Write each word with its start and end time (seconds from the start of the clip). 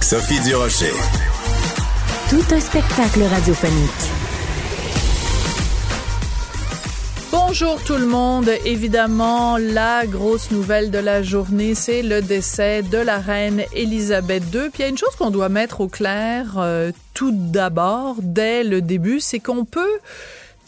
Sophie 0.00 0.40
Durocher. 0.40 0.92
Tout 2.30 2.54
un 2.54 2.60
spectacle 2.60 3.22
radiophonique. 3.22 3.90
Bonjour 7.30 7.82
tout 7.82 7.96
le 7.96 8.06
monde. 8.06 8.48
Évidemment, 8.64 9.58
la 9.58 10.06
grosse 10.06 10.50
nouvelle 10.50 10.90
de 10.90 10.98
la 10.98 11.22
journée, 11.22 11.74
c'est 11.74 12.02
le 12.02 12.22
décès 12.22 12.82
de 12.82 12.98
la 12.98 13.18
reine 13.18 13.62
Elisabeth 13.74 14.44
II. 14.54 14.70
Puis 14.70 14.78
il 14.78 14.82
y 14.82 14.84
a 14.84 14.88
une 14.88 14.98
chose 14.98 15.14
qu'on 15.16 15.30
doit 15.30 15.48
mettre 15.48 15.80
au 15.80 15.88
clair 15.88 16.54
euh, 16.56 16.92
tout 17.12 17.32
d'abord, 17.32 18.16
dès 18.22 18.64
le 18.64 18.80
début, 18.80 19.20
c'est 19.20 19.40
qu'on 19.40 19.64
peut 19.64 19.98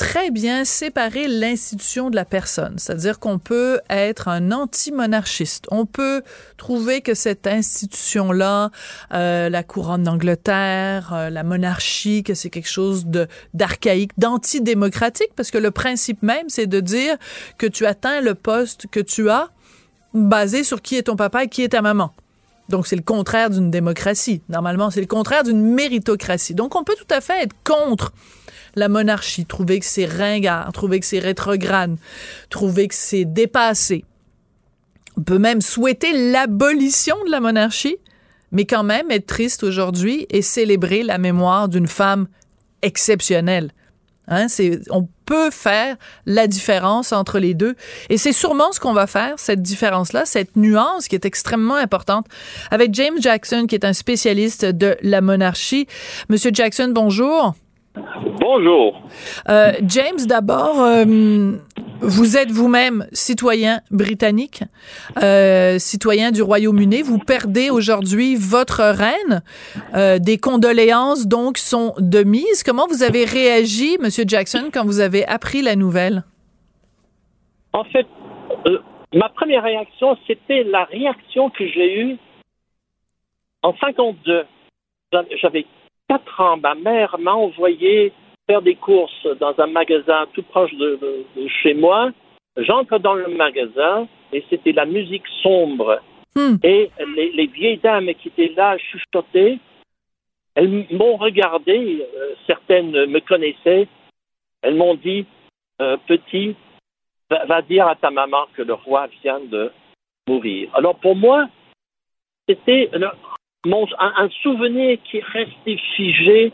très 0.01 0.31
bien 0.31 0.65
séparer 0.65 1.29
l'institution 1.29 2.09
de 2.09 2.17
la 2.17 2.25
personne. 2.25 2.79
C'est-à-dire 2.79 3.19
qu'on 3.19 3.39
peut 3.39 3.81
être 3.91 4.29
un 4.29 4.51
anti-monarchiste. 4.51 5.67
On 5.71 5.85
peut 5.85 6.23
trouver 6.57 7.03
que 7.03 7.13
cette 7.13 7.47
institution-là, 7.47 8.71
euh, 9.13 9.51
la 9.51 9.63
couronne 9.63 10.05
d'Angleterre, 10.05 11.13
euh, 11.13 11.29
la 11.29 11.43
monarchie, 11.43 12.23
que 12.23 12.33
c'est 12.33 12.49
quelque 12.49 12.71
chose 12.71 13.05
de 13.05 13.29
d'archaïque, 13.53 14.13
d'antidémocratique, 14.17 15.33
parce 15.37 15.51
que 15.51 15.59
le 15.59 15.71
principe 15.71 16.23
même, 16.23 16.49
c'est 16.49 16.67
de 16.67 16.81
dire 16.81 17.19
que 17.59 17.67
tu 17.67 17.85
atteins 17.85 18.23
le 18.23 18.35
poste 18.35 18.87
que 18.91 19.01
tu 19.01 19.29
as 19.29 19.51
basé 20.15 20.65
sur 20.65 20.81
qui 20.81 20.97
est 20.97 21.03
ton 21.03 21.17
papa 21.17 21.45
et 21.45 21.49
qui 21.49 21.63
est 21.63 21.69
ta 21.69 21.83
maman. 21.83 22.15
Donc, 22.71 22.87
c'est 22.87 22.97
le 22.97 23.03
contraire 23.03 23.51
d'une 23.51 23.71
démocratie. 23.71 24.41
Normalement, 24.49 24.91
c'est 24.91 25.03
le 25.03 25.07
contraire 25.07 25.43
d'une 25.43 25.61
méritocratie. 25.61 26.55
Donc, 26.55 26.75
on 26.75 26.85
peut 26.85 26.97
tout 26.97 27.15
à 27.15 27.21
fait 27.21 27.43
être 27.43 27.55
contre 27.65 28.15
la 28.75 28.89
monarchie, 28.89 29.47
trouver 29.47 29.81
que 29.81 29.87
c'est 29.87 30.07
ringard, 30.07 30.73
trouver 30.73 31.01
que 31.01 31.07
c'est 31.07 31.19
rétrograde, 31.19 31.97
trouver 32.49 32.89
que 32.89 32.95
c'est 32.95 33.25
dépassé. 33.25 34.05
On 35.17 35.23
peut 35.23 35.39
même 35.39 35.61
souhaiter 35.61 36.31
l'abolition 36.31 37.17
de 37.27 37.31
la 37.31 37.41
monarchie, 37.41 37.97
mais 38.53 38.65
quand 38.65 38.85
même 38.85 39.11
être 39.11 39.27
triste 39.27 39.63
aujourd'hui 39.63 40.27
et 40.31 40.43
célébrer 40.43 41.03
la 41.03 41.19
mémoire 41.19 41.69
d'une 41.69 41.87
femme 41.87 42.27
exceptionnelle. 42.83 43.71
Hein, 44.29 44.47
on 44.91 45.09
peut 45.27 45.51
faire 45.51 45.97
la 46.25 46.47
différence 46.47 47.13
entre 47.13 47.41
les 47.41 47.53
deux. 47.53 47.75
Et 48.09 48.17
c'est 48.17 48.33
sûrement 48.33 48.71
ce 48.71 48.79
qu'on 48.79 48.93
va 48.93 49.09
faire, 49.09 49.39
cette 49.39 49.61
différence-là, 49.61 50.25
cette 50.25 50.55
nuance 50.57 51.09
qui 51.09 51.17
est 51.17 51.25
extrêmement 51.25 51.75
importante. 51.75 52.27
Avec 52.71 52.95
James 52.95 53.21
Jackson, 53.21 53.67
qui 53.69 53.75
est 53.75 53.85
un 53.85 53.93
spécialiste 53.93 54.65
de 54.65 54.97
la 55.03 55.21
monarchie. 55.21 55.89
Monsieur 56.29 56.51
Jackson, 56.55 56.93
bonjour. 56.95 57.55
Bonjour. 57.95 59.03
Euh, 59.49 59.73
James, 59.83 60.27
d'abord, 60.27 60.81
euh, 60.81 61.05
vous 62.01 62.37
êtes 62.37 62.51
vous-même 62.51 63.07
citoyen 63.13 63.81
britannique, 63.91 64.63
euh, 65.23 65.79
citoyen 65.79 66.31
du 66.31 66.43
Royaume-Uni. 66.43 67.03
Vous 67.03 67.19
perdez 67.19 67.71
aujourd'hui 67.71 68.37
votre 68.37 68.83
reine. 68.83 69.43
des 70.21 70.39
condoléances, 70.39 71.27
donc, 71.27 71.59
sont 71.59 71.95
de 71.99 72.23
mise. 72.23 72.63
Comment 72.63 72.87
vous 72.87 73.03
avez 73.03 73.25
réagi, 73.25 73.99
Monsieur 74.01 74.25
Jackson, 74.27 74.71
quand 74.73 74.85
vous 74.85 75.01
avez 75.01 75.27
appris 75.27 75.63
la 75.63 75.77
nouvelle? 75.77 76.23
En 77.73 77.85
fait, 77.85 78.07
ma 79.15 79.29
première 79.29 79.65
réaction, 79.65 80.17
c'était 80.27 80.65
la 80.65 80.85
réaction 80.85 81.51
que 81.51 81.67
j'ai 81.67 82.01
eue 82.01 82.17
en 83.63 83.75
52. 83.79 84.45
J'avais 85.43 85.67
quatre 86.11 86.41
ans, 86.41 86.57
ma 86.57 86.75
mère 86.75 87.17
m'a 87.21 87.35
envoyé 87.35 88.13
faire 88.49 88.63
des 88.63 88.75
courses 88.75 89.29
dans 89.39 89.55
un 89.59 89.69
magasin 89.69 90.27
tout 90.33 90.43
proche 90.43 90.75
de, 90.75 90.99
chez 91.63 91.73
moi. 91.73 92.11
J'entre 92.57 92.99
dans 92.99 93.15
le 93.15 93.29
magasin 93.29 94.09
et 94.33 94.43
c'était 94.51 94.73
la 94.73 94.87
musique 94.87 95.29
sombre. 95.41 96.01
Hmm. 96.35 96.57
Et 96.65 96.91
les, 97.17 97.47
vieilles 97.47 97.79
dames 97.79 98.11
qui 98.21 98.27
étaient 98.27 98.53
là 98.57 98.77
chuchotaient. 98.79 99.59
Elles 100.57 100.85
m'ont 100.91 101.17
regardé, 101.17 102.05
euh, 102.17 102.35
certaines 102.45 102.91
me 102.91 103.21
connaissaient. 103.21 103.87
Elles 104.63 104.75
m'ont 104.75 104.97
dit, 104.97 105.25
euh, 105.81 105.97
petit, 106.09 106.57
va, 107.31 107.63
dire 107.63 107.87
à 107.87 107.95
ta 107.95 108.11
maman 108.11 108.47
que 108.57 108.63
le 108.63 108.75
roi 108.75 109.07
vient 109.23 109.39
de 109.39 109.71
mourir. 110.27 110.71
Alors 110.75 110.97
pour 110.97 111.15
moi, 111.15 111.49
c'était 112.49 112.91
un, 113.67 114.29
souvenir 114.43 114.99
qui 115.05 115.19
est 115.19 115.25
resté 115.25 115.77
figé 115.97 116.53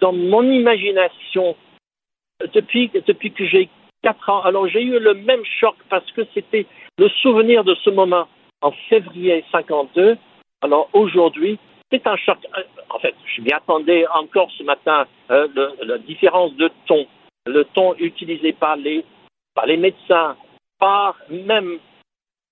dans 0.00 0.12
mon 0.12 0.42
imagination 0.42 1.56
depuis, 2.52 2.90
depuis 3.06 3.32
que 3.32 3.46
j'ai 3.46 3.68
quatre 4.02 4.28
ans. 4.28 4.42
Alors 4.42 4.68
j'ai 4.68 4.82
eu 4.82 4.98
le 4.98 5.14
même 5.14 5.44
choc 5.60 5.74
parce 5.88 6.10
que 6.12 6.22
c'était 6.34 6.66
le 6.98 7.08
souvenir 7.08 7.64
de 7.64 7.74
ce 7.76 7.90
moment 7.90 8.26
en 8.60 8.72
février 8.88 9.44
52. 9.52 10.16
Alors 10.62 10.88
aujourd'hui, 10.92 11.58
c'est 11.90 12.06
un 12.06 12.16
choc. 12.16 12.38
En 12.90 12.98
fait, 12.98 13.14
je 13.36 13.42
m'y 13.42 13.52
attendais 13.52 14.06
encore 14.14 14.50
ce 14.56 14.62
matin, 14.62 15.06
euh, 15.30 15.48
la 15.82 15.98
différence 15.98 16.54
de 16.54 16.70
ton, 16.86 17.06
le 17.46 17.64
ton 17.64 17.94
utilisé 17.96 18.52
par 18.52 18.76
les, 18.76 19.04
par 19.54 19.66
les 19.66 19.76
médecins, 19.76 20.36
par 20.78 21.16
même 21.30 21.78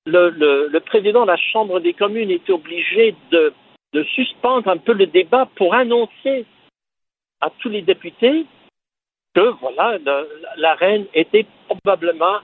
le, 0.07 0.31
le 0.69 0.81
président 0.81 1.23
de 1.23 1.29
la 1.29 1.37
Chambre 1.37 1.81
des 1.81 1.93
communes 1.93 2.31
était 2.31 2.53
obligé 2.53 3.15
de 3.31 3.53
de 3.93 4.05
suspendre 4.05 4.69
un 4.69 4.77
peu 4.77 4.93
le 4.93 5.07
débat 5.07 5.49
pour 5.57 5.75
annoncer 5.75 6.47
à 7.41 7.51
tous 7.59 7.69
les 7.69 7.83
députés 7.83 8.47
que 9.35 9.55
voilà, 9.61 9.99
la 10.57 10.75
reine 10.75 11.07
était 11.15 11.47
probablement, 11.69 12.39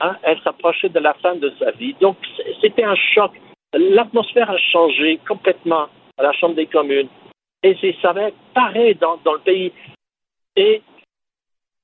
hein, 0.00 0.16
elle 0.22 0.40
s'approchait 0.42 0.88
de 0.88 0.98
la 0.98 1.14
fin 1.14 1.34
de 1.36 1.52
sa 1.58 1.70
vie. 1.72 1.94
Donc 2.00 2.16
c'était 2.60 2.84
un 2.84 2.96
choc. 3.14 3.32
L'atmosphère 3.72 4.50
a 4.50 4.58
changé 4.58 5.18
complètement 5.26 5.88
à 6.18 6.22
la 6.22 6.32
Chambre 6.32 6.54
des 6.54 6.66
communes. 6.66 7.08
Et 7.62 7.76
ça 8.00 8.12
va 8.12 8.28
être 8.28 8.36
pareil 8.54 8.94
dans, 8.94 9.16
dans, 9.24 9.32
le 9.34 9.40
pays. 9.40 9.72
Et 10.54 10.82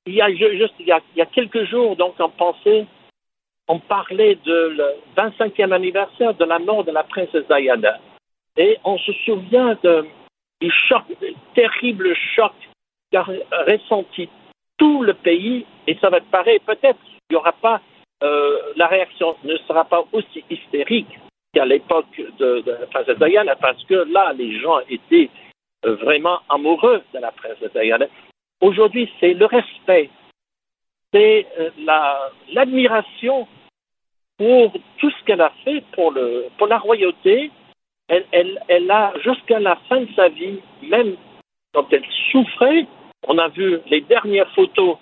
il 0.05 0.13
y 0.13 0.21
a 0.21 0.29
juste 0.29 0.75
il 0.79 0.87
y 0.87 0.91
a, 0.91 0.99
il 1.15 1.19
y 1.19 1.21
a 1.21 1.25
quelques 1.25 1.65
jours, 1.65 1.95
donc 1.95 2.15
on 2.19 2.29
pensait, 2.29 2.85
on 3.67 3.79
parlait 3.79 4.35
de 4.35 4.75
le 4.77 4.95
25e 5.17 5.71
anniversaire 5.71 6.33
de 6.35 6.45
la 6.45 6.59
mort 6.59 6.83
de 6.83 6.91
la 6.91 7.03
princesse 7.03 7.45
Diana. 7.47 7.99
Et 8.57 8.77
on 8.83 8.97
se 8.97 9.11
souvient 9.25 9.77
du 10.61 10.71
choc, 10.71 11.03
du 11.21 11.33
terrible 11.55 12.15
choc 12.35 12.53
qu'a 13.11 13.23
ressenti 13.23 14.29
tout 14.77 15.03
le 15.03 15.13
pays, 15.13 15.65
et 15.87 15.97
ça 16.01 16.09
va 16.09 16.17
être 16.17 16.29
pareil. 16.31 16.59
Peut-être 16.59 16.99
qu'il 17.03 17.31
n'y 17.31 17.37
aura 17.37 17.53
pas, 17.53 17.81
euh, 18.23 18.59
la 18.75 18.87
réaction 18.87 19.35
ne 19.43 19.57
sera 19.57 19.85
pas 19.85 20.03
aussi 20.11 20.43
hystérique 20.49 21.19
qu'à 21.53 21.65
l'époque 21.65 22.19
de, 22.39 22.61
de 22.61 22.71
la 22.71 22.87
princesse 22.87 23.17
Diana, 23.19 23.55
parce 23.55 23.83
que 23.85 23.95
là, 24.11 24.33
les 24.33 24.59
gens 24.59 24.79
étaient 24.89 25.29
euh, 25.85 25.95
vraiment 25.95 26.39
amoureux 26.49 27.01
de 27.13 27.19
la 27.19 27.31
princesse 27.31 27.71
Diana. 27.73 28.07
Aujourd'hui, 28.61 29.11
c'est 29.19 29.33
le 29.33 29.45
respect, 29.45 30.09
c'est 31.13 31.45
euh, 31.59 31.69
l'admiration 32.49 33.47
pour 34.37 34.73
tout 34.97 35.11
ce 35.11 35.23
qu'elle 35.25 35.41
a 35.41 35.51
fait 35.63 35.83
pour, 35.91 36.11
le, 36.11 36.47
pour 36.57 36.67
la 36.67 36.79
royauté, 36.79 37.51
elle, 38.31 38.91
a, 38.91 39.13
jusqu'à 39.23 39.59
la 39.59 39.75
fin 39.87 40.01
de 40.01 40.13
sa 40.15 40.29
vie, 40.29 40.59
même 40.83 41.15
quand 41.73 41.91
elle 41.91 42.05
souffrait, 42.31 42.85
on 43.27 43.37
a 43.37 43.47
vu 43.49 43.79
les 43.87 44.01
dernières 44.01 44.51
photos 44.53 44.97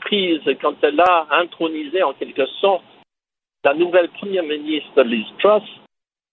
prises 0.00 0.42
quand 0.60 0.74
elle 0.82 1.00
a 1.00 1.26
intronisé 1.30 2.02
en 2.02 2.12
quelque 2.12 2.46
sorte 2.60 2.84
la 3.64 3.74
nouvelle 3.74 4.08
première 4.10 4.44
ministre 4.44 5.02
Liz 5.02 5.26
Truss, 5.38 5.62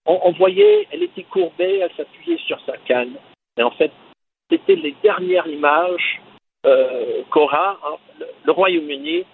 on, 0.06 0.32
voyait, 0.32 0.88
elle 0.90 1.02
était 1.02 1.24
courbée, 1.24 1.80
elle 1.80 1.90
s'appuyait 1.94 2.38
sur 2.46 2.58
sa 2.64 2.78
canne. 2.78 3.16
Mais 3.56 3.62
en 3.62 3.70
fait, 3.72 3.92
c'était 4.50 4.76
les 4.76 4.94
dernières 5.02 5.46
images 5.46 6.22
euh, 6.64 7.22
qu'aura 7.30 7.78
hein, 7.84 7.96
le, 8.46 8.52
Royaume-Uni 8.52 9.24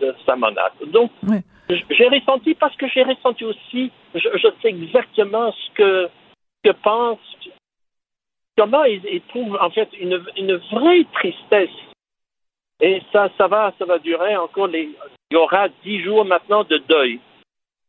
de 0.00 0.14
sa 0.26 0.34
monarque. 0.34 0.84
Donc, 0.90 1.12
j'ai 1.90 2.08
ressenti 2.08 2.54
parce 2.54 2.76
que 2.76 2.88
j'ai 2.88 3.02
ressenti 3.02 3.44
aussi, 3.44 3.90
je, 4.14 4.48
sais 4.62 4.68
exactement 4.68 5.52
ce 5.52 5.70
que, 5.74 6.08
que 6.64 6.70
pense, 6.70 7.18
comment 8.56 8.84
ils, 8.84 9.22
trouvent 9.28 9.58
en 9.60 9.70
fait 9.70 9.88
une, 9.98 10.22
une, 10.36 10.56
vraie 10.56 11.04
tristesse. 11.12 11.70
Et 12.80 13.02
ça, 13.12 13.28
ça 13.36 13.46
va, 13.46 13.72
ça 13.78 13.84
va 13.84 13.98
durer 13.98 14.36
encore 14.36 14.66
les, 14.66 14.88
il 15.30 15.34
y 15.34 15.36
aura 15.36 15.68
dix 15.84 16.02
jours 16.02 16.24
maintenant 16.24 16.64
de 16.64 16.78
deuil. 16.78 17.20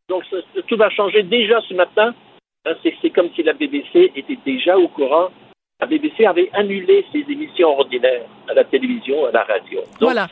Donc 0.08 0.24
tout 0.68 0.76
va 0.76 0.90
changer 0.90 1.22
déjà 1.22 1.60
ce 1.62 1.74
matin. 1.74 2.14
Hein, 2.64 2.74
c'est 2.82 3.10
comme 3.10 3.30
si 3.34 3.42
la 3.42 3.54
BBC 3.54 4.12
était 4.14 4.38
déjà 4.44 4.78
au 4.78 4.88
courant 4.88 5.30
la 5.82 5.88
BBC 5.88 6.24
avait 6.24 6.48
annulé 6.52 7.04
ses 7.12 7.24
émissions 7.28 7.76
ordinaires 7.76 8.22
à 8.48 8.54
la 8.54 8.62
télévision, 8.62 9.26
à 9.26 9.32
la 9.32 9.42
radio. 9.42 9.80
voilà, 10.00 10.28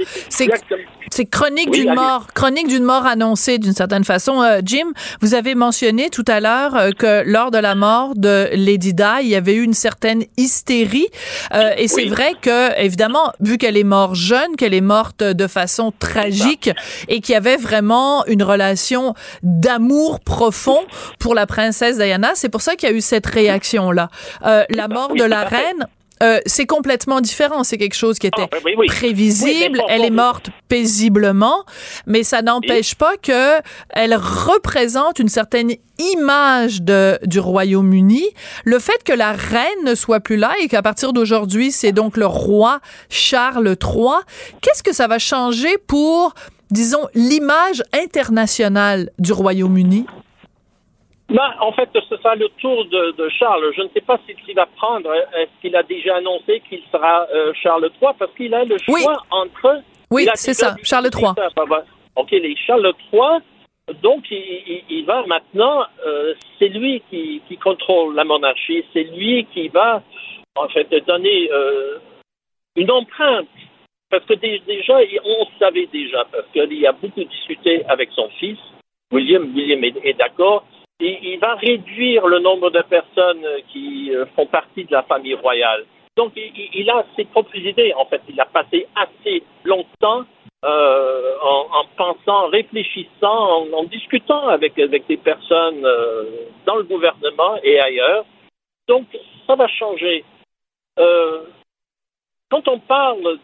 c'est 1.11 1.25
chronique 1.27 1.73
d'une 1.73 1.93
mort, 1.93 2.29
chronique 2.35 2.69
d'une 2.69 2.85
mort 2.85 3.05
annoncée 3.05 3.59
d'une 3.59 3.73
certaine 3.73 4.05
façon. 4.05 4.43
Euh, 4.43 4.61
Jim, 4.65 4.93
vous 5.21 5.35
avez 5.35 5.57
mentionné 5.57 6.09
tout 6.09 6.25
à 6.29 6.39
l'heure 6.39 6.77
euh, 6.77 6.91
que 6.93 7.25
lors 7.27 7.51
de 7.51 7.59
la 7.59 7.75
mort 7.75 8.15
de 8.15 8.49
Lady 8.53 8.95
Di, 8.95 9.03
il 9.23 9.29
y 9.29 9.35
avait 9.35 9.55
eu 9.55 9.63
une 9.63 9.75
certaine 9.75 10.23
hystérie, 10.37 11.09
euh, 11.53 11.73
et 11.77 11.89
c'est 11.89 12.07
vrai 12.07 12.35
que 12.41 12.81
évidemment, 12.81 13.33
vu 13.41 13.59
qu'elle 13.59 13.77
est 13.77 13.85
morte 13.85 14.15
jeune, 14.15 14.55
qu'elle 14.57 14.75
est 14.75 14.81
morte 14.81 15.25
de 15.25 15.47
façon 15.49 15.93
tragique, 15.99 16.71
et 17.09 17.21
qu'il 17.21 17.33
y 17.33 17.37
avait 17.37 17.57
vraiment 17.57 18.25
une 18.27 18.45
relation 18.45 19.15
d'amour 19.43 20.21
profond 20.21 20.79
pour 21.19 21.35
la 21.35 21.47
princesse 21.47 21.99
Diana, 21.99 22.33
c'est 22.35 22.51
pour 22.51 22.61
ça 22.61 22.77
qu'il 22.77 22.89
y 22.89 22.93
a 22.93 22.95
eu 22.95 23.01
cette 23.01 23.27
réaction 23.27 23.91
là. 23.91 24.11
la 24.43 24.87
mort 24.87 25.15
de 25.15 25.25
la 25.25 25.40
reine, 25.45 25.87
euh, 26.23 26.39
c'est 26.45 26.67
complètement 26.67 27.21
différent. 27.21 27.65
C'est 27.65 27.79
quelque 27.79 27.95
chose 27.95 28.19
qui 28.19 28.27
était 28.27 28.43
ah, 28.53 28.57
ben 28.63 28.75
prévisible. 28.87 29.81
elle 29.89 30.05
est 30.05 30.11
morte 30.11 30.51
paisiblement, 30.69 31.65
mais 32.07 32.25
ça 32.25 32.43
n'empêche 32.43 32.95
pas 32.95 33.17
que 33.17 33.61
elle 33.91 34.15
représente 34.15 35.19
une 35.19 35.29
certaine 35.31 35.73
image 35.99 36.83
de, 36.83 37.19
du 37.25 37.41
Royaume-Uni. 37.41 38.25
Le 38.65 38.79
fait 38.79 39.03
que 39.03 39.13
la 39.13 39.33
reine 39.33 39.85
ne 39.85 39.95
soit 39.95 40.21
plus 40.21 40.37
là 40.37 40.53
et 40.61 40.69
qu'à 40.69 40.83
partir 40.83 41.15
d'aujourd'hui, 41.15 41.73
c'est 41.73 41.93
donc 41.93 42.19
le 42.19 42.27
roi 42.27 42.81
Charles 43.09 43.77
III, 43.83 44.21
qu'est-ce 44.61 44.83
que 44.83 44.93
ça 44.93 45.07
va 45.07 45.19
changer 45.19 45.79
pour, 45.79 46.35
disons, 46.71 47.09
l'image 47.15 47.83
internationale 47.95 49.11
du 49.19 49.33
Royaume-Uni? 49.33 50.05
Ben, 51.31 51.55
en 51.61 51.71
fait, 51.73 51.89
ce 51.95 52.17
sera 52.17 52.35
le 52.35 52.49
tour 52.61 52.85
de, 52.87 53.29
Charles. 53.39 53.73
Je 53.77 53.83
ne 53.83 53.89
sais 53.95 54.01
pas 54.01 54.19
s'il 54.27 54.55
va 54.55 54.67
prendre. 54.67 55.13
Est-ce 55.15 55.61
qu'il 55.61 55.77
a 55.77 55.85
déjà 55.85 56.17
annoncé 56.17 56.61
qu'il 56.69 56.83
sera 56.91 57.27
euh, 57.33 57.53
Charles 57.63 57.89
III 58.03 58.11
Parce 58.19 58.33
qu'il 58.35 58.53
a 58.53 58.65
le 58.65 58.77
choix 58.79 59.23
entre. 59.31 59.83
Oui, 60.11 60.27
c'est 60.35 60.55
ça, 60.55 60.75
Charles 60.83 61.09
III. 61.15 61.31
OK, 62.17 62.31
les 62.33 62.57
Charles 62.57 62.93
III. 63.13 63.41
Donc, 64.03 64.25
il, 64.31 65.05
va 65.07 65.25
maintenant. 65.27 65.85
Euh, 66.05 66.35
c'est 66.59 66.69
lui 66.69 67.01
qui, 67.11 67.41
contrôle 67.63 68.17
la 68.17 68.25
monarchie. 68.25 68.85
C'est 68.93 69.05
lui 69.05 69.47
qui 69.53 69.69
va, 69.69 70.03
en 70.57 70.69
fait, 70.69 70.89
donner 71.07 71.49
euh, 71.53 71.99
une 72.75 72.91
empreinte. 72.91 73.47
Parce 74.11 74.25
que 74.25 74.35
déjà, 74.35 74.99
on 75.25 75.47
savait 75.61 75.87
déjà, 75.93 76.25
parce 76.33 76.47
qu'il 76.53 76.85
a 76.85 76.91
beaucoup 76.91 77.23
discuté 77.23 77.85
avec 77.87 78.11
son 78.17 78.29
fils, 78.41 78.59
William. 79.13 79.55
William 79.55 79.85
est 79.85 80.19
d'accord 80.19 80.65
il 81.01 81.39
va 81.39 81.55
réduire 81.55 82.27
le 82.27 82.39
nombre 82.41 82.71
de 82.71 82.83
personnes 82.83 83.47
qui 83.69 84.15
euh, 84.15 84.27
font 84.37 84.47
partie 84.47 84.85
de 84.85 84.93
la 84.93 85.03
famille 85.03 85.35
royale. 85.35 85.85
Donc, 86.17 86.33
il, 86.37 86.91
a 86.91 87.05
ses 87.17 87.25
propres 87.25 87.57
idées. 87.57 87.95
En 87.95 88.05
fait, 88.05 88.21
il 88.29 88.39
a 88.41 88.45
passé 88.45 88.87
assez 88.95 89.43
longtemps 89.65 90.25
euh, 90.65 91.35
en, 91.43 91.85
pensant, 91.97 92.49
réfléchissant, 92.49 93.67
en, 93.73 93.85
discutant 93.85 94.49
avec, 94.49 94.79
avec 94.79 95.07
des 95.07 95.17
personnes 95.17 95.85
euh, 95.85 96.25
dans 96.67 96.77
le 96.77 96.83
gouvernement 96.83 97.57
et 97.63 97.81
ailleurs. 97.81 98.27
Donc, 98.89 99.07
ça 99.47 99.55
va 99.55 99.67
changer. 99.69 100.25
quand 102.51 102.69
on 102.69 102.79
parle 102.81 103.39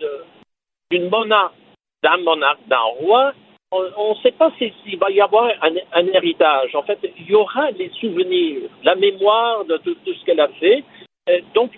d'une 0.91 1.09
monarque, 1.09 1.55
d'un 2.03 2.19
monarque, 2.19 2.67
d'un 2.67 2.89
roi, 3.01 3.33
on 3.73 4.11
ne 4.11 4.21
sait 4.23 4.33
pas 4.33 4.53
s'il 4.59 4.99
va 4.99 5.11
y 5.11 5.21
avoir 5.21 5.51
un, 5.63 6.07
héritage. 6.07 6.75
En 6.75 6.83
fait, 6.83 6.99
il 7.19 7.27
y 7.27 7.35
aura 7.35 7.71
les 7.73 7.91
souvenirs, 8.01 8.71
la 8.85 8.95
mémoire 8.95 9.65
de 9.65 9.77
tout, 9.79 9.97
ce 10.05 10.25
qu'elle 10.25 10.41
a 10.41 10.49
fait. 10.49 10.85
Euh, 11.29 11.41
donc, 11.55 11.73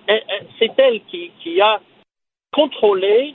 c'est 0.59 0.79
elle 0.79 1.01
qui, 1.05 1.61
a 1.61 1.81
contrôlé, 2.53 3.35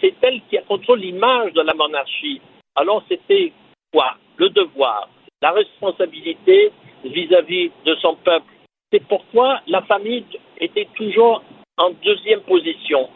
c'est 0.00 0.14
elle 0.22 0.40
qui 0.48 0.56
a 0.56 0.62
contrôlé 0.62 1.06
l'image 1.06 1.52
de 1.52 1.60
la 1.60 1.74
monarchie. 1.74 2.40
Alors, 2.74 3.02
c'était 3.08 3.52
quoi? 3.92 4.16
Le 4.36 4.48
devoir, 4.48 5.08
la 5.42 5.50
responsabilité 5.52 6.72
vis-à-vis 7.04 7.70
de 7.84 7.94
son 7.96 8.16
peuple. 8.16 8.46
C'est 8.90 9.06
pourquoi 9.06 9.60
la 9.66 9.82
famille 9.82 10.24
était 10.58 10.88
toujours 10.94 11.42
en 11.76 11.90
deuxième 12.02 12.40
position. 12.40 13.08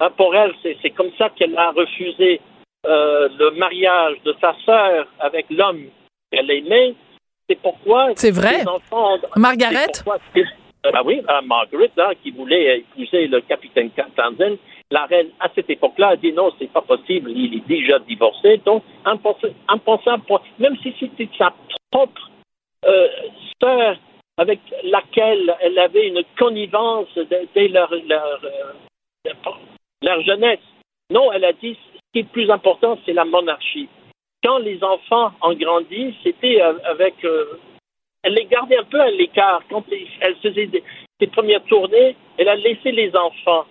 Hein, 0.00 0.10
pour 0.16 0.34
elle, 0.34 0.54
c'est 0.62 0.90
comme 0.90 1.10
ça 1.18 1.28
qu'elle 1.30 1.56
a 1.58 1.72
refusé 1.72 2.40
euh, 2.86 3.28
le 3.38 3.50
mariage 3.58 4.16
de 4.24 4.34
sa 4.40 4.54
sœur 4.64 5.06
avec 5.18 5.46
l'homme 5.50 5.84
qu'elle 6.32 6.50
aimait. 6.50 6.94
C'est 7.48 7.60
pourquoi. 7.60 8.12
C'est 8.16 8.30
vrai? 8.30 8.66
Enfants, 8.66 9.18
Margaret? 9.36 9.92
Euh, 10.06 10.90
ben 10.90 11.02
oui, 11.04 11.20
euh, 11.28 11.40
Margaret, 11.42 11.90
hein, 11.98 12.12
qui 12.22 12.30
voulait 12.30 12.78
épouser 12.78 13.26
le 13.26 13.42
capitaine 13.42 13.90
Townsend, 13.90 14.56
la 14.90 15.04
reine, 15.04 15.28
à 15.40 15.48
cette 15.54 15.68
époque-là, 15.68 16.08
a 16.08 16.16
dit 16.16 16.32
non, 16.32 16.50
c'est 16.58 16.72
pas 16.72 16.80
possible, 16.80 17.30
il 17.32 17.56
est 17.56 17.68
déjà 17.68 17.98
divorcé. 17.98 18.62
Donc, 18.64 18.82
impensable, 19.04 20.22
même 20.58 20.76
si 20.82 20.94
c'était 20.98 21.28
sa 21.36 21.52
propre 21.90 22.30
sœur 23.62 23.96
avec 24.38 24.60
laquelle 24.84 25.54
elle 25.60 25.78
avait 25.78 26.08
une 26.08 26.22
connivence 26.38 27.08
dès 27.54 27.68
leur, 27.68 27.92
leur, 28.08 28.40
leur 30.00 30.22
jeunesse. 30.22 30.60
Non, 31.10 31.30
elle 31.32 31.44
a 31.44 31.52
dit 31.52 31.76
qui 32.12 32.20
est 32.20 32.28
plus 32.32 32.50
important, 32.50 32.98
c'est 33.04 33.12
la 33.12 33.24
monarchie. 33.24 33.88
Quand 34.42 34.58
les 34.58 34.82
enfants 34.82 35.32
ont 35.42 35.54
grandi, 35.54 36.14
c'était 36.22 36.60
euh, 36.60 36.78
avec. 36.84 37.24
Euh, 37.24 37.58
elle 38.22 38.34
les 38.34 38.46
gardait 38.46 38.78
un 38.78 38.84
peu 38.84 39.00
à 39.00 39.10
l'écart. 39.10 39.62
Quand 39.70 39.84
elle 40.20 40.36
faisait 40.36 40.68
ses 41.18 41.26
premières 41.28 41.64
tournées, 41.64 42.16
elle 42.36 42.48
a 42.48 42.56
laissé 42.56 42.92
les 42.92 43.14
enfants. 43.16 43.64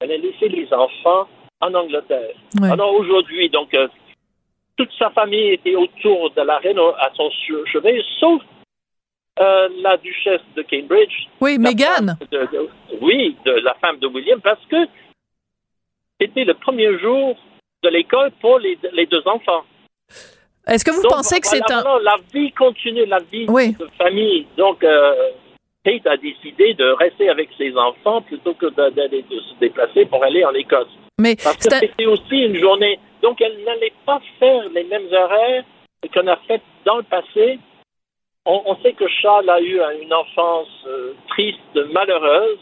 Elle 0.00 0.12
a 0.12 0.16
laissé 0.16 0.48
les 0.48 0.72
enfants 0.72 1.28
en 1.60 1.74
Angleterre. 1.74 2.34
Alors 2.62 2.94
aujourd'hui, 2.94 3.50
donc, 3.50 3.74
euh, 3.74 3.88
toute 4.76 4.92
sa 4.98 5.10
famille 5.10 5.50
était 5.50 5.74
autour 5.74 6.30
de 6.30 6.42
la 6.42 6.58
reine 6.58 6.78
à 6.78 7.10
son 7.14 7.30
chevet, 7.66 8.00
sauf 8.18 8.42
la 9.38 9.96
duchesse 9.96 10.42
de 10.54 10.62
Cambridge. 10.62 11.26
Oui, 11.40 11.58
Meghan. 11.58 12.14
oui, 13.00 13.36
de 13.44 13.52
la 13.52 13.74
femme 13.74 13.98
de 13.98 14.06
William, 14.06 14.40
parce 14.40 14.64
que 14.66 14.86
c'était 16.20 16.44
le 16.44 16.54
premier 16.54 16.98
jour 16.98 17.36
de 17.82 17.88
l'école 17.88 18.30
pour 18.40 18.58
les, 18.58 18.76
deux 19.06 19.22
enfants. 19.26 19.64
Est-ce 20.66 20.84
que 20.84 20.90
vous 20.90 21.02
pensez 21.08 21.40
que 21.40 21.46
c'est 21.46 21.70
un... 21.70 21.82
la 22.02 22.16
vie 22.32 22.52
continue, 22.52 23.06
la 23.06 23.20
vie 23.20 23.46
de 23.46 23.88
famille. 23.98 24.46
Donc, 24.56 24.84
euh, 24.84 25.14
Kate 25.84 26.06
a 26.06 26.16
décidé 26.16 26.74
de 26.74 26.90
rester 26.92 27.28
avec 27.30 27.48
ses 27.56 27.74
enfants 27.76 28.20
plutôt 28.22 28.54
que 28.54 28.66
d'aller 28.90 29.24
se 29.30 29.58
déplacer 29.60 30.04
pour 30.06 30.22
aller 30.22 30.44
en 30.44 30.52
Écosse. 30.52 30.88
Mais 31.18 31.36
Parce 31.36 31.56
que 31.56 31.74
c'était 31.74 32.06
aussi 32.06 32.36
une 32.36 32.56
journée. 32.56 32.98
Donc, 33.22 33.40
elle 33.40 33.64
n'allait 33.64 33.92
pas 34.04 34.20
faire 34.38 34.68
les 34.74 34.84
mêmes 34.84 35.12
horaires 35.12 35.64
qu'on 36.14 36.26
a 36.26 36.36
fait 36.48 36.62
dans 36.84 36.98
le 36.98 37.02
passé. 37.02 37.58
On, 38.46 38.74
sait 38.82 38.94
que 38.94 39.06
Charles 39.06 39.48
a 39.50 39.60
eu 39.60 39.80
une 40.02 40.12
enfance 40.12 40.68
euh, 40.86 41.12
triste, 41.28 41.78
malheureuse. 41.92 42.58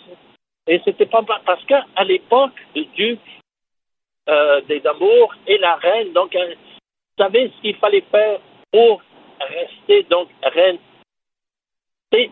Et 0.67 0.81
c'était 0.85 1.07
pas 1.07 1.23
parce 1.47 1.65
qu'à 1.65 1.85
l'époque, 2.05 2.53
duc 2.75 3.21
euh, 4.29 4.61
des 4.63 4.85
amours 4.87 5.35
et 5.47 5.59
la 5.59 5.77
reine. 5.77 6.13
Donc, 6.13 6.35
euh, 6.37 6.55
vous 6.55 7.25
savez 7.25 7.53
ce 7.57 7.61
qu'il 7.63 7.77
fallait 7.77 8.05
faire 8.11 8.41
pour 8.73 9.03
rester 9.41 10.03
donc 10.05 10.29
reine. 10.43 10.79
C'est 12.13 12.31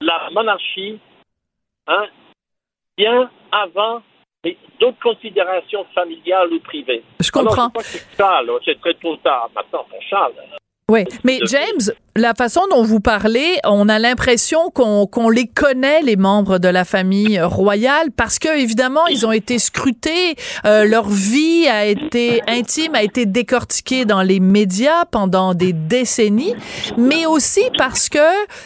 la 0.00 0.30
monarchie, 0.30 0.98
hein, 1.86 2.06
bien 2.96 3.30
avant 3.50 4.02
d'autres 4.78 5.00
considérations 5.02 5.84
familiales 5.94 6.52
ou 6.52 6.60
privées. 6.60 7.02
Je 7.20 7.30
comprends. 7.30 7.70
c'est 8.64 8.80
très 8.80 8.94
trop 8.94 9.16
tard 9.16 9.50
maintenant 9.54 9.84
pour 9.88 10.02
Charles. 10.02 10.34
Oui, 10.92 11.06
mais 11.24 11.40
James, 11.46 11.94
la 12.14 12.34
façon 12.34 12.60
dont 12.70 12.82
vous 12.82 13.00
parlez, 13.00 13.56
on 13.64 13.88
a 13.88 13.98
l'impression 13.98 14.68
qu'on 14.68 15.30
les 15.30 15.46
connaît, 15.46 16.02
les 16.02 16.16
membres 16.16 16.58
de 16.58 16.68
la 16.68 16.84
famille 16.84 17.40
royale, 17.40 18.10
parce 18.14 18.38
que 18.38 18.54
évidemment, 18.54 19.06
ils 19.06 19.24
ont 19.24 19.32
été 19.32 19.58
scrutés, 19.58 20.36
euh, 20.66 20.84
leur 20.84 21.08
vie 21.08 21.66
a 21.68 21.86
été 21.86 22.42
intime, 22.46 22.94
a 22.94 23.02
été 23.02 23.24
décortiquée 23.24 24.04
dans 24.04 24.20
les 24.20 24.40
médias 24.40 25.06
pendant 25.06 25.54
des 25.54 25.72
décennies, 25.72 26.54
mais 26.98 27.24
aussi 27.24 27.62
parce 27.78 28.10
que 28.10 28.18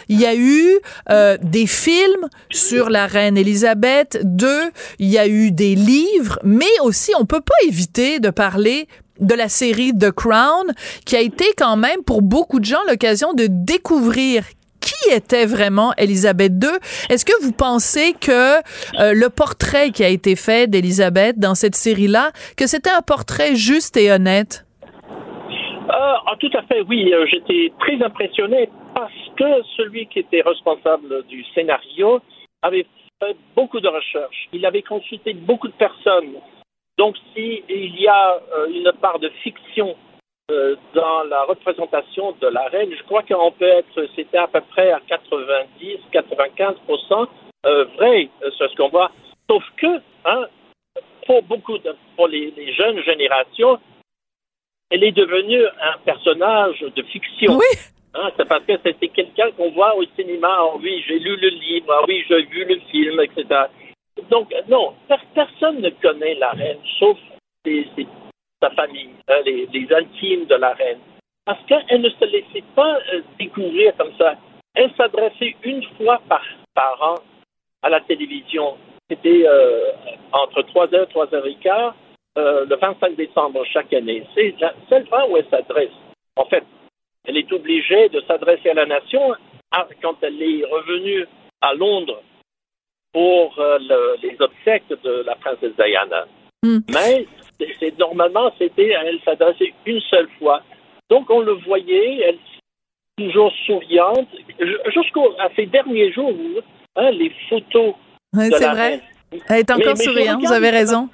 il 0.08 0.18
y 0.20 0.26
a 0.26 0.34
eu 0.34 0.76
euh, 1.10 1.38
des 1.40 1.68
films 1.68 2.28
sur 2.50 2.90
la 2.90 3.06
reine 3.06 3.38
Élisabeth 3.38 4.18
II, 4.24 4.72
il 4.98 5.08
y 5.08 5.18
a 5.18 5.28
eu 5.28 5.52
des 5.52 5.76
livres, 5.76 6.40
mais 6.42 6.66
aussi 6.82 7.12
on 7.16 7.26
peut 7.26 7.42
pas 7.42 7.68
éviter 7.68 8.18
de 8.18 8.30
parler 8.30 8.88
de 9.20 9.34
la 9.34 9.48
série 9.48 9.92
The 9.96 10.10
Crown, 10.10 10.72
qui 11.04 11.16
a 11.16 11.20
été 11.20 11.46
quand 11.56 11.76
même 11.76 12.02
pour 12.04 12.22
beaucoup 12.22 12.60
de 12.60 12.64
gens 12.64 12.82
l'occasion 12.88 13.32
de 13.32 13.46
découvrir 13.48 14.44
qui 14.80 15.14
était 15.14 15.46
vraiment 15.46 15.92
Elisabeth 15.98 16.52
II. 16.62 16.70
Est-ce 17.10 17.24
que 17.24 17.44
vous 17.44 17.52
pensez 17.52 18.14
que 18.14 18.58
euh, 19.00 19.12
le 19.12 19.28
portrait 19.28 19.90
qui 19.90 20.04
a 20.04 20.08
été 20.08 20.36
fait 20.36 20.68
d'Elisabeth 20.68 21.38
dans 21.38 21.54
cette 21.54 21.74
série-là, 21.74 22.30
que 22.56 22.66
c'était 22.66 22.90
un 22.90 23.02
portrait 23.02 23.54
juste 23.54 23.96
et 23.96 24.10
honnête? 24.10 24.64
Euh, 25.88 26.14
ah, 26.26 26.34
tout 26.38 26.50
à 26.54 26.62
fait, 26.62 26.82
oui. 26.88 27.12
Euh, 27.12 27.26
j'étais 27.26 27.72
très 27.80 28.02
impressionné 28.02 28.68
parce 28.94 29.12
que 29.36 29.62
celui 29.76 30.06
qui 30.06 30.20
était 30.20 30.42
responsable 30.42 31.24
du 31.28 31.44
scénario 31.54 32.20
avait 32.62 32.86
fait 33.20 33.36
beaucoup 33.56 33.80
de 33.80 33.88
recherches. 33.88 34.48
Il 34.52 34.64
avait 34.66 34.82
consulté 34.82 35.32
beaucoup 35.32 35.68
de 35.68 35.72
personnes. 35.72 36.34
Donc, 36.98 37.16
s'il 37.32 38.00
y 38.00 38.08
a 38.08 38.40
euh, 38.56 38.66
une 38.70 38.92
part 39.00 39.20
de 39.20 39.28
fiction 39.42 39.96
euh, 40.50 40.74
dans 40.94 41.22
la 41.22 41.44
représentation 41.44 42.34
de 42.40 42.48
la 42.48 42.66
reine, 42.68 42.90
je 42.92 43.02
crois 43.04 43.22
qu'on 43.22 43.52
peut 43.52 43.68
être, 43.68 44.06
c'était 44.16 44.38
à 44.38 44.48
peu 44.48 44.60
près 44.62 44.90
à 44.90 45.00
90-95% 46.12 47.28
euh, 47.66 47.84
vrai, 47.96 48.28
c'est 48.40 48.68
ce 48.68 48.74
qu'on 48.76 48.88
voit. 48.88 49.12
Sauf 49.48 49.62
que, 49.76 50.00
hein, 50.24 50.46
pour 51.26 51.42
beaucoup 51.44 51.78
de, 51.78 51.94
pour 52.16 52.26
les, 52.26 52.50
les 52.56 52.72
jeunes 52.74 53.00
générations, 53.04 53.78
elle 54.90 55.04
est 55.04 55.12
devenue 55.12 55.64
un 55.66 55.98
personnage 56.04 56.80
de 56.80 57.02
fiction. 57.02 57.56
Oui. 57.56 57.66
Hein, 58.14 58.30
c'est 58.36 58.48
parce 58.48 58.64
que 58.64 58.72
c'était 58.84 59.08
quelqu'un 59.08 59.50
qu'on 59.52 59.70
voit 59.70 59.94
au 59.96 60.04
cinéma. 60.16 60.48
Ah 60.50 60.76
oui, 60.80 61.04
j'ai 61.06 61.18
lu 61.18 61.36
le 61.36 61.48
livre. 61.48 61.86
Ah 61.90 62.04
oui, 62.08 62.24
j'ai 62.28 62.42
vu 62.42 62.64
le 62.64 62.80
film, 62.90 63.20
etc. 63.20 63.66
Donc, 64.30 64.52
non, 64.68 64.94
personne 65.34 65.80
ne 65.80 65.90
connaît 65.90 66.34
la 66.34 66.50
reine, 66.50 66.78
sauf 66.98 67.18
sa 68.60 68.70
famille, 68.70 69.10
hein, 69.28 69.40
les, 69.44 69.66
les, 69.72 69.94
intimes 69.94 70.46
de 70.46 70.54
la 70.54 70.72
reine. 70.74 70.98
Parce 71.44 71.64
qu'elle 71.66 72.00
ne 72.00 72.10
se 72.10 72.24
laissait 72.24 72.64
pas 72.74 72.98
euh, 73.14 73.22
découvrir 73.38 73.96
comme 73.96 74.12
ça. 74.18 74.34
Elle 74.74 74.92
s'adressait 74.96 75.56
une 75.64 75.82
fois 75.96 76.20
par, 76.28 76.42
an 77.02 77.16
à 77.82 77.88
la 77.88 78.00
télévision. 78.00 78.76
C'était 79.08 79.44
euh, 79.46 79.92
entre 80.32 80.62
3h 80.62 81.04
et 81.04 81.12
3h15 81.12 81.92
euh, 82.38 82.66
le 82.68 82.76
25 82.76 83.16
décembre 83.16 83.64
chaque 83.72 83.92
année. 83.92 84.24
C'est 84.34 84.54
la 84.60 84.74
seule 84.88 85.06
fois 85.06 85.28
où 85.28 85.36
elle 85.36 85.48
s'adresse. 85.48 85.90
En 86.36 86.44
fait, 86.44 86.64
elle 87.26 87.36
est 87.36 87.52
obligée 87.52 88.08
de 88.10 88.20
s'adresser 88.22 88.70
à 88.70 88.74
la 88.74 88.86
nation 88.86 89.34
quand 90.02 90.16
elle 90.22 90.40
est 90.42 90.64
revenue 90.64 91.26
à 91.60 91.74
Londres 91.74 92.22
pour 93.12 93.58
euh, 93.58 93.78
le, 93.80 94.16
les 94.22 94.36
obsèques 94.40 94.88
de 95.02 95.24
la 95.26 95.34
princesse 95.36 95.72
Diana. 95.78 96.26
Mm. 96.62 96.78
Mais 96.92 97.26
c'est 97.80 97.98
normalement, 97.98 98.52
c'était 98.58 98.88
elle 98.88 99.18
s'adressait 99.24 99.72
une 99.86 100.00
seule 100.10 100.28
fois. 100.38 100.62
Donc 101.10 101.30
on 101.30 101.40
le 101.40 101.52
voyait, 101.52 102.20
elle 102.20 102.38
toujours 103.18 103.52
souriante, 103.66 104.28
jusqu'à 104.94 105.50
ces 105.56 105.66
derniers 105.66 106.12
jours, 106.12 106.32
hein, 106.96 107.10
les 107.10 107.32
photos. 107.48 107.94
Ouais, 108.32 108.48
c'est 108.50 108.68
vrai. 108.68 108.90
Reine. 108.90 109.00
Elle 109.48 109.58
est 109.58 109.70
encore 109.70 109.86
mais, 109.86 109.94
mais 109.98 110.04
souriante, 110.04 110.40
vous 110.40 110.52
avez 110.52 110.70
raison. 110.70 111.08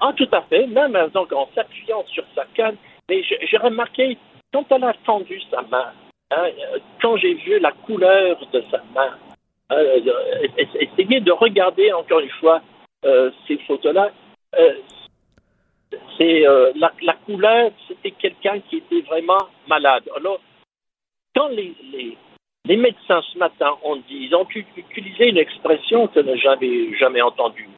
Ah, 0.00 0.12
tout 0.16 0.28
à 0.32 0.42
fait, 0.42 0.66
même 0.66 0.96
donc, 1.14 1.32
en 1.32 1.48
s'appuyant 1.54 2.04
sur 2.06 2.24
sa 2.34 2.44
canne. 2.54 2.76
Mais 3.08 3.22
j'ai 3.22 3.56
remarqué, 3.56 4.16
quand 4.52 4.64
elle 4.70 4.84
a 4.84 4.94
tendu 5.04 5.40
sa 5.50 5.62
main, 5.62 5.92
hein, 6.30 6.48
quand 7.00 7.16
j'ai 7.18 7.34
vu 7.34 7.58
la 7.60 7.72
couleur 7.72 8.36
de 8.52 8.62
sa 8.70 8.78
main, 8.94 9.16
euh, 9.72 10.48
essayez 10.80 11.20
de 11.20 11.32
regarder 11.32 11.92
encore 11.92 12.20
une 12.20 12.30
fois 12.40 12.60
euh, 13.04 13.30
ces 13.46 13.58
photos-là. 13.58 14.10
Euh, 14.58 14.74
c'est 16.16 16.46
euh, 16.46 16.72
la, 16.76 16.92
la, 17.02 17.14
couleur, 17.14 17.70
c'était 17.88 18.12
quelqu'un 18.12 18.60
qui 18.60 18.76
était 18.76 19.00
vraiment 19.02 19.48
malade. 19.66 20.08
Alors, 20.16 20.40
quand 21.34 21.48
les, 21.48 21.74
les, 21.92 22.16
les, 22.64 22.76
médecins 22.76 23.22
ce 23.32 23.38
matin 23.38 23.76
ont 23.82 23.96
dit, 23.96 24.28
ils 24.28 24.34
ont 24.34 24.46
utilisé 24.48 25.28
une 25.28 25.38
expression 25.38 26.06
que 26.08 26.22
je 26.22 26.46
n'avais 26.46 26.96
jamais 26.96 27.22
entendue 27.22 27.68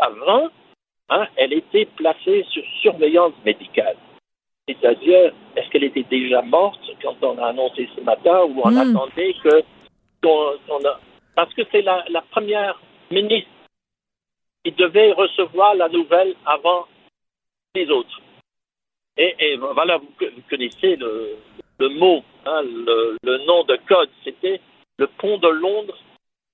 avant, 0.00 0.48
hein, 1.08 1.26
elle 1.36 1.52
était 1.52 1.86
placée 1.96 2.44
sur 2.50 2.62
surveillance 2.80 3.34
médicale. 3.44 3.96
C'est-à-dire, 4.68 5.32
est-ce 5.56 5.68
qu'elle 5.70 5.84
était 5.84 6.04
déjà 6.04 6.42
morte 6.42 6.80
quand 7.02 7.16
on 7.22 7.38
a 7.38 7.46
annoncé 7.46 7.88
ce 7.96 8.02
matin 8.02 8.42
ou 8.44 8.60
on 8.62 8.70
mmh. 8.70 8.76
attendait 8.76 9.34
que 9.42 9.62
qu'on, 10.22 10.54
qu'on 10.66 10.84
a... 10.84 11.00
Parce 11.34 11.52
que 11.54 11.62
c'est 11.70 11.82
la, 11.82 12.04
la, 12.10 12.22
première 12.22 12.80
ministre 13.10 13.50
qui 14.64 14.72
devait 14.72 15.12
recevoir 15.12 15.74
la 15.74 15.88
nouvelle 15.88 16.34
avant 16.44 16.86
les 17.74 17.88
autres. 17.90 18.20
Et, 19.16 19.34
et 19.38 19.56
voilà, 19.56 19.98
vous, 19.98 20.08
connaissez 20.48 20.96
le, 20.96 21.36
le 21.78 21.88
mot, 21.90 22.22
hein, 22.46 22.62
le, 22.62 23.16
le, 23.22 23.38
nom 23.46 23.64
de 23.64 23.78
code, 23.88 24.10
c'était 24.24 24.60
le 24.96 25.06
pont 25.06 25.38
de 25.38 25.48
Londres 25.48 25.96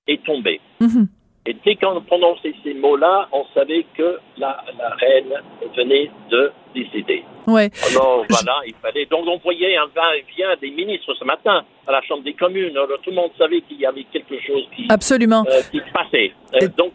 est 0.07 0.23
tombé. 0.23 0.61
Mmh. 0.79 1.05
Et 1.47 1.53
dès 1.65 1.75
qu'on 1.75 2.01
prononçait 2.01 2.55
ces 2.63 2.73
mots-là, 2.73 3.29
on 3.31 3.45
savait 3.53 3.85
que 3.95 4.19
la, 4.37 4.63
la 4.77 4.89
reine 4.89 5.33
venait 5.75 6.11
de 6.29 6.51
décéder. 6.73 7.23
Ouais. 7.47 7.69
Alors 7.91 8.25
voilà, 8.29 8.61
il 8.65 8.73
fallait. 8.81 9.05
Donc 9.05 9.27
on 9.27 9.37
voyait 9.37 9.77
un 9.77 9.87
va-et-vient 9.87 10.55
des 10.61 10.71
ministres 10.71 11.13
ce 11.13 11.23
matin 11.23 11.63
à 11.87 11.91
la 11.91 12.01
Chambre 12.01 12.23
des 12.23 12.33
communes. 12.33 12.75
Alors, 12.77 12.99
tout 13.01 13.11
le 13.11 13.15
monde 13.15 13.31
savait 13.37 13.61
qu'il 13.61 13.79
y 13.79 13.85
avait 13.85 14.05
quelque 14.05 14.39
chose 14.41 14.67
qui, 14.75 14.87
Absolument. 14.89 15.43
Euh, 15.47 15.61
qui 15.71 15.81
passait. 15.93 16.31
Euh, 16.55 16.67
donc 16.77 16.93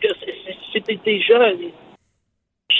c'était 0.72 0.98
déjà. 1.04 1.50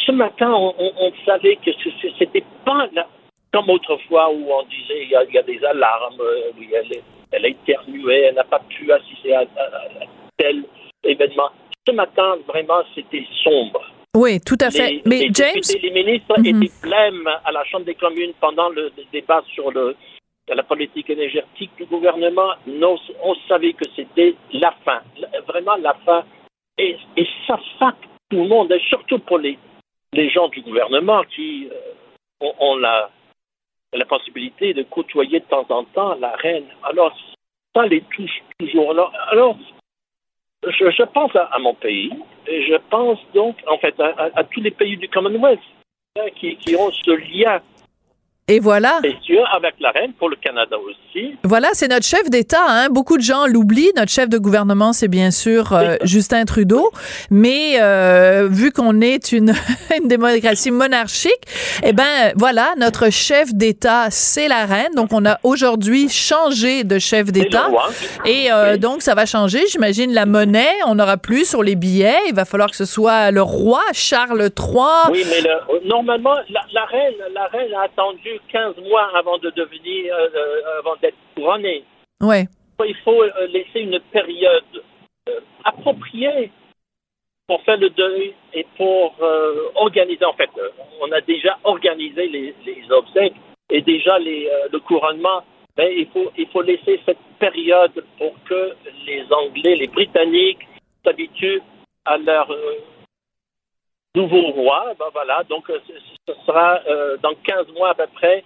Ce 0.07 0.13
matin, 0.13 0.51
on, 0.53 1.13
savait 1.25 1.57
que 1.57 1.71
c'était 2.19 2.45
pas 2.65 2.89
la, 2.93 3.07
comme 3.53 3.69
autrefois 3.71 4.31
où 4.31 4.51
on 4.51 4.63
disait 4.65 5.05
il 5.05 5.11
y 5.11 5.17
a, 5.17 5.25
il 5.25 5.35
y 5.35 5.39
a 5.39 5.43
des 5.43 5.63
alarmes, 5.65 6.21
euh, 6.21 6.51
oui, 6.59 6.69
elle, 6.73 7.01
elle 7.31 7.45
a 7.45 7.49
éternué, 7.49 8.23
elle 8.23 8.35
n'a 8.35 8.45
pas 8.45 8.61
pu 8.69 8.91
assister 8.91 9.35
à, 9.35 9.41
à, 9.41 9.45
à 9.45 10.07
tel 10.37 10.65
événement. 11.05 11.51
Ce 11.87 11.93
matin, 11.93 12.39
vraiment, 12.49 12.83
c'était 12.95 13.25
sombre. 13.45 13.83
Oui, 14.17 14.41
tout 14.41 14.59
à 14.61 14.71
fait. 14.71 14.91
Les, 14.91 15.03
Mais 15.07 15.19
les 15.21 15.31
James, 15.33 15.55
députés, 15.55 15.79
les 15.79 15.91
ministres 16.03 16.35
mm 16.39 16.43
-hmm. 16.43 16.65
étaient 16.65 16.89
blêmes 16.89 17.29
à 17.45 17.53
la 17.53 17.65
Chambre 17.65 17.87
des 17.87 17.95
communes 17.95 18.35
pendant 18.41 18.69
le 18.69 18.91
débat 19.13 19.43
sur 19.55 19.71
le, 19.71 19.97
la 20.49 20.65
politique 20.65 21.09
énergétique 21.11 21.71
du 21.77 21.85
gouvernement. 21.87 22.51
Non, 22.67 22.99
on 23.23 23.35
savait 23.49 23.75
que 23.81 23.87
c'était 23.97 24.35
la 24.53 24.73
fin, 24.85 25.01
vraiment 25.47 25.77
la 25.77 25.95
fin. 26.07 26.25
Et, 26.79 26.97
et 27.17 27.27
ça 27.47 27.57
frappe 27.77 28.03
tout 28.31 28.43
le 28.45 28.49
monde, 28.49 28.73
et 28.73 28.83
surtout 28.93 29.21
pour 29.29 29.39
les, 29.39 29.57
les 30.13 30.29
gens 30.35 30.49
du 30.49 30.61
gouvernement 30.69 31.23
qui 31.35 31.69
euh, 31.71 32.47
ont, 32.47 32.55
ont 32.67 32.77
la, 32.87 32.97
la 33.93 34.07
possibilité 34.07 34.67
de 34.75 34.83
côtoyer 34.97 35.39
de 35.41 35.49
temps 35.55 35.69
en 35.79 35.85
temps 35.97 36.15
la 36.27 36.33
reine. 36.45 36.69
Alors, 36.91 37.13
ça 37.75 37.87
les 37.87 38.03
touche 38.15 38.39
toujours. 38.59 38.91
Alors, 38.91 39.13
alors 39.33 39.57
je, 40.65 40.91
je 40.91 41.03
pense 41.05 41.35
à, 41.35 41.59
mon 41.61 41.75
pays, 41.75 42.13
et 42.47 42.67
je 42.67 42.77
pense 42.91 43.19
donc, 43.35 43.57
en 43.67 43.79
fait, 43.79 43.99
à, 44.01 44.31
à, 44.35 44.45
tous 44.45 44.61
les 44.61 44.71
pays 44.71 44.97
du 44.97 45.09
Commonwealth 45.09 45.61
qui, 46.37 46.57
qui, 46.57 46.77
ont 46.77 46.91
ce 46.91 47.13
lien. 47.13 47.61
Et 48.51 48.59
voilà. 48.59 49.01
Avec 49.53 49.75
la 49.81 49.91
reine, 49.91 50.13
pour 50.19 50.29
le 50.29 50.37
Canada 50.37 50.77
aussi. 50.77 51.37
Voilà, 51.45 51.69
c'est 51.73 51.89
notre 51.89 52.05
chef 52.05 52.29
d'État. 52.31 52.65
Hein. 52.69 52.89
Beaucoup 52.91 53.17
de 53.17 53.23
gens 53.23 53.47
l'oublient. 53.47 53.93
Notre 53.97 54.11
chef 54.11 54.29
de 54.29 54.39
gouvernement, 54.39 54.93
c'est 54.93 55.09
bien 55.09 55.31
sûr 55.31 55.73
euh, 55.73 55.97
Justin 56.03 56.45
Trudeau. 56.45 56.91
Mais 57.31 57.81
euh, 57.81 58.49
vu 58.51 58.73
qu'on 58.73 59.01
est 59.01 59.31
une, 59.33 59.55
une 60.01 60.09
démocratie 60.09 60.73
monarchique, 60.73 61.31
eh 61.85 61.93
ben 61.93 62.33
voilà, 62.37 62.75
notre 62.77 63.11
chef 63.11 63.55
d'État, 63.55 64.07
c'est 64.11 64.49
la 64.49 64.67
reine. 64.67 64.93
Donc, 64.97 65.13
on 65.13 65.25
a 65.27 65.39
aujourd'hui 65.45 66.09
changé 66.09 66.83
de 66.83 66.99
chef 66.99 67.31
d'État. 67.31 67.69
Et 68.25 68.51
euh, 68.51 68.73
oui. 68.73 68.79
donc, 68.81 69.03
ça 69.03 69.15
va 69.15 69.27
changer. 69.27 69.61
J'imagine 69.71 70.13
la 70.13 70.27
monnaie. 70.27 70.75
On 70.87 70.97
n'aura 70.97 71.19
plus 71.19 71.49
sur 71.49 71.63
les 71.63 71.77
billets. 71.77 72.19
Il 72.29 72.35
va 72.35 72.45
falloir 72.45 72.71
que 72.71 72.77
ce 72.77 72.85
soit 72.85 73.31
le 73.31 73.43
roi 73.43 73.83
Charles 73.93 74.51
III. 74.59 75.13
Oui, 75.13 75.25
mais 75.29 75.41
le, 75.41 75.89
normalement, 75.89 76.35
la, 76.49 76.63
la, 76.73 76.85
reine, 76.87 77.15
la 77.33 77.47
reine 77.47 77.73
a 77.75 77.85
attendu 77.85 78.40
15 78.49 78.77
mois 78.89 79.11
avant 79.17 79.39
de 79.39 79.51
devenir, 79.51 80.15
euh, 80.15 80.79
avant 80.81 80.97
d'être 80.97 81.17
couronnée. 81.35 81.85
Ouais. 82.21 82.47
Il 82.87 82.97
faut 83.05 83.23
euh, 83.23 83.47
laisser 83.49 83.81
une 83.81 84.01
période 84.13 84.83
euh, 85.29 85.41
appropriée 85.65 86.51
pour 87.47 87.63
faire 87.63 87.77
le 87.79 87.91
deuil 87.91 88.35
et 88.55 88.67
pour 88.77 89.15
euh, 89.21 89.71
organiser. 89.75 90.25
En 90.25 90.33
fait, 90.35 90.51
on 91.01 91.11
a 91.13 91.21
déjà 91.21 91.59
organisé 91.65 92.29
les, 92.29 92.55
les 92.65 92.85
obsèques 92.91 93.35
et 93.71 93.83
déjà 93.83 94.19
les, 94.19 94.49
le 94.73 94.79
couronnement. 94.81 95.43
Mais 95.77 95.95
il 95.97 96.09
faut, 96.09 96.31
il 96.37 96.47
faut 96.49 96.63
laisser 96.63 97.01
cette 97.07 97.19
période 97.39 98.05
pour 98.19 98.35
que 98.45 98.75
les 99.07 99.25
Anglais, 99.33 99.77
les 99.77 99.87
Britanniques 99.87 100.67
s'habituent 101.05 101.63
à 102.05 102.19
leur 102.19 102.49
nouveau 104.15 104.51
roi. 104.53 104.95
Ben 104.99 105.07
voilà, 105.13 105.43
donc 105.45 105.71
ce 106.29 106.35
sera 106.47 106.81
euh, 106.87 107.17
dans 107.19 107.35
15 107.35 107.69
mois 107.75 107.91
à 107.91 107.95
peu 107.95 108.07
près 108.15 108.45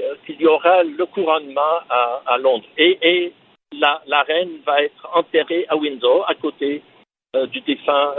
euh, 0.00 0.14
qu'il 0.26 0.40
y 0.40 0.46
aura 0.46 0.82
le 0.82 1.04
couronnement 1.06 1.80
à, 2.26 2.38
Londres. 2.38 2.66
Et, 2.76 3.32
la, 3.72 4.22
reine 4.22 4.58
va 4.66 4.82
être 4.82 5.08
enterrée 5.14 5.64
à 5.68 5.76
Windsor, 5.76 6.28
à 6.28 6.34
côté 6.34 6.82
euh, 7.36 7.46
du 7.46 7.60
défunt 7.60 8.14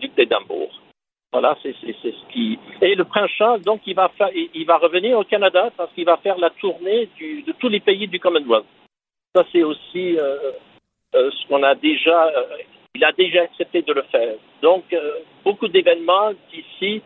duc 0.00 0.14
d'Édimbourg. 0.14 0.70
Voilà, 1.32 1.56
c'est 1.62 1.74
ce 1.74 2.32
qui. 2.32 2.60
Et 2.80 2.94
le 2.94 3.04
prince 3.04 3.30
Charles, 3.36 3.62
donc, 3.62 3.80
il 3.86 3.96
va, 3.96 4.08
il 4.32 4.64
va 4.64 4.78
revenir 4.78 5.18
au 5.18 5.24
Canada 5.24 5.70
parce 5.76 5.92
qu'il 5.94 6.04
va 6.04 6.16
faire 6.18 6.38
la 6.38 6.50
tournée 6.50 7.08
de 7.18 7.52
tous 7.58 7.68
les 7.68 7.80
pays 7.80 8.06
du 8.06 8.20
Commonwealth. 8.20 8.66
Ça, 9.34 9.44
c'est 9.50 9.64
aussi 9.64 10.16
ce 11.12 11.48
qu'on 11.48 11.64
a 11.64 11.74
déjà 11.74 12.32
il 12.94 13.04
a 13.04 13.12
déjà 13.12 13.42
accepté 13.42 13.82
de 13.82 13.92
le 13.92 14.02
faire. 14.02 14.36
Donc, 14.62 14.92
euh, 14.92 15.18
beaucoup 15.42 15.68
d'événements 15.68 16.32
d'ici 16.50 17.02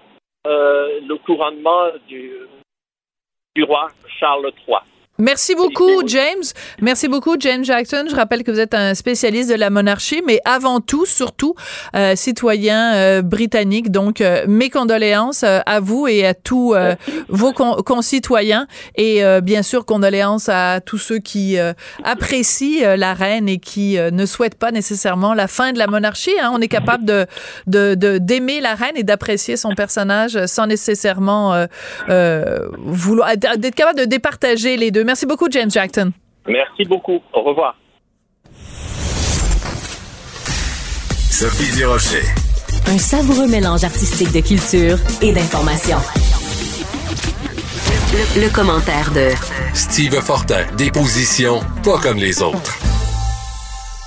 euh, 0.46 1.00
le 1.06 1.16
couronnement 1.16 1.90
du, 2.06 2.30
du 3.54 3.64
roi 3.64 3.88
Charles 4.18 4.52
III. 4.66 4.78
Merci 5.20 5.56
beaucoup, 5.56 6.06
James. 6.06 6.44
Merci 6.80 7.08
beaucoup, 7.08 7.34
James 7.40 7.64
Jackson. 7.64 8.04
Je 8.08 8.14
rappelle 8.14 8.44
que 8.44 8.52
vous 8.52 8.60
êtes 8.60 8.72
un 8.72 8.94
spécialiste 8.94 9.50
de 9.50 9.56
la 9.56 9.68
monarchie, 9.68 10.22
mais 10.24 10.40
avant 10.44 10.78
tout, 10.80 11.06
surtout, 11.06 11.56
euh, 11.96 12.14
citoyen 12.14 12.94
euh, 12.94 13.20
britannique. 13.20 13.90
Donc, 13.90 14.20
euh, 14.20 14.44
mes 14.46 14.70
condoléances 14.70 15.42
euh, 15.42 15.58
à 15.66 15.80
vous 15.80 16.06
et 16.06 16.24
à 16.24 16.34
tous 16.34 16.72
euh, 16.74 16.94
vos 17.28 17.52
con 17.52 17.82
concitoyens. 17.84 18.68
Et 18.94 19.22
bien 19.42 19.62
sûr, 19.62 19.84
condoléances 19.84 20.48
à 20.48 20.80
tous 20.80 20.98
ceux 20.98 21.18
qui 21.18 21.56
apprécient 22.04 22.96
la 22.96 23.14
reine 23.14 23.48
et 23.48 23.58
qui 23.58 23.96
ne 23.98 24.26
souhaitent 24.26 24.58
pas 24.58 24.70
nécessairement 24.70 25.34
la 25.34 25.48
fin 25.48 25.72
de 25.72 25.78
la 25.78 25.86
monarchie. 25.86 26.38
Hein. 26.40 26.50
On 26.54 26.60
est 26.60 26.68
capable 26.68 27.04
de 27.04 27.26
d'aimer 27.66 28.58
de, 28.58 28.62
la 28.62 28.74
reine 28.74 28.96
et 28.96 29.02
d'apprécier 29.02 29.56
son 29.56 29.74
personnage 29.74 30.46
sans 30.46 30.66
nécessairement 30.66 31.66
vouloir 32.78 33.36
d'être 33.36 33.74
capable 33.74 33.98
de 33.98 34.04
départager 34.04 34.76
les 34.76 34.90
deux. 34.90 35.04
Merci 35.08 35.24
beaucoup, 35.24 35.46
James 35.50 35.70
Jackson. 35.70 36.12
Merci 36.46 36.84
beaucoup. 36.84 37.18
Au 37.32 37.40
revoir. 37.40 37.74
Sophie 41.30 41.74
Durocher. 41.74 42.20
Un 42.88 42.98
savoureux 42.98 43.48
mélange 43.48 43.84
artistique 43.84 44.32
de 44.32 44.46
culture 44.46 44.98
et 45.22 45.32
d'information. 45.32 45.96
Le, 48.12 48.42
le, 48.42 48.54
commentaire 48.54 49.10
de 49.14 49.30
Steve 49.72 50.20
Fortin. 50.20 50.66
Des 50.76 50.90
positions 50.90 51.60
pas 51.82 51.98
comme 52.02 52.18
les 52.18 52.42
autres. 52.42 52.76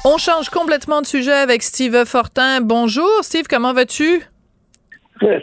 On 0.06 0.20
change 0.20 0.52
complètement 0.52 1.02
de 1.02 1.08
sujet 1.08 1.34
avec 1.34 1.64
Steve 1.64 2.06
Fortin. 2.06 2.62
Bonjour, 2.62 3.10
Steve, 3.24 3.46
comment 3.50 3.74
vas-tu? 3.74 4.22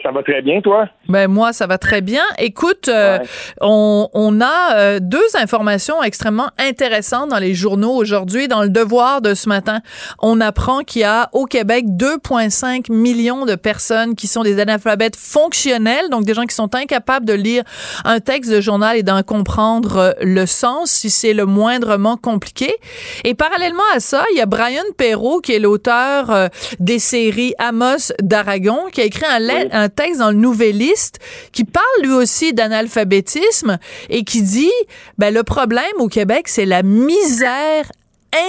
Ça 0.03 0.11
va 0.11 0.23
très 0.23 0.41
bien, 0.41 0.61
toi? 0.61 0.89
Ben 1.07 1.27
moi, 1.27 1.53
ça 1.53 1.65
va 1.67 1.77
très 1.77 2.01
bien. 2.01 2.21
Écoute, 2.37 2.89
euh, 2.89 3.17
on, 3.61 4.09
on, 4.13 4.41
a 4.41 4.75
euh, 4.75 4.99
deux 5.01 5.17
informations 5.35 6.03
extrêmement 6.03 6.49
intéressantes 6.59 7.29
dans 7.29 7.39
les 7.39 7.53
journaux 7.53 7.93
aujourd'hui. 7.93 8.47
Dans 8.47 8.61
le 8.61 8.69
Devoir 8.69 9.21
de 9.21 9.33
ce 9.33 9.47
matin, 9.47 9.79
on 10.21 10.41
apprend 10.41 10.79
qu'il 10.81 11.01
y 11.01 11.05
a 11.05 11.29
au 11.31 11.45
Québec 11.45 11.85
2,5 11.87 12.91
millions 12.91 13.45
de 13.45 13.55
personnes 13.55 14.15
qui 14.15 14.27
sont 14.27 14.43
des 14.43 14.59
analphabètes 14.59 15.15
fonctionnels, 15.15 16.09
donc 16.11 16.25
des 16.25 16.33
gens 16.33 16.45
qui 16.45 16.55
sont 16.55 16.75
incapables 16.75 17.25
de 17.25 17.33
lire 17.33 17.63
un 18.03 18.19
texte 18.19 18.51
de 18.51 18.59
journal 18.59 18.97
et 18.97 19.03
d'en 19.03 19.23
comprendre 19.23 19.97
euh, 19.97 20.11
le 20.21 20.45
sens 20.45 20.91
si 20.91 21.09
c'est 21.09 21.33
le 21.33 21.45
moindrement 21.45 22.17
compliqué. 22.17 22.75
Et 23.23 23.33
parallèlement 23.33 23.83
à 23.95 23.99
ça, 23.99 24.25
il 24.33 24.37
y 24.37 24.41
a 24.41 24.45
Brian 24.45 24.83
Perrault, 24.97 25.39
qui 25.39 25.53
est 25.53 25.59
l'auteur 25.59 26.49
des 26.79 26.99
séries 26.99 27.53
Amos 27.57 28.11
d'Aragon, 28.21 28.79
qui 28.91 29.01
a 29.01 29.05
écrit 29.05 29.25
un 29.25 29.39
lettre 29.39 29.68
un 29.71 29.89
texte 29.89 30.19
dans 30.19 30.31
le 30.31 30.37
Nouvelliste 30.37 31.19
qui 31.51 31.63
parle 31.63 31.85
lui 32.03 32.13
aussi 32.13 32.53
d'analphabétisme 32.53 33.77
et 34.09 34.23
qui 34.23 34.41
dit 34.41 34.71
ben 35.17 35.33
le 35.33 35.43
problème 35.43 35.83
au 35.99 36.07
Québec 36.07 36.47
c'est 36.47 36.65
la 36.65 36.83
misère 36.83 37.85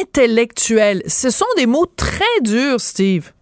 intellectuelle. 0.02 1.02
Ce 1.06 1.30
sont 1.30 1.46
des 1.56 1.66
mots 1.66 1.86
très 1.86 2.40
durs, 2.42 2.80
Steve. 2.80 3.32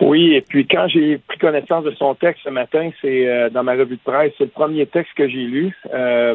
Oui, 0.00 0.34
et 0.34 0.40
puis 0.40 0.66
quand 0.66 0.88
j'ai 0.88 1.18
pris 1.18 1.38
connaissance 1.38 1.84
de 1.84 1.90
son 1.92 2.14
texte 2.14 2.42
ce 2.44 2.50
matin, 2.50 2.90
c'est 3.02 3.28
euh, 3.28 3.50
dans 3.50 3.62
ma 3.62 3.72
revue 3.72 3.96
de 3.96 4.02
presse, 4.02 4.32
c'est 4.38 4.44
le 4.44 4.50
premier 4.50 4.86
texte 4.86 5.12
que 5.14 5.28
j'ai 5.28 5.44
lu. 5.44 5.76
Euh, 5.92 6.34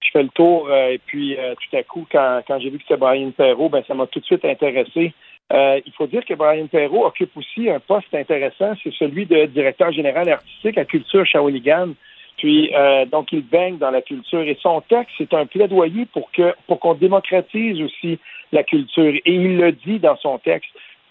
je 0.00 0.08
fais 0.12 0.24
le 0.24 0.28
tour 0.30 0.68
euh, 0.68 0.88
et 0.88 0.98
puis 0.98 1.36
tout 1.36 1.76
à 1.76 1.82
coup, 1.84 2.06
quand, 2.10 2.40
quand 2.46 2.58
j'ai 2.58 2.70
vu 2.70 2.78
que 2.78 2.84
c'était 2.88 2.98
Brian 2.98 3.30
Perrault, 3.30 3.68
ben 3.68 3.84
ça 3.86 3.94
m'a 3.94 4.06
tout 4.08 4.18
de 4.18 4.24
suite 4.24 4.44
intéressé. 4.44 5.14
Euh, 5.52 5.80
il 5.84 5.92
faut 5.92 6.06
dire 6.06 6.24
que 6.24 6.34
Brian 6.34 6.66
Perrault 6.66 7.06
occupe 7.06 7.36
aussi 7.36 7.68
un 7.68 7.80
poste 7.80 8.14
intéressant, 8.14 8.72
c'est 8.82 8.92
celui 8.94 9.26
de 9.26 9.46
directeur 9.46 9.92
général 9.92 10.28
artistique 10.28 10.78
à 10.78 10.84
Culture 10.84 11.26
Shawinigan. 11.26 11.90
Puis, 12.38 12.74
euh, 12.74 13.04
donc, 13.06 13.30
il 13.32 13.42
baigne 13.42 13.78
dans 13.78 13.90
la 13.90 14.02
culture. 14.02 14.40
Et 14.40 14.58
son 14.60 14.80
texte, 14.80 15.14
c'est 15.18 15.34
un 15.34 15.46
plaidoyer 15.46 16.06
pour 16.06 16.30
que 16.32 16.54
pour 16.66 16.80
qu'on 16.80 16.94
démocratise 16.94 17.80
aussi 17.80 18.18
la 18.50 18.62
culture. 18.62 19.14
Et 19.14 19.22
il 19.26 19.58
le 19.58 19.72
dit 19.72 19.98
dans 19.98 20.16
son 20.16 20.38
texte. 20.38 20.70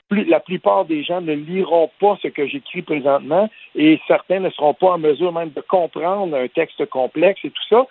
la 0.09 0.39
plupart 0.41 0.85
des 0.85 1.03
gens 1.03 1.21
ne 1.21 1.33
liront 1.33 1.89
pas 2.00 2.17
ce 2.22 2.27
que 2.27 2.46
j'écris 2.48 2.81
présentement 2.81 3.50
et 3.75 3.98
certains 4.07 4.39
ne 4.39 4.50
seront 4.50 4.74
pas 4.74 4.91
en 4.91 4.98
mesure 4.98 5.31
même 5.31 5.51
de 5.51 5.61
comprendre 5.61 6.35
un 6.35 6.48
texte 6.50 6.85
complexe 6.87 7.39
et 7.46 7.50
tout 7.50 7.67
ça. 7.70 7.87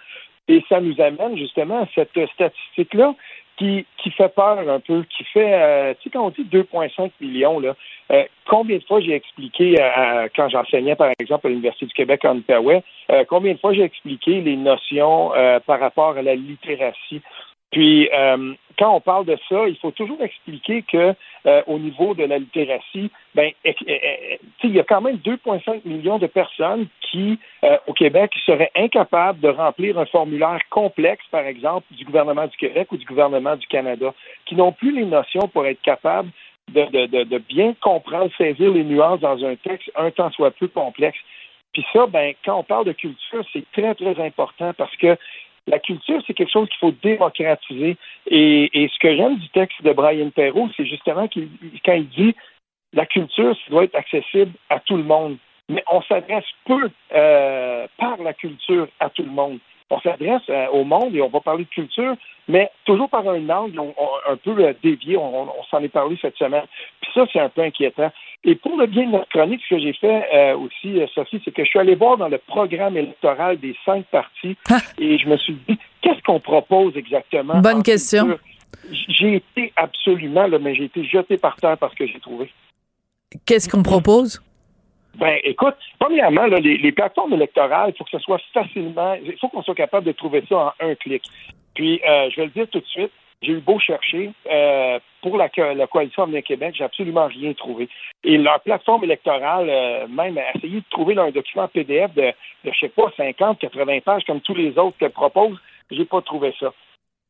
Et 0.48 0.62
ça 0.68 0.80
nous 0.80 1.00
amène 1.00 1.38
justement 1.38 1.82
à 1.82 1.86
cette 1.94 2.18
statistique-là 2.34 3.14
qui, 3.60 3.84
qui 4.02 4.10
fait 4.10 4.34
peur 4.34 4.58
un 4.58 4.80
peu, 4.80 5.02
qui 5.02 5.22
fait, 5.24 5.52
euh, 5.52 5.94
tu 6.00 6.04
sais, 6.04 6.10
quand 6.10 6.24
on 6.24 6.30
dit 6.30 6.44
2,5 6.50 7.10
millions, 7.20 7.60
là, 7.60 7.76
euh, 8.10 8.24
combien 8.48 8.78
de 8.78 8.84
fois 8.84 9.00
j'ai 9.00 9.14
expliqué, 9.14 9.76
euh, 9.78 10.28
quand 10.34 10.48
j'enseignais, 10.48 10.96
par 10.96 11.10
exemple, 11.18 11.46
à 11.46 11.50
l'Université 11.50 11.84
du 11.84 11.92
Québec 11.92 12.24
en 12.24 12.36
Outaouais, 12.36 12.82
combien 13.28 13.52
de 13.52 13.58
fois 13.58 13.74
j'ai 13.74 13.82
expliqué 13.82 14.40
les 14.40 14.56
notions 14.56 15.32
par 15.66 15.78
rapport 15.80 16.16
à 16.16 16.22
la 16.22 16.34
littératie? 16.34 17.20
Puis, 17.70 18.08
quand 18.80 18.96
on 18.96 19.00
parle 19.00 19.26
de 19.26 19.36
ça, 19.48 19.68
il 19.68 19.76
faut 19.76 19.90
toujours 19.90 20.22
expliquer 20.22 20.82
que 20.82 21.14
euh, 21.46 21.62
au 21.66 21.78
niveau 21.78 22.14
de 22.14 22.24
la 22.24 22.38
littératie, 22.38 23.10
ben, 23.34 23.50
il 23.64 24.70
y 24.70 24.80
a 24.80 24.84
quand 24.84 25.02
même 25.02 25.16
2,5 25.16 25.82
millions 25.84 26.18
de 26.18 26.26
personnes 26.26 26.86
qui, 27.02 27.38
euh, 27.62 27.76
au 27.86 27.92
Québec, 27.92 28.32
seraient 28.46 28.70
incapables 28.74 29.38
de 29.40 29.48
remplir 29.48 29.98
un 29.98 30.06
formulaire 30.06 30.60
complexe, 30.70 31.24
par 31.30 31.44
exemple, 31.44 31.86
du 31.90 32.06
gouvernement 32.06 32.46
du 32.46 32.56
Québec 32.56 32.90
ou 32.90 32.96
du 32.96 33.04
gouvernement 33.04 33.54
du 33.56 33.66
Canada, 33.66 34.14
qui 34.46 34.54
n'ont 34.54 34.72
plus 34.72 34.92
les 34.92 35.04
notions 35.04 35.46
pour 35.48 35.66
être 35.66 35.82
capables 35.82 36.30
de, 36.72 37.06
de, 37.06 37.24
de, 37.24 37.38
bien 37.38 37.74
comprendre, 37.82 38.30
saisir 38.38 38.70
les 38.70 38.84
nuances 38.84 39.20
dans 39.20 39.44
un 39.44 39.56
texte 39.56 39.90
un 39.94 40.10
temps 40.10 40.30
soit 40.30 40.52
peu 40.52 40.68
complexe. 40.68 41.18
Puis 41.74 41.84
ça, 41.92 42.06
ben, 42.06 42.32
quand 42.44 42.58
on 42.58 42.64
parle 42.64 42.86
de 42.86 42.92
culture, 42.92 43.44
c'est 43.52 43.64
très, 43.72 43.94
très 43.94 44.24
important 44.24 44.72
parce 44.72 44.96
que 44.96 45.18
la 45.70 45.78
culture, 45.78 46.20
c'est 46.26 46.34
quelque 46.34 46.50
chose 46.52 46.68
qu'il 46.68 46.78
faut 46.78 46.94
démocratiser. 47.02 47.96
Et, 48.26 48.90
ce 48.92 48.98
que 48.98 49.16
j'aime 49.16 49.36
du 49.36 49.48
texte 49.50 49.82
de 49.82 49.92
Brian 49.92 50.30
Perrault, 50.30 50.68
c'est 50.76 50.84
justement 50.84 51.28
qu'il, 51.28 51.48
quand 51.84 51.94
il 51.94 52.08
dit 52.08 52.34
la 52.92 53.06
culture, 53.06 53.56
doit 53.70 53.84
être 53.84 53.94
accessible 53.94 54.52
à 54.68 54.80
tout 54.80 54.96
le 54.96 55.04
monde. 55.04 55.36
Mais 55.68 55.84
on 55.90 56.02
s'adresse 56.02 56.44
peu 56.64 56.90
euh, 57.14 57.86
par 57.96 58.16
la 58.20 58.32
culture 58.32 58.88
à 58.98 59.08
tout 59.10 59.22
le 59.22 59.30
monde. 59.30 59.58
On 59.90 60.00
s'adresse 60.00 60.42
euh, 60.48 60.68
au 60.68 60.84
monde 60.84 61.14
et 61.14 61.20
on 61.20 61.28
va 61.28 61.40
parler 61.40 61.64
de 61.64 61.70
culture, 61.70 62.14
mais 62.48 62.70
toujours 62.84 63.08
par 63.08 63.28
un 63.28 63.48
angle 63.50 63.80
un 64.28 64.36
peu 64.36 64.56
euh, 64.58 64.72
dévié. 64.82 65.16
On, 65.16 65.42
on 65.42 65.64
s'en 65.70 65.82
est 65.82 65.88
parlé 65.88 66.16
cette 66.22 66.36
semaine. 66.36 66.64
Puis 67.00 67.10
ça, 67.12 67.26
c'est 67.32 67.40
un 67.40 67.48
peu 67.48 67.62
inquiétant. 67.62 68.12
Et 68.44 68.54
pour 68.54 68.76
le 68.76 68.86
bien 68.86 69.06
de 69.06 69.12
notre 69.12 69.28
chronique, 69.28 69.60
ce 69.68 69.74
que 69.74 69.80
j'ai 69.80 69.92
fait 69.92 70.26
euh, 70.32 70.56
aussi, 70.56 71.00
Sophie, 71.14 71.42
c'est 71.44 71.50
que 71.50 71.64
je 71.64 71.68
suis 71.68 71.78
allé 71.78 71.96
voir 71.96 72.16
dans 72.16 72.28
le 72.28 72.38
programme 72.38 72.96
électoral 72.96 73.58
des 73.58 73.76
cinq 73.84 74.04
partis 74.06 74.56
ah. 74.70 74.78
et 74.98 75.18
je 75.18 75.28
me 75.28 75.36
suis 75.36 75.58
dit, 75.68 75.78
qu'est-ce 76.00 76.22
qu'on 76.22 76.40
propose 76.40 76.96
exactement? 76.96 77.60
Bonne 77.60 77.82
question. 77.82 78.38
J'ai 79.08 79.36
été 79.36 79.72
absolument, 79.76 80.46
là, 80.46 80.58
mais 80.58 80.74
j'ai 80.74 80.84
été 80.84 81.04
jeté 81.04 81.36
par 81.36 81.56
terre 81.56 81.76
parce 81.76 81.94
que 81.94 82.06
j'ai 82.06 82.20
trouvé. 82.20 82.50
Qu'est-ce 83.44 83.68
qu'on 83.68 83.82
propose? 83.82 84.40
Ben, 85.16 85.38
écoute, 85.44 85.74
premièrement, 85.98 86.46
là, 86.46 86.58
les, 86.60 86.92
plateformes 86.92 87.34
électorales, 87.34 87.90
il 87.90 87.98
faut 87.98 88.04
que 88.04 88.10
ce 88.10 88.18
soit 88.18 88.40
facilement, 88.52 89.14
il 89.14 89.36
faut 89.38 89.48
qu'on 89.48 89.62
soit 89.62 89.74
capable 89.74 90.06
de 90.06 90.12
trouver 90.12 90.42
ça 90.48 90.56
en 90.56 90.72
un 90.80 90.94
clic. 90.94 91.22
Puis, 91.74 92.00
euh, 92.08 92.30
je 92.30 92.36
vais 92.36 92.44
le 92.46 92.50
dire 92.50 92.68
tout 92.68 92.80
de 92.80 92.86
suite, 92.86 93.10
j'ai 93.42 93.52
eu 93.52 93.60
beau 93.60 93.78
chercher 93.78 94.30
euh, 94.50 94.98
pour 95.22 95.36
la, 95.36 95.48
coalition 95.48 96.24
Avenir 96.24 96.42
Québec, 96.42 96.74
j'ai 96.76 96.84
absolument 96.84 97.26
rien 97.26 97.52
trouvé. 97.54 97.88
Et 98.22 98.36
leur 98.38 98.60
plateforme 98.60 99.04
électorale, 99.04 99.68
euh, 99.68 100.06
même 100.08 100.38
a 100.38 100.56
essayé 100.56 100.80
de 100.80 100.88
trouver 100.90 101.16
un 101.18 101.30
document 101.30 101.68
PDF 101.68 102.12
de, 102.14 102.22
de, 102.64 102.72
je 102.72 102.78
sais 102.78 102.88
pas, 102.88 103.10
50, 103.16 103.58
80 103.58 104.00
pages 104.00 104.24
comme 104.24 104.40
tous 104.40 104.54
les 104.54 104.76
autres 104.78 104.96
qu'elle 104.98 105.10
propose, 105.10 105.58
j'ai 105.90 106.04
pas 106.04 106.20
trouvé 106.20 106.54
ça. 106.60 106.72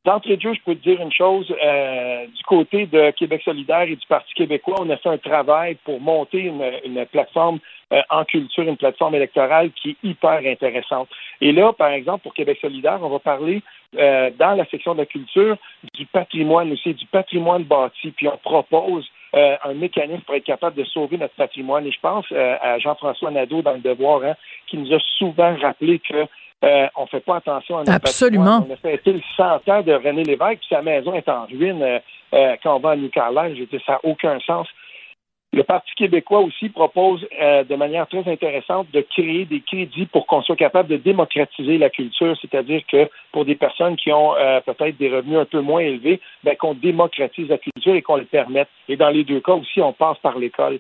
D'entrée 0.07 0.39
de 0.39 0.43
jeu, 0.43 0.55
je 0.55 0.61
peux 0.65 0.75
te 0.75 0.83
dire 0.83 1.01
une 1.03 1.13
chose. 1.13 1.55
Euh, 1.63 2.27
du 2.27 2.43
côté 2.45 2.87
de 2.87 3.11
Québec 3.11 3.43
solidaire 3.45 3.83
et 3.83 3.97
du 3.97 4.07
Parti 4.09 4.33
québécois, 4.33 4.77
on 4.81 4.89
a 4.89 4.97
fait 4.97 5.11
un 5.11 5.19
travail 5.19 5.77
pour 5.85 6.01
monter 6.01 6.39
une, 6.39 6.65
une 6.87 7.05
plateforme 7.05 7.59
euh, 7.93 8.01
en 8.09 8.25
culture, 8.25 8.65
une 8.65 8.79
plateforme 8.79 9.15
électorale 9.15 9.71
qui 9.73 9.91
est 9.91 9.97
hyper 10.03 10.41
intéressante. 10.47 11.09
Et 11.43 11.53
là, 11.53 11.75
par 11.75 11.91
exemple, 11.91 12.23
pour 12.23 12.33
Québec 12.33 12.59
solidaire, 12.63 12.99
on 13.03 13.11
va 13.11 13.19
parler 13.19 13.63
euh, 13.99 14.31
dans 14.39 14.53
la 14.53 14.65
section 14.67 14.95
de 14.95 15.01
la 15.01 15.07
culture 15.07 15.59
du 15.93 16.07
patrimoine 16.07 16.73
aussi, 16.73 16.95
du 16.95 17.05
patrimoine 17.07 17.65
bâti. 17.65 18.11
Puis 18.13 18.27
on 18.27 18.39
propose 18.39 19.07
euh, 19.35 19.57
un 19.65 19.75
mécanisme 19.75 20.23
pour 20.23 20.35
être 20.35 20.45
capable 20.45 20.77
de 20.77 20.85
sauver 20.85 21.17
notre 21.17 21.35
patrimoine. 21.35 21.87
Et 21.87 21.93
je 21.93 22.01
pense 22.01 22.27
euh, 22.33 22.57
à 22.61 22.79
Jean-François 22.79 23.31
Nadeau 23.31 23.63
dans 23.63 23.75
le 23.75 23.79
Devoir, 23.79 24.25
hein, 24.25 24.35
qui 24.67 24.77
nous 24.77 24.93
a 24.93 24.99
souvent 25.19 25.55
rappelé 25.61 26.01
que 26.01 26.27
euh, 26.65 26.87
on 26.97 27.07
fait 27.07 27.21
pas 27.21 27.37
attention 27.37 27.77
à 27.77 27.81
notre 27.81 27.93
Absolument. 27.93 28.61
Patrimoine. 28.61 28.79
On 28.83 28.89
a 28.89 28.97
fait 28.99 29.07
le 29.07 29.21
100 29.37 29.45
ans 29.69 29.83
de 29.83 29.93
René 29.93 30.25
Lévesque, 30.25 30.59
puis 30.59 30.69
sa 30.69 30.83
maison 30.83 31.15
est 31.15 31.29
en 31.29 31.47
ruine 31.47 32.01
quand 32.33 32.77
on 32.77 32.81
va 32.81 32.91
à 32.91 32.97
New 32.97 33.09
Carlisle. 33.09 33.67
Ça 33.87 33.93
n'a 33.93 34.01
aucun 34.03 34.39
sens. 34.41 34.67
Le 35.53 35.65
Parti 35.65 35.91
québécois 35.97 36.41
aussi 36.41 36.69
propose 36.69 37.27
euh, 37.41 37.65
de 37.65 37.75
manière 37.75 38.07
très 38.07 38.27
intéressante 38.31 38.89
de 38.93 39.01
créer 39.01 39.47
des 39.47 39.61
crédits 39.61 40.07
pour 40.07 40.27
qu'on 40.27 40.43
soit 40.43 40.55
capable 40.55 40.89
de 40.89 40.97
démocratiser 40.97 41.77
la 41.77 41.91
culture, 41.91 42.37
c'est-à-dire 42.41 42.83
que 42.87 43.11
pour 43.33 43.45
des 43.45 43.57
personnes 43.57 43.97
qui 43.97 44.13
ont 44.13 44.37
euh, 44.37 44.61
peut-être 44.61 44.97
des 44.97 45.11
revenus 45.11 45.39
un 45.39 45.45
peu 45.45 45.61
moins 45.61 45.81
élevés, 45.81 46.21
ben, 46.45 46.57
qu'on 46.57 46.75
démocratise 46.75 47.49
la 47.49 47.59
culture 47.59 47.95
et 47.95 48.03
qu'on 48.03 48.17
le 48.17 48.27
permette. 48.27 48.69
Et 48.89 48.97
dans 48.97 49.11
les 49.11 49.25
deux 49.25 49.41
cas 49.41 49.55
aussi, 49.55 49.81
on 49.81 49.93
passe 49.93 50.19
par 50.19 50.39
l'école. 50.39 50.79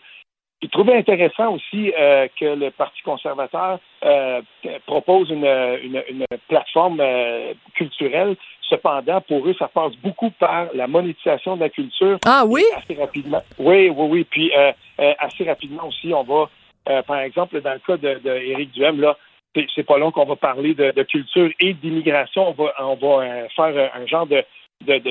J'ai 0.62 0.68
trouvé 0.68 0.94
intéressant 0.94 1.54
aussi 1.54 1.90
euh, 1.98 2.28
que 2.38 2.44
le 2.44 2.70
Parti 2.70 3.00
conservateur 3.02 3.78
euh, 4.04 4.42
propose 4.86 5.30
une, 5.30 5.46
une, 5.46 6.02
une 6.08 6.26
plateforme 6.48 7.00
euh, 7.00 7.54
culturelle. 7.74 8.36
Cependant, 8.70 9.20
pour 9.20 9.46
eux, 9.48 9.54
ça 9.58 9.68
passe 9.68 9.92
beaucoup 9.96 10.30
par 10.30 10.68
la 10.74 10.86
monétisation 10.86 11.56
de 11.56 11.60
la 11.60 11.68
culture. 11.68 12.18
Ah 12.24 12.44
oui? 12.46 12.62
Assez 12.76 12.94
rapidement. 12.94 13.42
Oui, 13.58 13.88
oui, 13.90 14.06
oui. 14.08 14.24
Puis 14.30 14.52
euh, 14.56 14.72
euh, 15.00 15.12
assez 15.18 15.44
rapidement 15.44 15.88
aussi, 15.88 16.14
on 16.14 16.22
va, 16.22 16.48
euh, 16.88 17.02
par 17.02 17.18
exemple, 17.18 17.60
dans 17.60 17.72
le 17.72 17.80
cas 17.80 17.96
de, 17.96 18.20
de 18.20 18.30
Éric 18.30 18.70
Duhem, 18.72 19.00
là, 19.00 19.16
c'est- 19.54 19.82
pas 19.82 19.98
long 19.98 20.12
qu'on 20.12 20.24
va 20.24 20.36
parler 20.36 20.74
de, 20.74 20.92
de 20.92 21.02
culture 21.02 21.50
et 21.58 21.72
d'immigration. 21.74 22.48
On 22.48 22.52
va, 22.52 22.72
on 22.78 22.94
va 22.94 23.48
faire 23.56 23.90
un 23.94 24.06
genre 24.06 24.26
de 24.26 24.44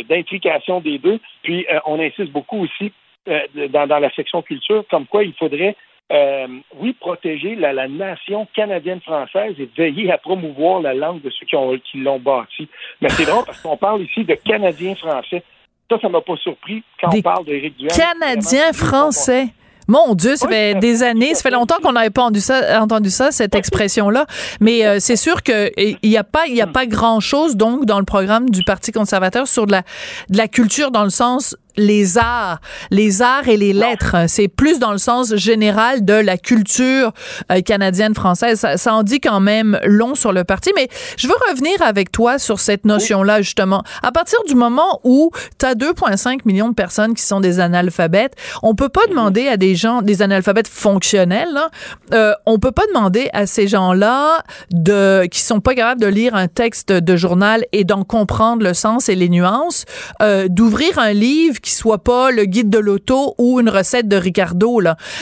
d'intrication 0.09 0.79
des 0.79 0.97
deux. 0.97 1.19
Puis 1.43 1.67
on 1.85 1.99
insiste 1.99 2.31
beaucoup 2.31 2.63
aussi 2.63 2.91
dans, 3.27 3.85
dans 3.87 3.99
la 3.99 4.09
section 4.15 4.41
culture, 4.41 4.83
comme 4.89 5.05
quoi 5.05 5.23
il 5.23 5.33
faudrait, 5.33 5.75
euh, 6.11 6.47
oui, 6.79 6.93
protéger 6.93 7.55
la, 7.55 7.71
la 7.71 7.87
nation 7.87 8.47
canadienne-française 8.55 9.55
et 9.59 9.69
veiller 9.77 10.11
à 10.11 10.17
promouvoir 10.17 10.81
la 10.81 10.93
langue 10.93 11.21
de 11.21 11.29
ceux 11.29 11.45
qui 11.45 11.55
ont 11.55 11.77
qui 11.77 11.99
l'ont 11.99 12.19
bâtie. 12.19 12.67
Mais 13.01 13.09
c'est 13.09 13.25
drôle 13.25 13.45
parce 13.45 13.61
qu'on 13.61 13.77
parle 13.77 14.01
ici 14.01 14.23
de 14.23 14.33
Canadiens-français. 14.33 15.43
Ça, 15.89 15.99
ça 15.99 16.09
m'a 16.09 16.21
pas 16.21 16.35
surpris 16.37 16.83
quand 17.01 17.09
Des 17.09 17.19
on 17.19 17.21
parle 17.21 17.45
d'Éric 17.45 17.77
Duhem. 17.77 17.89
Canadiens 17.89 18.71
Vraiment, 18.71 18.87
français. 18.87 19.47
Mon 19.89 20.13
Dieu, 20.13 20.35
ça 20.35 20.45
Oui, 20.45 20.53
fait 20.53 20.75
des 20.75 21.01
années, 21.01 21.33
ça 21.33 21.41
fait 21.41 21.49
longtemps 21.49 21.77
qu'on 21.81 21.93
n'avait 21.93 22.11
pas 22.11 22.21
entendu 22.21 22.41
ça, 22.41 22.79
entendu 22.79 23.09
ça, 23.09 23.31
cette 23.31 23.55
expression-là. 23.55 24.27
Mais 24.59 24.85
euh, 24.85 24.97
c'est 24.99 25.15
sûr 25.15 25.41
que 25.41 25.71
il 25.77 25.97
y 26.03 26.15
a 26.15 26.23
pas, 26.23 26.45
il 26.47 26.55
y 26.55 26.61
a 26.61 26.67
pas 26.67 26.85
grand-chose 26.85 27.55
donc 27.55 27.85
dans 27.85 27.97
le 27.97 28.05
programme 28.05 28.51
du 28.51 28.63
Parti 28.63 28.91
conservateur 28.91 29.47
sur 29.47 29.65
de 29.65 29.71
la, 29.71 29.81
de 30.29 30.37
la 30.37 30.47
culture 30.47 30.91
dans 30.91 31.03
le 31.03 31.09
sens 31.09 31.55
les 31.79 32.17
arts, 32.17 32.59
les 32.91 33.21
arts 33.21 33.47
et 33.47 33.57
les 33.57 33.73
lettres. 33.73 34.15
C'est 34.27 34.47
plus 34.47 34.79
dans 34.79 34.91
le 34.91 34.97
sens 34.97 35.35
général 35.35 36.03
de 36.03 36.13
la 36.13 36.37
culture 36.37 37.13
euh, 37.51 37.61
canadienne 37.61 38.13
française. 38.13 38.59
Ça, 38.59 38.77
ça 38.77 38.93
en 38.93 39.03
dit 39.03 39.19
quand 39.19 39.39
même 39.39 39.79
long 39.85 40.13
sur 40.13 40.33
le 40.33 40.43
parti. 40.43 40.71
Mais 40.75 40.89
je 41.17 41.27
veux 41.27 41.35
revenir 41.49 41.81
avec 41.81 42.11
toi 42.11 42.37
sur 42.37 42.59
cette 42.59 42.85
notion-là 42.85 43.41
justement. 43.41 43.83
À 44.03 44.11
partir 44.11 44.39
du 44.47 44.55
moment 44.55 44.99
où 45.03 45.31
tu 45.57 45.65
as 45.65 45.73
2,5 45.73 46.39
millions 46.45 46.69
de 46.69 46.75
personnes 46.75 47.13
qui 47.13 47.23
sont 47.23 47.39
des 47.39 47.59
analphabètes, 47.59 48.35
on 48.61 48.75
peut 48.75 48.89
pas 48.89 49.07
demander 49.09 49.47
à 49.47 49.57
des 49.57 49.75
des 50.01 50.21
analphabètes 50.21 50.67
fonctionnels, 50.67 51.49
là, 51.53 51.69
euh, 52.13 52.33
on 52.45 52.59
peut 52.59 52.71
pas 52.71 52.85
demander 52.87 53.29
à 53.33 53.45
ces 53.45 53.67
gens-là 53.67 54.43
de 54.71 55.25
qui 55.25 55.39
sont 55.39 55.59
pas 55.59 55.75
capables 55.75 56.01
de 56.01 56.07
lire 56.07 56.35
un 56.35 56.47
texte 56.47 56.91
de 56.91 57.15
journal 57.15 57.65
et 57.71 57.83
d'en 57.83 58.03
comprendre 58.03 58.63
le 58.63 58.73
sens 58.73 59.09
et 59.09 59.15
les 59.15 59.29
nuances, 59.29 59.85
euh, 60.21 60.47
d'ouvrir 60.47 60.99
un 60.99 61.13
livre 61.13 61.59
qui 61.61 61.71
soit 61.71 62.03
pas 62.03 62.31
le 62.31 62.45
guide 62.45 62.69
de 62.69 62.79
l'auto 62.79 63.35
ou 63.37 63.59
une 63.59 63.69
recette 63.69 64.07
de 64.07 64.15
Ricardo. 64.15 64.79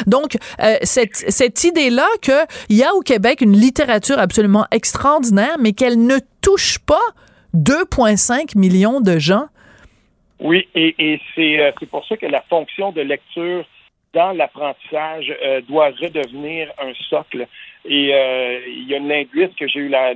Donc 0.07 0.37
euh, 0.61 0.75
cette 0.83 1.15
cette 1.15 1.63
idée 1.63 1.89
là 1.89 2.07
que 2.21 2.45
il 2.69 2.77
y 2.77 2.83
a 2.83 2.93
au 2.93 3.01
Québec 3.01 3.41
une 3.41 3.55
littérature 3.55 4.19
absolument 4.19 4.65
extraordinaire 4.71 5.57
mais 5.59 5.73
qu'elle 5.73 6.05
ne 6.05 6.17
touche 6.41 6.79
pas 6.79 7.01
2,5 7.55 8.57
millions 8.57 9.01
de 9.01 9.17
gens. 9.17 9.45
Oui, 10.39 10.67
et, 10.75 10.95
et 10.99 11.19
c'est 11.33 11.59
euh, 11.59 11.71
c'est 11.79 11.89
pour 11.89 12.05
ça 12.05 12.17
que 12.17 12.25
la 12.25 12.41
fonction 12.41 12.91
de 12.91 13.01
lecture 13.01 13.65
l'apprentissage 14.33 15.33
euh, 15.43 15.61
doit 15.61 15.89
redevenir 16.01 16.71
un 16.79 16.93
socle. 17.09 17.47
Et 17.89 18.13
euh, 18.13 18.59
il 18.67 18.87
y 18.89 18.93
a 18.93 18.97
une 18.97 19.07
linguiste 19.07 19.55
que 19.57 19.67
j'ai 19.67 19.79
eu 19.79 19.87
la, 19.87 20.13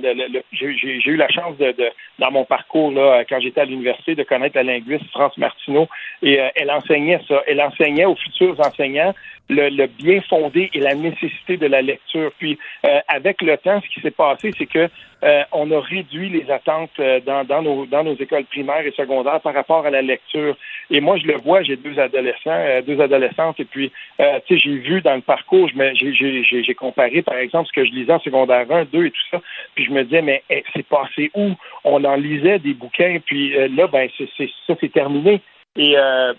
j'ai 0.52 1.10
eu 1.10 1.16
la 1.16 1.28
chance 1.28 1.56
de, 1.58 1.72
de- 1.72 1.90
dans 2.18 2.30
mon 2.30 2.44
parcours 2.44 2.90
là, 2.92 3.24
quand 3.28 3.40
j'étais 3.40 3.62
à 3.62 3.64
l'université 3.64 4.14
de 4.14 4.22
connaître 4.22 4.56
la 4.56 4.62
linguiste 4.62 5.08
France 5.10 5.36
Martineau 5.38 5.88
et 6.22 6.38
euh, 6.40 6.48
elle 6.54 6.70
enseignait 6.70 7.20
ça. 7.26 7.42
Elle 7.46 7.60
enseignait 7.62 8.04
aux 8.04 8.16
futurs 8.16 8.60
enseignants 8.60 9.14
le, 9.48 9.70
le 9.70 9.86
bien 9.86 10.20
fondé 10.28 10.70
et 10.74 10.80
la 10.80 10.94
nécessité 10.94 11.56
de 11.56 11.66
la 11.66 11.82
lecture. 11.82 12.30
Puis 12.38 12.58
euh, 12.86 13.00
avec 13.08 13.40
le 13.42 13.56
temps, 13.56 13.80
ce 13.80 13.88
qui 13.94 14.00
s'est 14.00 14.10
passé, 14.10 14.50
c'est 14.56 14.66
que 14.66 14.88
euh, 15.24 15.42
on 15.52 15.70
a 15.70 15.80
réduit 15.80 16.28
les 16.30 16.50
attentes 16.50 16.90
euh, 16.98 17.20
dans, 17.20 17.44
dans, 17.44 17.62
nos, 17.62 17.86
dans 17.86 18.02
nos 18.02 18.16
écoles 18.16 18.44
primaires 18.44 18.84
et 18.84 18.90
secondaires 18.90 19.40
par 19.40 19.54
rapport 19.54 19.86
à 19.86 19.90
la 19.90 20.02
lecture. 20.02 20.56
Et 20.90 21.00
moi, 21.00 21.16
je 21.16 21.26
le 21.28 21.36
vois, 21.36 21.62
j'ai 21.62 21.76
deux 21.76 21.96
adolescents, 21.98 22.50
euh, 22.50 22.82
deux 22.82 23.00
adolescentes, 23.00 23.60
et 23.60 23.64
puis, 23.64 23.92
tu 24.18 24.24
sais, 24.24 24.58
j'ai 24.58 24.74
vu 24.78 25.00
dans 25.00 25.14
le 25.14 25.20
parcours, 25.20 25.68
j'ai- 25.94 26.42
j'ai 26.42 26.74
comparé, 26.74 27.22
par 27.22 27.36
exemple, 27.36 27.61
ce 27.64 27.72
que 27.72 27.84
je 27.84 27.92
lisais 27.92 28.12
en 28.12 28.20
secondaire 28.20 28.66
1, 28.70 28.84
2 28.86 29.06
et 29.06 29.10
tout 29.10 29.20
ça, 29.30 29.40
puis 29.74 29.84
je 29.84 29.90
me 29.90 30.04
disais, 30.04 30.22
mais 30.22 30.42
eh, 30.50 30.64
c'est 30.74 30.86
passé 30.86 31.30
où? 31.34 31.52
On 31.84 32.02
en 32.04 32.16
lisait 32.16 32.58
des 32.58 32.74
bouquins, 32.74 33.18
puis 33.24 33.56
euh, 33.56 33.68
là, 33.68 33.86
ben, 33.86 34.08
ça, 34.18 34.74
c'est 34.80 34.92
terminé. 34.92 35.40
Et 35.76 35.96
euh, 35.96 36.34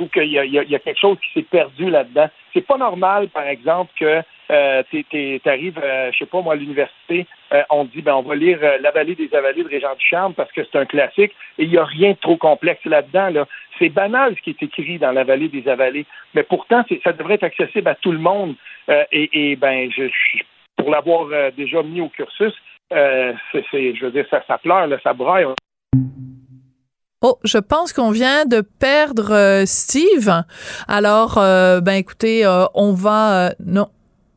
y, 0.00 0.38
a- 0.38 0.44
il 0.44 0.52
y 0.52 0.58
a- 0.58 0.62
y 0.64 0.80
quelque 0.80 0.98
chose 1.00 1.18
qui 1.20 1.32
s'est 1.32 1.46
perdu 1.46 1.88
là-dedans. 1.90 2.28
C'est 2.52 2.66
pas 2.66 2.76
normal, 2.76 3.28
par 3.28 3.46
exemple, 3.46 3.92
que 3.98 4.22
euh, 4.50 4.82
tu 4.90 5.40
arrives, 5.46 5.80
euh, 5.82 6.10
je 6.12 6.18
sais 6.18 6.26
pas 6.26 6.40
moi, 6.42 6.54
à 6.54 6.56
l'université, 6.56 7.26
euh, 7.52 7.62
on 7.70 7.84
dit, 7.84 8.02
ben, 8.02 8.14
on 8.14 8.22
va 8.22 8.34
lire 8.34 8.58
euh, 8.62 8.78
La 8.80 8.90
vallée 8.90 9.14
des 9.14 9.32
avalées 9.34 9.62
de 9.62 9.68
Régent 9.68 9.94
Ducharme 9.98 10.34
parce 10.34 10.52
que 10.52 10.62
c'est 10.64 10.78
un 10.78 10.84
classique 10.84 11.32
et 11.58 11.64
il 11.64 11.70
n'y 11.70 11.78
a 11.78 11.84
rien 11.84 12.10
de 12.10 12.16
trop 12.18 12.36
complexe 12.36 12.84
là-dedans. 12.84 13.30
Là. 13.30 13.46
C'est 13.78 13.88
banal 13.88 14.34
ce 14.36 14.42
qui 14.42 14.50
est 14.50 14.62
écrit 14.62 14.98
dans 14.98 15.12
La 15.12 15.24
vallée 15.24 15.48
des 15.48 15.66
avalées, 15.68 16.04
mais 16.34 16.42
pourtant, 16.42 16.84
ça 17.02 17.12
devrait 17.12 17.34
être 17.34 17.44
accessible 17.44 17.88
à 17.88 17.94
tout 17.94 18.12
le 18.12 18.18
monde. 18.18 18.54
Euh, 18.90 19.04
et, 19.12 19.56
ben, 19.56 19.90
pour 20.84 20.92
l'avoir 20.92 21.28
euh, 21.32 21.50
déjà 21.56 21.82
mis 21.82 22.02
au 22.02 22.10
cursus, 22.10 22.52
euh, 22.92 23.32
je 23.72 24.04
veux 24.04 24.10
dire, 24.10 24.26
ça, 24.30 24.58
pleure, 24.58 24.86
ça 25.02 25.14
braille. 25.14 25.46
Oh, 27.22 27.38
je 27.42 27.56
pense 27.56 27.94
qu'on 27.94 28.10
vient 28.10 28.44
de 28.44 28.60
perdre 28.60 29.32
euh, 29.32 29.62
Steve. 29.64 30.30
Alors, 30.86 31.36
ben 31.36 31.94
écoutez, 31.94 32.46
on 32.74 32.92
va... 32.92 33.54
non. 33.64 33.88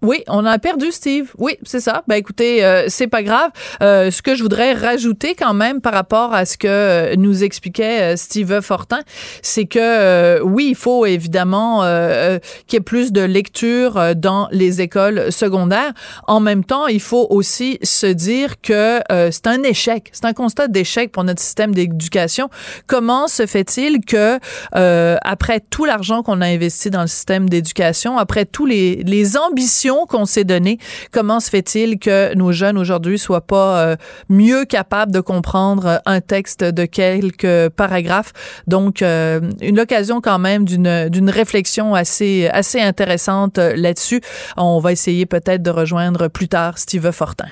Oui, 0.03 0.23
on 0.27 0.45
a 0.45 0.59
perdu 0.59 0.91
Steve. 0.91 1.31
Oui, 1.39 1.57
c'est 1.63 1.79
ça. 1.79 2.03
Ben 2.07 2.15
écoutez, 2.15 2.63
euh, 2.63 2.85
c'est 2.87 3.07
pas 3.07 3.23
grave. 3.23 3.49
Euh, 3.81 4.11
ce 4.11 4.21
que 4.21 4.35
je 4.35 4.43
voudrais 4.43 4.73
rajouter 4.73 5.33
quand 5.33 5.55
même 5.55 5.81
par 5.81 5.93
rapport 5.93 6.35
à 6.35 6.45
ce 6.45 6.55
que 6.55 6.67
euh, 6.67 7.15
nous 7.17 7.43
expliquait 7.43 8.13
euh, 8.13 8.15
Steve 8.15 8.61
Fortin, 8.61 8.99
c'est 9.41 9.65
que 9.65 9.79
euh, 9.81 10.39
oui, 10.43 10.67
il 10.69 10.75
faut 10.75 11.07
évidemment 11.07 11.83
euh, 11.83 12.37
qu'il 12.67 12.77
y 12.77 12.77
ait 12.77 12.81
plus 12.81 13.11
de 13.11 13.21
lecture 13.21 14.15
dans 14.15 14.47
les 14.51 14.81
écoles 14.81 15.31
secondaires. 15.31 15.93
En 16.27 16.41
même 16.41 16.63
temps, 16.63 16.85
il 16.85 17.01
faut 17.01 17.25
aussi 17.31 17.79
se 17.81 18.05
dire 18.05 18.61
que 18.61 18.99
c'est 19.31 19.47
un 19.47 19.63
échec, 19.63 20.09
c'est 20.11 20.25
un 20.25 20.33
constat 20.33 20.67
d'échec 20.67 21.11
pour 21.11 21.23
notre 21.23 21.41
système 21.41 21.73
d'éducation. 21.73 22.49
Comment 22.85 23.27
se 23.27 23.47
fait-il 23.47 24.05
que 24.05 24.39
après 24.73 25.59
tout 25.59 25.85
l'argent 25.85 26.21
qu'on 26.21 26.41
a 26.41 26.45
investi 26.45 26.91
dans 26.91 27.01
le 27.01 27.07
système 27.07 27.49
d'éducation, 27.49 28.17
après 28.17 28.45
tous 28.45 28.67
les, 28.67 28.97
les 28.97 29.37
ambitions 29.37 29.86
qu'on 30.07 30.25
s'est 30.25 30.43
données, 30.43 30.77
comment 31.11 31.39
se 31.39 31.49
fait-il 31.49 31.99
que 31.99 32.35
nos 32.35 32.51
jeunes 32.51 32.77
aujourd'hui 32.77 33.17
soient 33.19 33.41
pas 33.41 33.79
euh, 33.79 33.95
mieux 34.29 34.65
capables 34.65 35.11
de 35.11 35.19
comprendre 35.19 36.01
un 36.05 36.21
texte 36.21 36.63
de 36.63 36.85
quelques 36.85 37.69
paragraphes? 37.69 38.33
Donc 38.67 39.01
euh, 39.01 39.41
une 39.61 39.79
occasion 39.79 40.21
quand 40.21 40.39
même 40.39 40.65
d'une 40.65 41.29
réflexion 41.29 41.95
assez 41.95 42.49
assez 42.51 42.81
intéressante 42.81 43.57
euh, 43.57 43.73
là-dessus. 43.75 44.21
On 44.57 44.79
va 44.79 44.91
essayer 44.91 45.25
peut-être 45.25 45.63
de 45.63 45.71
rejoindre 45.71 46.27
plus 46.27 46.47
tard 46.47 46.77
Steve 46.77 47.11
Fortin. 47.11 47.47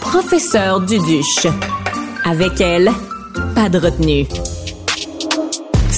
Professeur 0.00 0.80
Duduche. 0.80 1.46
Avec 2.24 2.60
elle, 2.60 2.90
pas 3.54 3.68
de 3.68 3.78
retenue. 3.78 4.26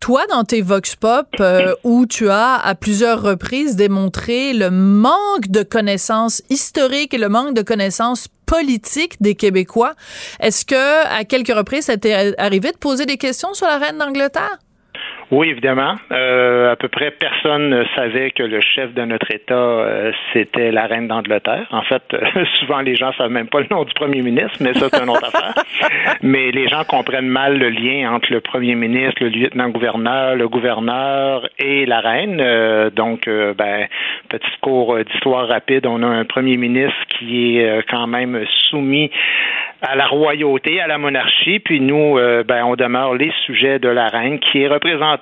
Toi, 0.00 0.26
dans 0.28 0.44
tes 0.44 0.62
Vox 0.62 0.96
Pop, 0.96 1.28
euh, 1.40 1.74
où 1.84 2.06
tu 2.06 2.30
as 2.30 2.54
à 2.54 2.74
plusieurs 2.74 3.20
reprises 3.20 3.76
démontré 3.76 4.54
le 4.54 4.70
manque 4.70 5.48
de 5.48 5.62
connaissances 5.62 6.42
historiques 6.48 7.12
et 7.12 7.18
le 7.18 7.28
manque 7.28 7.54
de 7.54 7.60
connaissances 7.60 8.26
politiques 8.46 9.20
des 9.20 9.34
Québécois, 9.34 9.94
est-ce 10.40 10.64
que 10.64 11.06
à 11.06 11.24
quelques 11.24 11.54
reprises, 11.54 11.84
ça 11.84 11.98
t'est 11.98 12.34
arrivé 12.40 12.72
de 12.72 12.78
poser 12.78 13.04
des 13.04 13.18
questions 13.18 13.52
sur 13.52 13.66
la 13.66 13.76
reine 13.76 13.98
d'Angleterre? 13.98 14.58
Oui, 15.30 15.48
évidemment. 15.50 15.94
Euh, 16.10 16.72
à 16.72 16.76
peu 16.76 16.88
près 16.88 17.12
personne 17.12 17.70
ne 17.70 17.84
savait 17.94 18.32
que 18.32 18.42
le 18.42 18.60
chef 18.60 18.92
de 18.94 19.02
notre 19.02 19.30
État, 19.32 19.54
euh, 19.54 20.10
c'était 20.32 20.72
la 20.72 20.86
reine 20.86 21.06
d'Angleterre. 21.06 21.68
En 21.70 21.82
fait, 21.82 22.02
souvent 22.58 22.80
les 22.80 22.96
gens 22.96 23.12
savent 23.12 23.30
même 23.30 23.46
pas 23.46 23.60
le 23.60 23.68
nom 23.70 23.84
du 23.84 23.94
premier 23.94 24.22
ministre, 24.22 24.56
mais 24.60 24.74
ça, 24.74 24.88
c'est 24.90 25.00
une 25.00 25.08
autre 25.08 25.24
affaire. 25.32 25.54
Mais 26.22 26.50
les 26.50 26.66
gens 26.66 26.82
comprennent 26.82 27.28
mal 27.28 27.58
le 27.58 27.68
lien 27.68 28.12
entre 28.12 28.32
le 28.32 28.40
premier 28.40 28.74
ministre, 28.74 29.22
le 29.22 29.28
lieutenant-gouverneur, 29.28 30.34
le 30.34 30.48
gouverneur 30.48 31.48
et 31.60 31.86
la 31.86 32.00
reine. 32.00 32.40
Euh, 32.40 32.90
donc, 32.90 33.28
ben, 33.28 33.86
petit 34.28 34.50
cours 34.60 34.98
d'histoire 35.04 35.46
rapide, 35.46 35.86
on 35.86 36.02
a 36.02 36.06
un 36.06 36.24
premier 36.24 36.56
ministre 36.56 36.98
qui 37.08 37.58
est 37.58 37.88
quand 37.88 38.08
même 38.08 38.44
soumis 38.68 39.10
à 39.82 39.94
la 39.94 40.06
royauté, 40.06 40.80
à 40.80 40.86
la 40.88 40.98
monarchie, 40.98 41.60
puis 41.60 41.80
nous, 41.80 42.16
ben, 42.46 42.64
on 42.64 42.74
demeure 42.74 43.14
les 43.14 43.32
sujets 43.46 43.78
de 43.78 43.88
la 43.88 44.08
reine 44.08 44.38
qui 44.40 44.62
est 44.62 44.68
représentée 44.68 45.19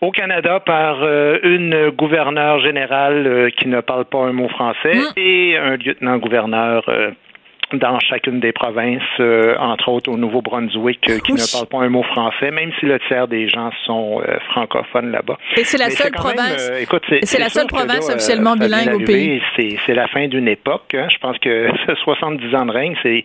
au 0.00 0.10
Canada 0.10 0.60
par 0.60 1.02
euh, 1.02 1.38
une 1.42 1.90
gouverneure 1.90 2.60
générale 2.60 3.26
euh, 3.26 3.50
qui 3.50 3.66
ne 3.66 3.80
parle 3.80 4.04
pas 4.04 4.18
un 4.18 4.32
mot 4.32 4.48
français 4.48 4.94
mm. 4.94 5.12
et 5.16 5.56
un 5.56 5.76
lieutenant-gouverneur 5.76 6.84
euh, 6.88 7.10
dans 7.72 7.98
chacune 8.00 8.40
des 8.40 8.52
provinces, 8.52 9.02
entre 9.58 9.88
autres 9.88 10.10
au 10.10 10.16
Nouveau-Brunswick, 10.16 11.00
qui 11.00 11.32
ne 11.32 11.52
parle 11.52 11.66
pas 11.66 11.78
un 11.78 11.88
mot 11.88 12.02
français, 12.02 12.50
même 12.50 12.72
si 12.78 12.86
le 12.86 12.98
tiers 13.00 13.28
des 13.28 13.48
gens 13.48 13.70
sont 13.84 14.22
francophones 14.50 15.10
là-bas. 15.10 15.38
Et 15.56 15.64
c'est 15.64 15.78
la 15.78 15.90
seule 15.90 16.12
province. 16.12 16.70
c'est 17.22 17.38
la 17.38 17.48
seule 17.48 17.66
province 17.66 18.08
officiellement 18.08 18.56
bilingue 18.56 18.94
au 18.94 19.04
pays. 19.04 19.42
C'est 19.86 19.94
la 19.94 20.08
fin 20.08 20.28
d'une 20.28 20.48
époque. 20.48 20.94
Hein. 20.94 21.08
Je 21.10 21.18
pense 21.18 21.38
que 21.38 21.68
70 22.04 22.54
ans 22.54 22.66
de 22.66 22.72
règne, 22.72 22.96
c'est 23.02 23.24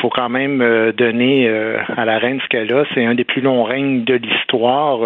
faut 0.00 0.10
quand 0.10 0.28
même 0.28 0.92
donner 0.92 1.48
à 1.96 2.04
la 2.04 2.18
reine 2.18 2.40
ce 2.42 2.48
qu'elle 2.48 2.72
a. 2.72 2.84
C'est 2.94 3.04
un 3.04 3.14
des 3.14 3.24
plus 3.24 3.40
longs 3.40 3.64
règnes 3.64 4.04
de 4.04 4.14
l'histoire 4.14 5.00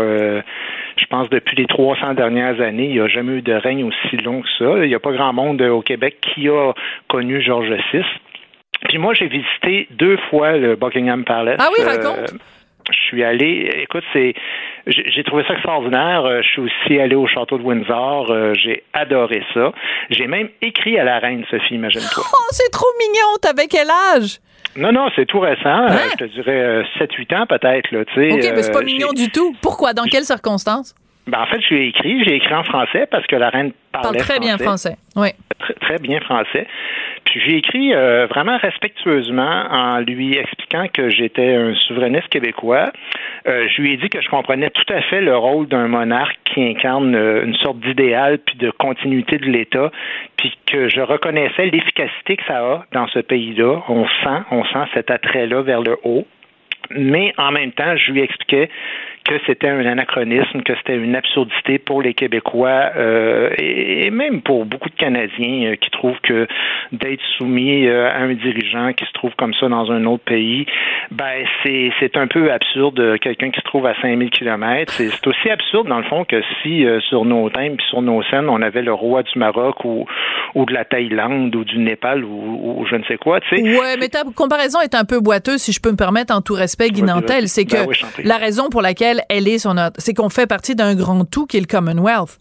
je 0.96 1.04
pense 1.06 1.28
depuis 1.28 1.56
les 1.56 1.66
300 1.66 2.14
dernières 2.14 2.60
années, 2.60 2.86
il 2.86 2.92
n'y 2.92 3.00
a 3.00 3.08
jamais 3.08 3.34
eu 3.34 3.42
de 3.42 3.52
règne 3.52 3.84
aussi 3.84 4.16
long 4.16 4.40
que 4.40 4.48
ça. 4.58 4.82
Il 4.82 4.88
n'y 4.88 4.94
a 4.94 4.98
pas 4.98 5.12
grand 5.12 5.32
monde 5.32 5.60
au 5.60 5.82
Québec 5.82 6.16
qui 6.20 6.48
a 6.48 6.72
connu 7.08 7.42
Georges 7.42 7.70
VI. 7.92 8.02
Puis 8.88 8.98
moi, 8.98 9.14
j'ai 9.14 9.26
visité 9.26 9.88
deux 9.90 10.16
fois 10.30 10.52
le 10.52 10.76
Buckingham 10.76 11.24
Palace. 11.24 11.58
Ah 11.58 11.68
oui, 11.76 11.84
raconte. 11.84 12.18
Euh, 12.18 12.38
je 12.90 12.98
suis 13.08 13.24
allé, 13.24 13.68
écoute, 13.82 14.04
c'est, 14.12 14.34
j'ai 14.86 15.24
trouvé 15.24 15.44
ça 15.48 15.54
extraordinaire. 15.54 16.24
Euh, 16.24 16.40
je 16.42 16.48
suis 16.48 16.60
aussi 16.60 17.00
allé 17.00 17.16
au 17.16 17.26
château 17.26 17.58
de 17.58 17.62
Windsor. 17.62 18.30
Euh, 18.30 18.54
j'ai 18.54 18.84
adoré 18.92 19.42
ça. 19.54 19.72
J'ai 20.10 20.26
même 20.26 20.48
écrit 20.62 20.98
à 20.98 21.04
la 21.04 21.18
reine, 21.18 21.44
Sophie, 21.50 21.74
imagine-toi. 21.74 22.22
Oh, 22.32 22.48
c'est 22.50 22.70
trop 22.70 22.86
mignon. 22.98 23.36
T'avais 23.42 23.66
quel 23.66 23.88
âge? 24.14 24.38
Non, 24.76 24.92
non, 24.92 25.08
c'est 25.16 25.26
tout 25.26 25.40
récent. 25.40 25.68
Hein? 25.68 25.96
je 26.12 26.24
te 26.26 26.30
dirais 26.30 26.84
7-8 26.98 27.36
ans 27.36 27.46
peut-être. 27.46 27.90
Là, 27.90 28.00
OK, 28.00 28.16
mais 28.16 28.62
c'est 28.62 28.72
pas 28.72 28.82
mignon 28.82 29.12
du 29.12 29.30
tout. 29.30 29.56
Pourquoi? 29.62 29.94
Dans 29.94 30.04
quelles 30.04 30.24
circonstances? 30.24 30.94
Ben, 31.26 31.40
en 31.40 31.46
fait, 31.46 31.60
j'ai 31.68 31.88
écrit, 31.88 32.22
j'ai 32.24 32.36
écrit 32.36 32.54
en 32.54 32.62
français 32.62 33.06
parce 33.10 33.26
que 33.26 33.34
la 33.34 33.50
reine 33.50 33.72
parlait 33.90 34.10
Parle 34.10 34.16
très 34.18 34.38
bien 34.38 34.58
français. 34.58 34.96
Oui. 35.16 35.28
Très, 35.58 35.74
très 35.74 35.98
bien 35.98 36.20
français. 36.20 36.68
J'ai 37.36 37.58
écrit 37.58 37.92
euh, 37.92 38.26
vraiment 38.30 38.56
respectueusement 38.56 39.64
en 39.70 39.98
lui 39.98 40.38
expliquant 40.38 40.86
que 40.90 41.10
j'étais 41.10 41.54
un 41.54 41.74
souverainiste 41.74 42.28
québécois. 42.28 42.90
Euh, 43.46 43.68
je 43.68 43.82
lui 43.82 43.92
ai 43.92 43.96
dit 43.98 44.08
que 44.08 44.22
je 44.22 44.28
comprenais 44.30 44.70
tout 44.70 44.90
à 44.90 45.02
fait 45.02 45.20
le 45.20 45.36
rôle 45.36 45.68
d'un 45.68 45.86
monarque 45.86 46.38
qui 46.44 46.62
incarne 46.62 47.14
euh, 47.14 47.44
une 47.44 47.54
sorte 47.56 47.78
d'idéal 47.80 48.38
puis 48.38 48.56
de 48.56 48.70
continuité 48.70 49.36
de 49.36 49.44
l'État, 49.44 49.90
puis 50.38 50.56
que 50.64 50.88
je 50.88 51.00
reconnaissais 51.02 51.66
l'efficacité 51.66 52.38
que 52.38 52.44
ça 52.46 52.58
a 52.58 52.86
dans 52.92 53.06
ce 53.08 53.18
pays-là. 53.18 53.82
On 53.88 54.06
sent, 54.06 54.42
on 54.50 54.64
sent 54.64 54.88
cet 54.94 55.10
attrait-là 55.10 55.60
vers 55.60 55.82
le 55.82 55.98
haut. 56.04 56.26
Mais 56.90 57.34
en 57.36 57.50
même 57.50 57.72
temps, 57.72 57.96
je 57.96 58.12
lui 58.12 58.20
expliquais 58.20 58.70
que 59.26 59.34
c'était 59.46 59.68
un 59.68 59.84
anachronisme, 59.84 60.62
que 60.62 60.74
c'était 60.76 60.96
une 60.96 61.16
absurdité 61.16 61.78
pour 61.78 62.00
les 62.00 62.14
Québécois 62.14 62.90
euh, 62.96 63.50
et, 63.58 64.10
même 64.10 64.40
pour 64.42 64.64
beaucoup 64.66 64.88
de 64.88 64.94
Canadiens 64.94 65.72
euh, 65.72 65.76
qui 65.76 65.90
trouvent 65.90 66.20
que 66.22 66.46
d'être 66.92 67.22
soumis 67.36 67.86
euh, 67.86 68.08
à 68.08 68.18
un 68.18 68.34
dirigeant 68.34 68.92
qui 68.92 69.04
se 69.04 69.12
trouve 69.12 69.32
comme 69.36 69.52
ça 69.54 69.68
dans 69.68 69.90
un 69.90 70.04
autre 70.04 70.24
pays, 70.24 70.66
ben 71.10 71.44
c'est, 71.62 71.90
c'est 72.00 72.16
un 72.16 72.26
peu 72.26 72.52
absurde. 72.52 73.18
Quelqu'un 73.20 73.50
qui 73.50 73.60
se 73.60 73.64
trouve 73.64 73.86
à 73.86 73.94
5000 74.00 74.30
kilomètres, 74.30 74.92
c'est, 74.92 75.08
c'est 75.08 75.26
aussi 75.26 75.50
absurde 75.50 75.88
dans 75.88 75.98
le 75.98 76.04
fond 76.04 76.24
que 76.24 76.40
si 76.62 76.86
sur 77.08 77.24
nos 77.24 77.50
thèmes 77.50 77.76
puis 77.76 77.86
sur 77.88 78.02
nos 78.02 78.22
scènes, 78.24 78.48
on 78.48 78.62
avait 78.62 78.82
le 78.82 78.92
roi 78.92 79.22
du 79.22 79.38
Maroc 79.38 79.84
ou, 79.84 80.06
ou 80.54 80.64
de 80.64 80.72
la 80.72 80.84
Thaïlande 80.84 81.54
ou 81.54 81.64
du 81.64 81.78
Népal 81.78 82.24
ou, 82.24 82.86
je 82.88 82.96
ne 82.96 83.04
sais 83.04 83.16
quoi. 83.16 83.40
Tu 83.40 83.56
sais. 83.56 83.62
Ouais, 83.62 83.96
mais 83.98 84.08
ta 84.08 84.22
comparaison 84.34 84.80
est 84.80 84.94
un 84.94 85.04
peu 85.04 85.20
boiteuse, 85.20 85.60
si 85.60 85.72
je 85.72 85.80
peux 85.80 85.90
me 85.90 85.96
permettre, 85.96 86.34
en 86.34 86.40
tout 86.40 86.54
respect, 86.54 86.90
Guy 86.90 87.02
Nantel. 87.02 87.48
C'est 87.48 87.64
que 87.64 87.86
ben 87.86 88.24
la 88.24 88.36
raison 88.36 88.68
pour 88.70 88.82
laquelle 88.82 89.15
elle 89.28 89.48
est 89.48 89.58
son 89.58 89.76
c'est 89.98 90.14
qu'on 90.14 90.30
fait 90.30 90.46
partie 90.46 90.74
d'un 90.74 90.94
grand 90.94 91.24
tout 91.24 91.46
qui 91.46 91.56
est 91.56 91.60
le 91.60 91.66
Commonwealth. 91.66 92.38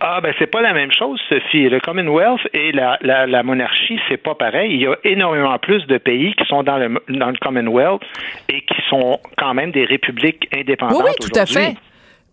Ah 0.00 0.20
ben 0.20 0.34
c'est 0.38 0.48
pas 0.50 0.60
la 0.60 0.74
même 0.74 0.90
chose, 0.92 1.20
Sophie. 1.28 1.68
Le 1.68 1.80
Commonwealth 1.80 2.40
et 2.52 2.72
la, 2.72 2.98
la, 3.00 3.26
la 3.26 3.42
monarchie, 3.42 3.98
c'est 4.08 4.18
pas 4.18 4.34
pareil. 4.34 4.74
Il 4.74 4.80
y 4.82 4.86
a 4.86 4.96
énormément 5.04 5.58
plus 5.58 5.86
de 5.86 5.98
pays 5.98 6.34
qui 6.34 6.44
sont 6.46 6.62
dans 6.62 6.76
le, 6.76 7.00
dans 7.08 7.28
le 7.30 7.36
Commonwealth 7.40 8.02
et 8.48 8.60
qui 8.60 8.82
sont 8.90 9.18
quand 9.38 9.54
même 9.54 9.70
des 9.70 9.84
républiques 9.84 10.48
indépendantes. 10.54 11.02
Oui, 11.04 11.10
oui 11.10 11.26
tout 11.26 11.38
à 11.38 11.46
fait. 11.46 11.74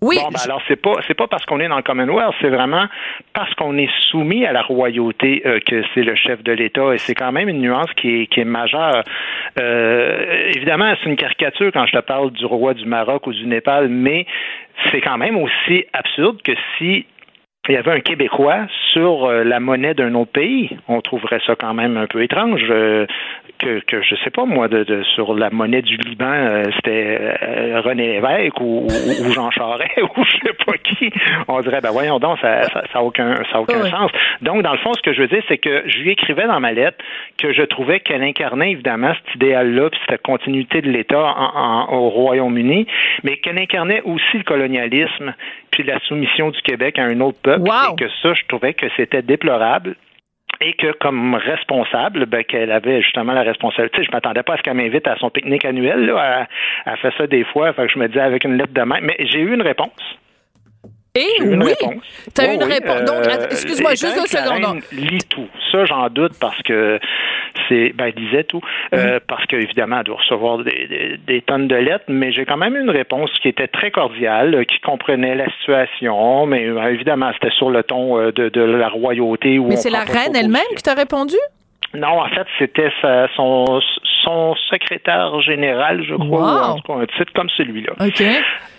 Oui. 0.01 0.17
Bon, 0.19 0.29
ben 0.29 0.39
alors 0.43 0.61
c'est 0.67 0.81
pas 0.81 0.95
c'est 1.07 1.13
pas 1.13 1.27
parce 1.27 1.45
qu'on 1.45 1.59
est 1.59 1.67
dans 1.67 1.77
le 1.77 1.83
Commonwealth, 1.83 2.33
c'est 2.41 2.49
vraiment 2.49 2.87
parce 3.33 3.53
qu'on 3.53 3.77
est 3.77 3.89
soumis 4.09 4.47
à 4.47 4.51
la 4.51 4.63
royauté 4.63 5.43
euh, 5.45 5.59
que 5.59 5.83
c'est 5.93 6.01
le 6.01 6.15
chef 6.15 6.41
de 6.41 6.51
l'État 6.51 6.95
et 6.95 6.97
c'est 6.97 7.13
quand 7.13 7.31
même 7.31 7.49
une 7.49 7.61
nuance 7.61 7.91
qui 7.95 8.21
est 8.21 8.27
qui 8.27 8.39
est 8.39 8.45
majeure. 8.45 9.03
Euh, 9.59 10.49
évidemment, 10.55 10.91
c'est 11.03 11.09
une 11.09 11.17
caricature 11.17 11.71
quand 11.71 11.85
je 11.85 11.91
te 11.91 12.01
parle 12.01 12.31
du 12.31 12.45
roi 12.45 12.73
du 12.73 12.85
Maroc 12.85 13.27
ou 13.27 13.33
du 13.33 13.45
Népal, 13.45 13.89
mais 13.89 14.25
c'est 14.91 15.01
quand 15.01 15.19
même 15.19 15.37
aussi 15.37 15.85
absurde 15.93 16.41
que 16.41 16.53
si 16.77 17.05
il 17.69 17.75
y 17.75 17.77
avait 17.77 17.91
un 17.91 17.99
Québécois 17.99 18.65
sur 18.91 19.25
euh, 19.25 19.43
la 19.43 19.59
monnaie 19.59 19.93
d'un 19.93 20.15
autre 20.15 20.31
pays. 20.31 20.75
On 20.87 20.99
trouverait 21.01 21.39
ça 21.45 21.55
quand 21.55 21.75
même 21.75 21.95
un 21.95 22.07
peu 22.07 22.23
étrange 22.23 22.65
euh, 22.71 23.05
que, 23.59 23.81
que 23.81 24.01
je 24.01 24.15
sais 24.23 24.31
pas 24.31 24.45
moi 24.45 24.67
de, 24.67 24.83
de 24.83 25.03
sur 25.03 25.35
la 25.35 25.51
monnaie 25.51 25.83
du 25.83 25.95
Liban 25.97 26.25
euh, 26.25 26.63
c'était 26.75 27.35
René 27.81 28.13
Lévesque 28.13 28.59
ou, 28.59 28.87
ou, 28.87 29.31
Jean 29.31 29.51
Charest 29.51 29.91
ou 30.01 30.23
je 30.25 30.31
sais 30.43 30.55
pas 30.65 30.73
qui. 30.77 31.11
On 31.47 31.61
dirait 31.61 31.81
ben 31.81 31.91
voyons 31.91 32.17
donc 32.17 32.39
ça 32.39 32.63
ça, 32.63 32.81
ça 32.91 32.99
a 32.99 33.01
aucun 33.03 33.35
ça 33.51 33.57
a 33.57 33.61
aucun 33.61 33.85
sens. 33.91 34.09
Donc 34.41 34.63
dans 34.63 34.71
le 34.71 34.79
fond 34.79 34.93
ce 34.93 35.01
que 35.03 35.13
je 35.13 35.21
veux 35.21 35.27
dire 35.27 35.43
c'est 35.47 35.59
que 35.59 35.83
je 35.85 35.99
lui 35.99 36.09
écrivais 36.09 36.47
dans 36.47 36.59
ma 36.59 36.71
lettre 36.71 36.97
que 37.37 37.53
je 37.53 37.61
trouvais 37.61 37.99
qu'elle 37.99 38.23
incarnait 38.23 38.71
évidemment 38.71 39.13
cet 39.13 39.35
idéal-là 39.35 39.91
puis 39.91 39.99
cette 40.09 40.23
continuité 40.23 40.81
de 40.81 40.89
l'État 40.89 41.21
en, 41.21 41.93
au 41.93 42.09
Royaume-Uni, 42.09 42.87
mais 43.23 43.37
qu'elle 43.37 43.59
incarnait 43.59 44.01
aussi 44.01 44.37
le 44.37 44.43
colonialisme 44.43 45.35
puis 45.69 45.83
la 45.83 45.99
soumission 45.99 46.49
du 46.49 46.61
Québec 46.63 46.97
à 46.97 47.03
un 47.03 47.21
autre 47.21 47.37
peuple 47.41 47.50
et 47.55 47.95
que 47.95 48.09
ça, 48.21 48.33
je 48.33 48.43
trouvais 48.47 48.73
que 48.73 48.87
c'était 48.95 49.21
déplorable 49.21 49.95
et 50.59 50.73
que 50.73 50.91
comme 50.93 51.33
responsable, 51.35 52.25
ben, 52.25 52.43
qu'elle 52.43 52.71
avait 52.71 53.01
justement 53.01 53.33
la 53.33 53.41
responsabilité. 53.41 54.03
Je 54.03 54.11
m'attendais 54.11 54.43
pas 54.43 54.53
à 54.53 54.57
ce 54.57 54.61
qu'elle 54.61 54.75
m'invite 54.75 55.07
à 55.07 55.15
son 55.17 55.29
pique-nique 55.29 55.65
annuel. 55.65 56.05
Là. 56.05 56.47
Elle, 56.85 56.97
fait 56.97 57.13
ça 57.17 57.27
des 57.27 57.43
fois. 57.43 57.73
Fait 57.73 57.87
que 57.87 57.91
je 57.91 57.99
me 57.99 58.07
disais 58.07 58.21
avec 58.21 58.43
une 58.43 58.57
lettre 58.57 58.73
de 58.73 58.81
main. 58.81 58.99
Mais 59.01 59.15
j'ai 59.19 59.39
eu 59.39 59.53
une 59.53 59.63
réponse. 59.63 60.17
Et 61.13 61.27
eh 61.39 61.43
oui, 61.43 61.73
tu 62.33 62.41
as 62.41 62.53
eu 62.53 62.55
une 62.55 62.63
réponse. 62.63 63.01
Donc, 63.01 63.27
euh, 63.27 63.47
excuse-moi, 63.49 63.91
juste 63.91 64.15
deux 64.15 64.27
secondes. 64.27 64.81
lit 64.93 65.19
tout. 65.27 65.47
Ça, 65.69 65.83
j'en 65.83 66.07
doute 66.07 66.31
parce 66.39 66.61
que 66.61 67.01
c'est, 67.67 67.91
ben, 67.93 68.05
elle 68.05 68.23
disait 68.23 68.45
tout, 68.45 68.61
euh, 68.93 69.17
mm-hmm. 69.17 69.19
parce 69.27 69.45
qu'évidemment, 69.47 69.97
elle 69.97 70.05
doit 70.05 70.15
recevoir 70.15 70.59
des, 70.59 71.19
des, 71.27 71.41
tonnes 71.41 71.67
de 71.67 71.75
lettres, 71.75 72.05
mais 72.07 72.31
j'ai 72.31 72.45
quand 72.45 72.55
même 72.55 72.77
une 72.77 72.89
réponse 72.89 73.29
qui 73.41 73.49
était 73.49 73.67
très 73.67 73.91
cordiale, 73.91 74.65
qui 74.65 74.79
comprenait 74.79 75.35
la 75.35 75.51
situation, 75.59 76.45
mais 76.45 76.65
euh, 76.65 76.93
évidemment, 76.93 77.31
c'était 77.33 77.53
sur 77.57 77.71
le 77.71 77.83
ton 77.83 78.15
de, 78.15 78.47
de 78.47 78.61
la 78.61 78.87
royauté. 78.87 79.59
mais 79.59 79.75
c'est 79.75 79.89
la 79.89 80.05
reine 80.05 80.33
elle-même 80.33 80.61
qui 80.77 80.83
t'a 80.83 80.93
répondu? 80.93 81.35
Non, 81.93 82.21
en 82.21 82.29
fait, 82.29 82.47
c'était 82.57 82.89
son, 83.35 83.81
son 84.23 84.55
secrétaire 84.69 85.41
général, 85.41 86.05
je 86.07 86.15
crois, 86.15 86.77
ou 86.87 86.93
un 86.93 87.05
titre 87.05 87.33
comme 87.35 87.49
celui-là. 87.49 87.91
OK. 87.99 88.23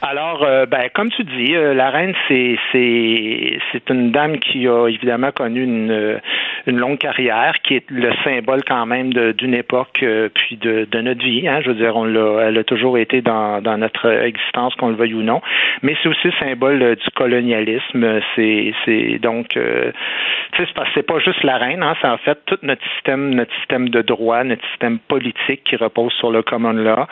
Alors, 0.04 0.42
euh, 0.42 0.66
ben, 0.66 0.88
comme 0.92 1.10
tu 1.10 1.22
dis, 1.22 1.54
euh, 1.54 1.74
la 1.74 1.90
reine, 1.90 2.12
c'est 2.26 2.58
c'est 2.72 3.60
c'est 3.70 3.88
une 3.88 4.10
dame 4.10 4.40
qui 4.40 4.66
a 4.66 4.88
évidemment 4.88 5.30
connu 5.30 5.62
une 5.62 6.20
une 6.66 6.76
longue 6.76 6.98
carrière, 6.98 7.54
qui 7.62 7.76
est 7.76 7.88
le 7.88 8.10
symbole 8.24 8.64
quand 8.64 8.84
même 8.84 9.12
d'une 9.12 9.54
époque, 9.54 10.00
euh, 10.02 10.28
puis 10.34 10.56
de, 10.56 10.88
de 10.90 11.00
notre 11.00 11.24
vie. 11.24 11.46
Hein, 11.46 11.60
je 11.62 11.68
veux 11.68 11.76
dire, 11.76 11.96
on 11.96 12.04
l'a, 12.04 12.48
elle 12.48 12.58
a 12.58 12.64
toujours 12.64 12.98
été 12.98 13.22
dans 13.22 13.60
dans 13.62 13.78
notre 13.78 14.06
existence, 14.24 14.74
qu'on 14.74 14.88
le 14.88 14.96
veuille 14.96 15.14
ou 15.14 15.22
non. 15.22 15.40
Mais 15.82 15.94
c'est 16.02 16.08
aussi 16.08 16.26
le 16.26 16.32
symbole 16.40 16.96
du 16.96 17.10
colonialisme. 17.14 18.20
C'est 18.34 18.74
c'est 18.84 19.20
donc, 19.20 19.50
tu 19.50 19.60
sais, 19.60 20.68
c'est 20.96 21.06
pas 21.06 21.20
juste 21.20 21.44
la 21.44 21.58
reine, 21.58 21.84
hein, 21.84 21.94
c'est 22.02 22.08
en 22.08 22.18
fait 22.18 22.40
tout 22.46 22.58
notre 22.62 22.82
système, 22.94 23.36
notre 23.36 23.54
système 23.60 23.88
de 23.88 24.02
droit, 24.02 24.42
notre 24.42 24.66
système 24.70 24.98
politique 24.98 25.62
qui 25.62 25.76
repose 25.76 26.12
sur 26.14 26.32
le 26.32 26.42
common 26.42 26.72
law. 26.72 27.06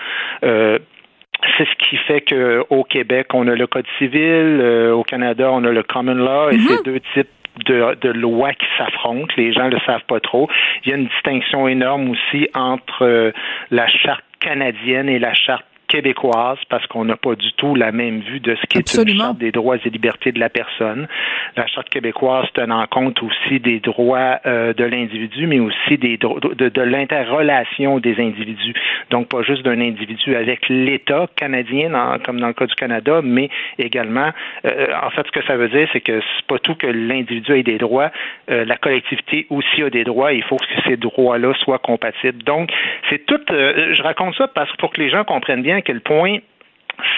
C'est 1.56 1.66
ce 1.66 1.74
qui 1.76 1.96
fait 1.96 2.20
qu'au 2.20 2.84
Québec, 2.84 3.28
on 3.34 3.48
a 3.48 3.54
le 3.54 3.66
Code 3.66 3.86
civil, 3.98 4.20
euh, 4.60 4.92
au 4.92 5.04
Canada, 5.04 5.50
on 5.52 5.64
a 5.64 5.70
le 5.70 5.82
common 5.82 6.14
law, 6.14 6.50
et 6.50 6.56
mm-hmm. 6.56 6.68
c'est 6.68 6.84
deux 6.84 7.00
types 7.14 7.28
de, 7.66 7.94
de, 8.00 8.10
lois 8.10 8.52
qui 8.52 8.66
s'affrontent. 8.78 9.32
Les 9.36 9.52
gens 9.52 9.66
ne 9.66 9.70
le 9.70 9.80
savent 9.86 10.04
pas 10.06 10.20
trop. 10.20 10.48
Il 10.84 10.90
y 10.90 10.92
a 10.92 10.96
une 10.96 11.06
distinction 11.06 11.68
énorme 11.68 12.10
aussi 12.10 12.48
entre 12.54 13.04
euh, 13.04 13.32
la 13.70 13.86
charte 13.88 14.24
canadienne 14.40 15.08
et 15.08 15.18
la 15.18 15.34
charte 15.34 15.66
québécoise 15.90 16.58
parce 16.68 16.86
qu'on 16.86 17.04
n'a 17.04 17.16
pas 17.16 17.34
du 17.34 17.52
tout 17.54 17.74
la 17.74 17.90
même 17.90 18.20
vue 18.20 18.38
de 18.38 18.54
ce 18.54 18.66
qui 18.66 18.78
est 18.78 18.94
une 18.94 19.18
charte 19.18 19.38
des 19.38 19.50
droits 19.50 19.76
et 19.76 19.90
libertés 19.90 20.30
de 20.30 20.38
la 20.38 20.48
personne. 20.48 21.08
La 21.56 21.66
charte 21.66 21.88
québécoise 21.88 22.46
tenant 22.54 22.86
compte 22.86 23.20
aussi 23.22 23.58
des 23.58 23.80
droits 23.80 24.38
euh, 24.46 24.72
de 24.72 24.84
l'individu, 24.84 25.48
mais 25.48 25.58
aussi 25.58 25.98
des 25.98 26.16
de, 26.16 26.68
de 26.68 26.80
l'interrelation 26.82 27.98
des 27.98 28.20
individus. 28.20 28.74
Donc 29.10 29.28
pas 29.28 29.42
juste 29.42 29.62
d'un 29.62 29.80
individu 29.80 30.36
avec 30.36 30.68
l'État 30.68 31.26
canadien, 31.34 32.18
comme 32.24 32.38
dans 32.38 32.46
le 32.46 32.52
cas 32.52 32.66
du 32.66 32.74
Canada, 32.76 33.20
mais 33.24 33.50
également, 33.78 34.30
euh, 34.64 34.86
en 35.02 35.10
fait, 35.10 35.26
ce 35.26 35.32
que 35.32 35.44
ça 35.44 35.56
veut 35.56 35.68
dire, 35.68 35.88
c'est 35.92 36.00
que 36.00 36.20
c'est 36.20 36.46
pas 36.46 36.58
tout 36.60 36.76
que 36.76 36.86
l'individu 36.86 37.52
ait 37.58 37.64
des 37.64 37.78
droits, 37.78 38.12
euh, 38.50 38.64
la 38.64 38.76
collectivité 38.76 39.46
aussi 39.50 39.82
a 39.82 39.90
des 39.90 40.04
droits. 40.04 40.32
Il 40.32 40.44
faut 40.44 40.56
que 40.56 40.64
ces 40.86 40.96
droits-là 40.96 41.52
soient 41.64 41.78
compatibles. 41.78 42.44
Donc, 42.44 42.70
c'est 43.08 43.26
tout. 43.26 43.40
je 43.48 44.02
raconte 44.02 44.36
ça 44.36 44.46
parce 44.46 44.70
que 44.70 44.76
pour 44.76 44.92
que 44.92 45.00
les 45.00 45.10
gens 45.10 45.24
comprennent 45.24 45.62
bien 45.62 45.79
à 45.80 45.82
quel 45.82 46.00
point 46.02 46.38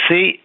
c'est 0.06 0.38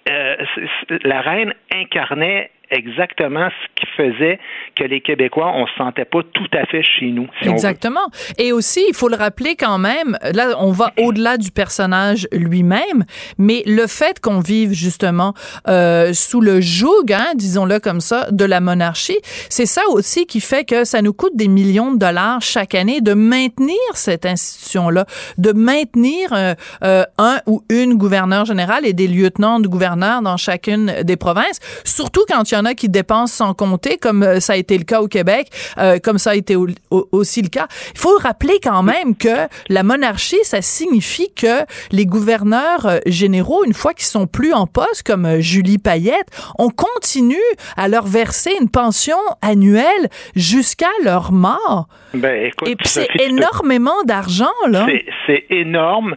la 1.04 1.22
reine 1.22 1.54
incarnait 1.72 2.50
exactement 2.72 3.50
ce 3.50 3.82
qui 3.82 3.88
faisait 3.96 4.40
que 4.76 4.84
les 4.84 5.02
Québécois, 5.02 5.52
on 5.56 5.66
se 5.68 5.74
sentait 5.78 6.06
pas 6.06 6.20
tout 6.34 6.50
à 6.54 6.66
fait 6.66 6.84
chez 6.84 7.08
nous. 7.08 7.28
exactement. 7.42 8.08
Et 8.38 8.52
aussi, 8.52 8.84
il 8.88 8.94
faut 8.94 9.10
le 9.10 9.16
rappeler 9.16 9.56
quand 9.56 9.78
même, 9.78 10.18
là, 10.34 10.56
on 10.60 10.72
va 10.72 10.92
au-delà 10.98 11.38
du 11.38 11.52
personnage 11.52 12.28
lui-même, 12.32 13.06
mais 13.38 13.64
le 13.66 13.88
fait 13.88 14.20
qu'on 14.20 14.40
vive 14.40 14.74
justement 14.74 15.34
euh, 15.68 16.14
sous 16.14 16.42
le 16.42 16.62
joug, 16.62 17.12
hein, 17.12 17.34
disons-le 17.36 17.80
comme 17.80 18.02
ça, 18.02 18.28
de 18.32 18.46
la 18.46 18.60
monarchie, 18.60 19.20
c'est 19.50 19.66
ça 19.66 19.82
aussi 19.90 20.26
qui 20.26 20.42
fait 20.42 20.66
que 20.66 20.84
ça 20.84 21.02
nous 21.02 21.14
coûte 21.14 21.36
des 21.36 21.48
millions 21.48 21.94
de 21.94 22.00
dollars 22.00 22.42
chaque 22.42 22.76
année 22.76 23.02
de 23.02 23.14
maintenir 23.14 23.78
cette 23.94 24.26
institution-là, 24.26 25.06
de 25.38 25.52
maintenir 25.52 26.34
euh, 26.34 26.54
euh, 26.84 27.04
un 27.18 27.40
ou 27.46 27.64
une 27.70 27.96
gouverneur 27.96 28.46
général 28.46 28.86
et 28.86 28.94
des 28.94 29.08
lieutenants 29.08 29.60
de 29.60 29.68
gouverneurs 29.68 30.22
dans 30.22 30.38
chacune 30.38 31.04
des 31.04 31.18
provinces, 31.18 31.60
surtout 31.84 32.26
quand 32.28 32.52
il 32.52 32.56
y 32.56 32.57
y 32.58 32.62
en 32.62 32.66
a 32.66 32.74
qui 32.74 32.90
dépensent 32.90 33.36
sans 33.36 33.54
compter, 33.54 33.98
comme 33.98 34.24
euh, 34.24 34.40
ça 34.40 34.54
a 34.54 34.56
été 34.56 34.78
le 34.78 34.84
cas 34.84 35.02
au 35.02 35.08
Québec, 35.08 35.50
euh, 35.78 36.00
comme 36.00 36.18
ça 36.18 36.32
a 36.32 36.36
été 36.36 36.56
aussi 36.90 37.42
le 37.42 37.50
cas. 37.50 37.68
Il 37.94 38.00
faut 38.00 38.18
rappeler 38.18 38.60
quand 38.62 38.84
même 38.84 39.16
que 39.16 39.48
la 39.70 39.84
monarchie, 39.84 40.44
ça 40.44 40.62
signifie 40.62 41.34
que 41.34 41.66
les 41.92 42.06
gouverneurs 42.06 42.86
euh, 42.86 43.00
généraux, 43.06 43.64
une 43.66 43.74
fois 43.74 43.94
qu'ils 43.94 44.06
sont 44.06 44.28
plus 44.28 44.54
en 44.54 44.68
poste, 44.68 45.04
comme 45.04 45.40
Julie 45.40 45.78
Payette, 45.78 46.28
on 46.58 46.70
continue 46.70 47.36
à 47.76 47.88
leur 47.88 48.06
verser 48.08 48.52
une 48.60 48.70
pension 48.70 49.18
annuelle 49.42 50.10
jusqu'à 50.36 50.88
leur 51.04 51.32
mort. 51.32 51.88
Ben, 52.14 52.46
écoute, 52.46 52.68
Et 52.68 52.76
puis 52.76 52.88
c'est 52.88 53.08
énormément 53.20 54.04
d'argent, 54.06 54.46
là. 54.70 54.88
C'est 55.26 55.46
énorme. 55.50 56.16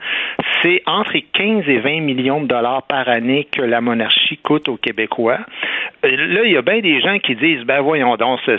C'est 0.63 0.83
entre 0.87 1.15
15 1.33 1.69
et 1.69 1.79
20 1.79 2.01
millions 2.01 2.43
de 2.43 2.47
dollars 2.47 2.83
par 2.83 3.09
année 3.09 3.49
que 3.51 3.63
la 3.63 3.81
monarchie 3.81 4.39
coûte 4.39 4.69
aux 4.69 4.77
Québécois 4.77 5.39
là, 6.03 6.45
il 6.45 6.53
y 6.53 6.57
a 6.57 6.63
bien 6.63 6.81
des 6.81 7.01
gens 7.01 7.19
qui 7.19 7.35
disent, 7.35 7.65
ben 7.65 7.81
voyons 7.81 8.17
donc, 8.17 8.41
c'est 8.47 8.59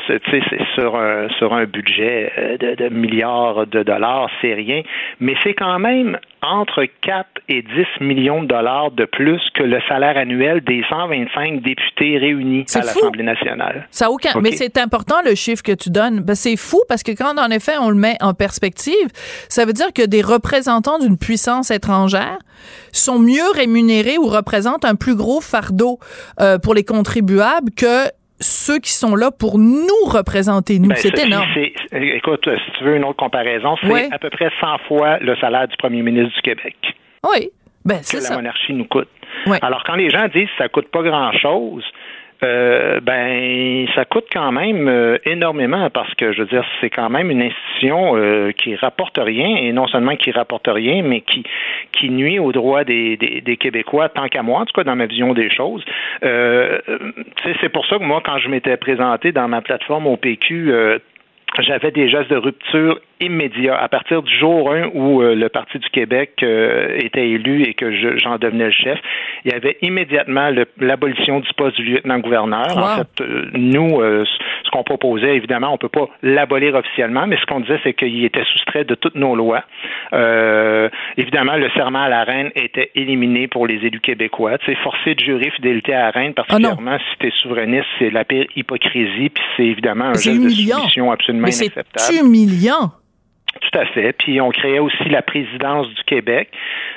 sur 0.76 0.96
un, 0.96 1.28
sur 1.38 1.54
un 1.54 1.66
budget 1.66 2.32
euh, 2.38 2.58
de, 2.58 2.76
de 2.76 2.90
milliards 2.90 3.68
de 3.68 3.84
dollars, 3.84 4.30
c'est 4.42 4.54
rien, 4.54 4.82
mais 5.20 5.36
c'est 5.44 5.54
quand 5.54 5.80
même 5.80 6.18
entre 6.44 6.86
4 7.02 7.28
et 7.50 7.62
10 7.62 8.04
millions 8.04 8.42
de 8.42 8.48
dollars 8.48 8.90
de 8.92 9.06
plus 9.06 9.42
que 9.54 9.62
le 9.62 9.80
salaire 9.88 10.18
annuel 10.18 10.62
des 10.62 10.84
125 10.90 11.62
députés 11.62 12.18
réunis 12.18 12.66
à 12.74 12.80
l'Assemblée 12.80 13.24
nationale. 13.24 13.88
Ça 13.92 14.10
aucun. 14.10 14.32
Mais 14.42 14.52
c'est 14.52 14.80
important 14.80 15.18
le 15.24 15.36
chiffre 15.36 15.62
que 15.62 15.72
tu 15.72 15.92
donnes. 15.92 16.22
Ben, 16.22 16.34
c'est 16.34 16.58
fou 16.58 16.82
parce 16.90 17.04
que 17.04 17.12
quand 17.12 17.38
en 17.38 17.52
effet 17.52 17.74
on 17.80 17.90
le 17.90 17.96
met 17.96 18.18
en 18.22 18.34
perspective, 18.34 19.08
ça 19.50 19.66
veut 19.66 19.74
dire 19.74 19.94
que 19.94 20.04
des 20.04 20.24
représentants 20.24 20.98
d'une 20.98 21.18
puissance 21.18 21.70
étrangère 21.70 21.91
sont 22.92 23.20
mieux 23.20 23.50
rémunérés 23.56 24.18
ou 24.18 24.28
représentent 24.28 24.86
un 24.86 24.96
plus 24.96 25.16
gros 25.16 25.42
fardeau 25.42 26.00
euh, 26.40 26.58
pour 26.58 26.74
les 26.74 26.84
contribuables 26.84 27.72
que 27.72 28.10
ceux 28.40 28.80
qui 28.80 28.92
sont 28.92 29.16
là 29.16 29.30
pour 29.32 29.60
nous 29.60 30.06
représenter, 30.06 30.80
nous. 30.80 30.90
Ben, 30.90 30.96
c'est 30.96 31.18
énorme. 31.20 31.48
Écoute, 31.92 32.44
si 32.44 32.72
tu 32.78 32.84
veux 32.84 32.96
une 32.96 33.06
autre 33.06 33.18
comparaison, 33.18 33.76
c'est 33.82 34.12
à 34.12 34.20
peu 34.20 34.30
près 34.30 34.50
100 34.60 34.80
fois 34.88 35.20
le 35.20 35.36
salaire 35.38 35.68
du 35.68 35.78
premier 35.78 36.02
ministre 36.02 36.34
du 36.36 36.42
Québec. 36.42 36.76
Oui. 37.24 37.50
Ben, 37.86 38.00
que 38.00 38.18
la 38.18 38.36
monarchie 38.36 38.74
nous 38.74 38.86
coûte. 38.86 39.10
Alors, 39.62 39.84
quand 39.86 39.96
les 39.96 40.10
gens 40.10 40.28
disent 40.28 40.48
que 40.48 40.64
ça 40.64 40.70
coûte 40.70 40.90
pas 40.92 41.02
grand-chose, 41.02 41.84
euh, 42.44 43.00
ben 43.02 43.86
ça 43.94 44.04
coûte 44.06 44.26
quand 44.34 44.52
même 44.52 44.88
euh, 44.88 45.18
énormément 45.26 45.90
parce 45.92 46.12
que 46.16 46.34
je 46.34 46.40
veux 46.42 46.48
dire 46.48 46.66
c'est 46.80 46.90
quand 46.90 47.10
même 47.10 47.30
une 47.30 47.44
institution 47.44 48.16
euh, 48.16 48.52
qui 48.52 48.76
rapporte 48.76 49.20
rien 49.20 49.58
et 49.58 49.72
non 49.72 49.88
seulement 49.88 50.16
qui 50.16 50.32
rapporte 50.32 50.68
rien 50.68 51.04
mais 51.04 51.22
qui 51.22 51.44
qui 51.92 52.10
nuit 52.10 52.40
aux 52.40 52.52
droits 52.52 52.84
des, 52.84 53.16
des, 53.18 53.42
des 53.42 53.58
Québécois 53.58 54.10
tant 54.10 54.28
qu'à 54.28 54.42
moi 54.42 54.62
en 54.62 54.66
tout 54.66 54.74
cas 54.74 54.84
dans 54.84 54.96
ma 54.96 55.06
vision 55.06 55.34
des 55.34 55.52
choses. 55.52 55.86
C'est 56.22 57.70
pour 57.72 57.86
ça 57.86 58.00
que 58.00 58.04
moi 58.04 58.22
quand 58.26 58.40
je 58.40 58.50
m'étais 58.50 58.78
présenté 58.78 59.32
dans 59.32 59.48
ma 59.48 59.62
plateforme 59.62 60.08
au 60.08 60.18
PQ 60.18 60.74
j'avais 61.60 61.92
des 61.92 62.10
gestes 62.10 62.30
de 62.30 62.38
rupture 62.38 63.00
immédiat. 63.20 63.78
À 63.78 63.88
partir 63.90 64.22
du 64.24 64.34
jour 64.38 64.72
1 64.72 64.92
où 64.94 65.22
euh, 65.22 65.36
le 65.36 65.50
Parti 65.50 65.80
du 65.80 65.90
Québec 65.90 66.36
euh, 66.44 66.98
était 66.98 67.30
élu 67.30 67.64
et 67.64 67.74
que 67.74 67.92
j'en 68.18 68.38
devenais 68.38 68.66
le 68.66 68.72
chef, 68.72 69.00
il 69.46 69.52
y 69.52 69.56
avait 69.56 69.78
immédiatement 69.82 70.50
l'abolition 70.78 71.40
du 71.40 71.50
poste 71.56 71.76
du 71.76 71.84
lieutenant-gouverneur. 71.84 72.78
En 72.78 72.98
fait, 72.98 73.22
euh, 73.22 73.50
nous, 73.54 74.02
ce 74.72 74.78
qu'on 74.78 74.84
proposait, 74.84 75.36
évidemment, 75.36 75.74
on 75.74 75.78
peut 75.78 75.90
pas 75.90 76.08
l'abolir 76.24 76.76
officiellement, 76.76 77.28
mais 77.28 77.38
ce 77.38 77.46
qu'on 77.46 77.60
disait, 77.60 77.80
c'est 77.84 77.94
qu'il 77.94 78.24
était 78.24 78.44
soustrait 78.46 78.86
de 78.86 78.96
toutes 78.96 79.16
nos 79.16 79.36
lois. 79.36 79.64
évidemment, 81.18 81.56
le 81.56 81.70
serment 81.72 82.04
à 82.04 82.10
la 82.10 82.24
reine 82.24 82.52
était 82.56 82.92
éliminé 82.96 83.48
pour 83.48 83.68
les 83.68 83.86
élus 83.86 84.00
québécois. 84.00 84.58
C'est 84.66 84.78
forcé 84.78 85.16
de 85.16 85.20
jurer 85.20 85.50
fidélité 85.52 85.94
à 85.94 86.04
la 86.04 86.12
reine, 86.12 86.34
ah 86.38 86.44
particulièrement 86.44 86.98
si 86.98 87.20
tu 87.20 87.28
es 87.28 87.32
souverainiste, 87.42 87.88
c'est 88.00 88.10
la 88.10 88.24
pire 88.24 88.46
hypocrisie, 88.56 89.30
puis 89.30 89.44
c'est 89.58 89.66
évidemment 89.66 90.06
un 90.06 90.14
geste 90.14 90.44
de 90.44 90.50
soumission 90.50 91.12
absolument 91.12 91.48
inacceptable. 91.48 91.88
C'est 91.98 92.20
humiliant. 92.20 92.92
Tout 93.60 93.80
à 93.80 93.86
fait. 93.86 94.14
Puis 94.14 94.40
on 94.40 94.50
créait 94.50 94.80
aussi 94.80 95.10
la 95.10 95.22
présidence 95.22 95.90
du 95.90 96.04
Québec. 96.06 96.50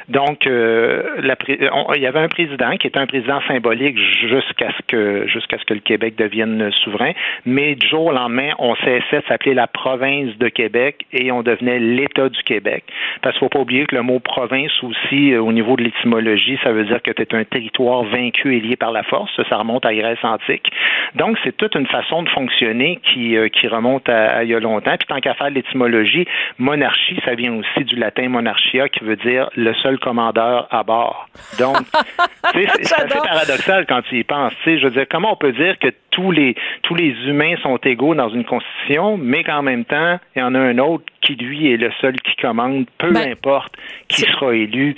Donc, 0.08 0.46
euh, 0.46 1.02
la, 1.18 1.34
il 1.48 2.02
y 2.02 2.06
avait 2.06 2.20
un 2.20 2.28
président 2.28 2.76
qui 2.76 2.86
était 2.86 2.98
un 2.98 3.06
président 3.06 3.40
symbolique 3.48 3.98
jusqu'à 3.98 4.70
ce 4.76 4.82
que 4.86 5.26
jusqu'à 5.26 5.58
ce 5.58 5.64
que 5.64 5.74
le 5.74 5.80
Québec 5.80 6.14
devienne 6.16 6.70
souverain. 6.84 7.12
Mais 7.44 7.74
du 7.74 7.88
jour 7.88 8.06
au 8.06 8.12
lendemain, 8.12 8.52
on 8.58 8.76
cessait 8.76 9.20
de 9.20 9.24
s'appeler 9.26 9.54
la 9.54 9.66
province 9.66 10.36
de 10.38 10.48
Québec 10.48 11.04
et 11.12 11.32
on 11.32 11.42
devenait 11.42 11.80
l'État 11.80 12.28
du 12.28 12.42
Québec. 12.44 12.84
Parce 13.22 13.34
qu'il 13.34 13.46
faut 13.46 13.48
pas 13.48 13.60
oublier 13.60 13.86
que 13.86 13.96
le 13.96 14.02
mot 14.02 14.20
province 14.20 14.72
aussi, 14.82 15.32
euh, 15.32 15.42
au 15.42 15.52
niveau 15.52 15.76
de 15.76 15.82
l'étymologie, 15.82 16.58
ça 16.62 16.70
veut 16.70 16.84
dire 16.84 17.02
que 17.02 17.10
es 17.10 17.34
un 17.34 17.44
territoire 17.44 18.04
vaincu 18.04 18.56
et 18.56 18.60
lié 18.60 18.76
par 18.76 18.92
la 18.92 19.02
force. 19.02 19.32
Ça 19.48 19.56
remonte 19.56 19.84
à 19.86 19.94
Grèce 19.94 20.22
antique. 20.22 20.70
Donc, 21.16 21.36
c'est 21.42 21.56
toute 21.56 21.74
une 21.74 21.86
façon 21.86 22.22
de 22.22 22.28
fonctionner 22.28 23.00
qui, 23.02 23.36
euh, 23.36 23.48
qui 23.48 23.66
remonte 23.66 24.08
à, 24.08 24.38
à, 24.38 24.44
il 24.44 24.50
y 24.50 24.54
a 24.54 24.60
longtemps. 24.60 24.96
Puis 24.96 25.06
tant 25.08 25.20
qu'à 25.20 25.34
faire 25.34 25.50
l'étymologie, 25.50 26.26
monarchie, 26.58 27.18
ça 27.24 27.34
vient 27.34 27.54
aussi 27.54 27.84
du 27.84 27.96
latin 27.96 28.28
monarchia, 28.28 28.88
qui 28.88 29.04
veut 29.04 29.16
dire 29.16 29.50
le 29.56 29.74
seul 29.74 29.98
commandeur 29.98 30.66
à 30.70 30.82
bord. 30.82 31.28
Donc, 31.58 31.76
c'est 32.52 32.68
assez 32.68 33.18
paradoxal 33.18 33.86
quand 33.86 34.02
tu 34.02 34.18
y 34.18 34.24
penses. 34.24 34.52
Je 34.64 34.84
veux 34.84 34.90
dire, 34.90 35.06
comment 35.10 35.32
on 35.32 35.36
peut 35.36 35.52
dire 35.52 35.78
que 35.78 35.88
tous 36.10 36.30
les 36.30 36.54
tous 36.82 36.94
les 36.94 37.14
humains 37.26 37.56
sont 37.62 37.76
égaux 37.78 38.14
dans 38.14 38.28
une 38.28 38.44
constitution, 38.44 39.16
mais 39.16 39.44
qu'en 39.44 39.62
même 39.62 39.84
temps, 39.84 40.18
il 40.36 40.40
y 40.40 40.42
en 40.42 40.54
a 40.54 40.58
un 40.58 40.78
autre 40.78 41.04
qui 41.20 41.34
lui 41.34 41.72
est 41.72 41.76
le 41.76 41.90
seul 42.00 42.20
qui 42.20 42.36
commande, 42.36 42.86
peu 42.98 43.12
ben, 43.12 43.32
importe 43.32 43.74
qui 44.08 44.22
sera 44.22 44.54
élu. 44.54 44.94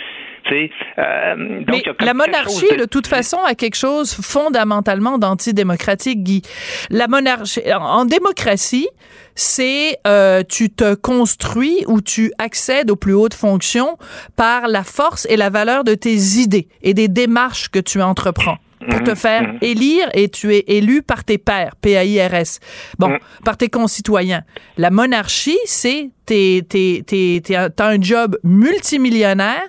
Euh, 0.52 1.34
mais 1.66 1.82
la 2.00 2.14
monarchie, 2.14 2.76
de... 2.76 2.84
toute 2.84 3.06
façon, 3.06 3.38
a 3.44 3.54
quelque 3.54 3.76
chose 3.76 4.12
fondamentalement 4.12 5.18
d'antidémocratique, 5.18 6.22
Guy. 6.22 6.42
La 6.90 7.08
monarchie, 7.08 7.60
en 7.72 8.04
démocratie, 8.04 8.88
c'est 9.34 9.98
euh, 10.06 10.42
tu 10.48 10.70
te 10.70 10.94
construis 10.94 11.84
ou 11.86 12.00
tu 12.00 12.32
accèdes 12.38 12.90
aux 12.90 12.96
plus 12.96 13.14
hautes 13.14 13.34
fonctions 13.34 13.98
par 14.36 14.68
la 14.68 14.84
force 14.84 15.26
et 15.28 15.36
la 15.36 15.50
valeur 15.50 15.84
de 15.84 15.94
tes 15.94 16.16
idées 16.38 16.68
et 16.82 16.94
des 16.94 17.08
démarches 17.08 17.68
que 17.68 17.78
tu 17.78 18.00
entreprends 18.00 18.58
pour 18.90 19.02
te 19.02 19.10
mhm. 19.10 19.16
faire 19.16 19.42
mhm. 19.42 19.58
élire 19.62 20.08
et 20.14 20.28
tu 20.28 20.54
es 20.54 20.64
élu 20.68 21.02
par 21.02 21.24
tes 21.24 21.38
pairs, 21.38 21.74
P-A-I-R-S. 21.80 22.60
Bon, 22.98 23.08
mhm. 23.08 23.18
par 23.44 23.56
tes 23.56 23.68
concitoyens. 23.68 24.42
La 24.76 24.90
monarchie, 24.90 25.58
c'est 25.64 26.10
t'as 26.26 27.88
un 27.88 28.00
job 28.00 28.38
multimillionnaire 28.42 29.68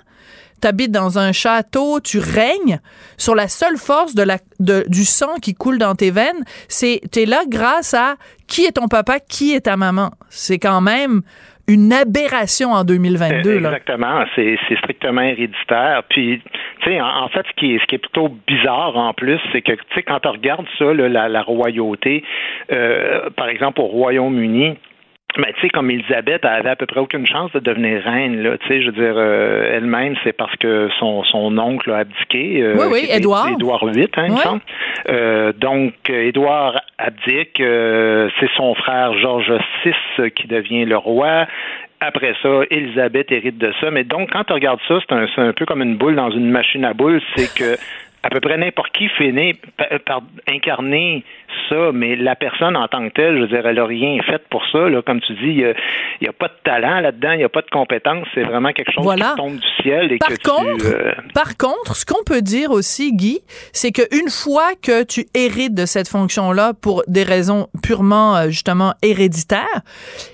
t'habites 0.60 0.92
dans 0.92 1.18
un 1.18 1.32
château, 1.32 2.00
tu 2.00 2.18
règnes 2.18 2.80
sur 3.16 3.34
la 3.34 3.48
seule 3.48 3.76
force 3.76 4.14
du 4.14 5.04
sang 5.04 5.34
qui 5.42 5.54
coule 5.54 5.78
dans 5.78 5.94
tes 5.94 6.10
veines. 6.10 6.44
C'est, 6.68 7.00
t'es 7.10 7.26
là 7.26 7.42
grâce 7.48 7.94
à 7.94 8.16
qui 8.46 8.64
est 8.64 8.72
ton 8.72 8.88
papa, 8.88 9.18
qui 9.20 9.54
est 9.54 9.62
ta 9.62 9.76
maman. 9.76 10.10
C'est 10.28 10.58
quand 10.58 10.80
même 10.80 11.22
une 11.68 11.92
aberration 11.92 12.72
en 12.72 12.82
2022. 12.82 13.56
Exactement, 13.56 14.24
c'est 14.34 14.56
strictement 14.78 15.20
héréditaire. 15.20 16.02
Puis, 16.08 16.40
tu 16.80 16.90
sais, 16.90 17.00
en, 17.00 17.28
fait, 17.28 17.44
ce 17.46 17.60
qui, 17.60 17.74
est, 17.74 17.98
plutôt 17.98 18.30
bizarre 18.46 18.96
en 18.96 19.12
plus, 19.12 19.38
c'est 19.52 19.60
que, 19.60 19.72
tu 19.72 19.80
sais, 19.94 20.02
quand 20.02 20.24
on 20.24 20.32
regarde 20.32 20.66
ça, 20.78 20.94
la, 20.94 21.28
la, 21.28 21.42
royauté, 21.42 22.24
euh, 22.72 23.28
par 23.36 23.48
exemple 23.48 23.82
au 23.82 23.84
Royaume-Uni, 23.84 24.78
mais 25.36 25.52
tu 25.54 25.60
sais, 25.60 25.68
comme 25.68 25.90
Elisabeth, 25.90 26.40
elle 26.44 26.50
avait 26.50 26.70
à 26.70 26.76
peu 26.76 26.86
près 26.86 27.00
aucune 27.00 27.26
chance 27.26 27.52
de 27.52 27.60
devenir 27.60 28.02
reine. 28.02 28.42
Là, 28.42 28.56
tu 28.58 28.66
sais, 28.66 28.80
je 28.80 28.86
veux 28.86 28.92
dire, 28.92 29.14
euh, 29.16 29.76
elle-même, 29.76 30.16
c'est 30.24 30.32
parce 30.32 30.54
que 30.56 30.88
son, 30.98 31.22
son 31.24 31.56
oncle 31.58 31.90
a 31.90 31.98
abdiqué. 31.98 32.62
Euh, 32.62 32.74
oui, 32.78 32.86
oui, 32.90 33.08
Édouard. 33.10 33.48
Édouard 33.48 33.86
VIII, 33.86 34.08
hein, 34.16 34.24
il 34.26 34.32
me 34.32 34.38
semble. 34.38 34.62
Euh, 35.10 35.52
donc, 35.52 35.94
Édouard 36.08 36.80
abdique. 36.96 37.58
c'est 37.58 38.50
son 38.56 38.74
frère 38.74 39.12
Georges 39.18 39.52
VI 39.84 40.30
qui 40.30 40.46
devient 40.48 40.86
le 40.86 40.96
roi. 40.96 41.46
Après 42.00 42.34
ça, 42.42 42.60
Élisabeth 42.70 43.30
hérite 43.30 43.58
de 43.58 43.72
ça. 43.80 43.90
Mais 43.90 44.04
donc, 44.04 44.30
quand 44.32 44.44
tu 44.44 44.52
regardes 44.54 44.80
ça, 44.88 44.98
c'est 45.06 45.14
un, 45.14 45.48
un, 45.48 45.52
peu 45.52 45.66
comme 45.66 45.82
une 45.82 45.96
boule 45.96 46.14
dans 46.16 46.30
une 46.30 46.50
machine 46.50 46.84
à 46.84 46.94
boules. 46.94 47.20
C'est 47.36 47.52
que 47.54 47.76
à 48.22 48.30
peu 48.30 48.40
près 48.40 48.56
n'importe 48.56 48.92
qui 48.92 49.08
finit 49.08 49.54
par, 50.06 50.22
incarner 50.48 51.24
ça, 51.68 51.92
mais 51.92 52.16
la 52.16 52.34
personne 52.34 52.76
en 52.76 52.88
tant 52.88 53.08
que 53.08 53.14
telle, 53.14 53.36
je 53.36 53.40
veux 53.42 53.48
dire, 53.48 53.66
elle 53.66 53.76
n'a 53.76 53.86
rien 53.86 54.20
fait 54.22 54.42
pour 54.50 54.62
ça. 54.72 54.88
Là. 54.88 55.02
Comme 55.02 55.20
tu 55.20 55.34
dis, 55.34 55.62
il 55.62 55.74
n'y 56.22 56.28
a, 56.28 56.32
pas 56.32 56.48
de 56.48 56.54
talent 56.64 57.00
là-dedans, 57.00 57.32
il 57.32 57.38
n'y 57.38 57.44
a 57.44 57.48
pas 57.48 57.62
de 57.62 57.70
compétence, 57.70 58.26
c'est 58.34 58.42
vraiment 58.42 58.72
quelque 58.72 58.92
chose 58.92 59.14
qui 59.14 59.36
tombe 59.36 59.56
du 59.56 59.82
ciel. 59.82 60.12
Et 60.12 60.18
par, 60.18 60.28
que 60.28 60.42
contre, 60.42 60.78
tu, 60.78 60.86
euh, 60.86 61.12
par 61.34 61.56
contre, 61.56 61.94
ce 61.94 62.04
qu'on 62.04 62.24
peut 62.24 62.42
dire 62.42 62.70
aussi, 62.70 63.12
Guy, 63.12 63.40
c'est 63.72 63.92
qu'une 63.92 64.30
fois 64.30 64.70
que 64.82 65.04
tu 65.04 65.26
hérites 65.34 65.74
de 65.74 65.86
cette 65.86 66.08
fonction-là 66.08 66.72
pour 66.74 67.02
des 67.06 67.22
raisons 67.22 67.68
purement, 67.82 68.36
euh, 68.36 68.48
justement, 68.48 68.94
héréditaires, 69.02 69.82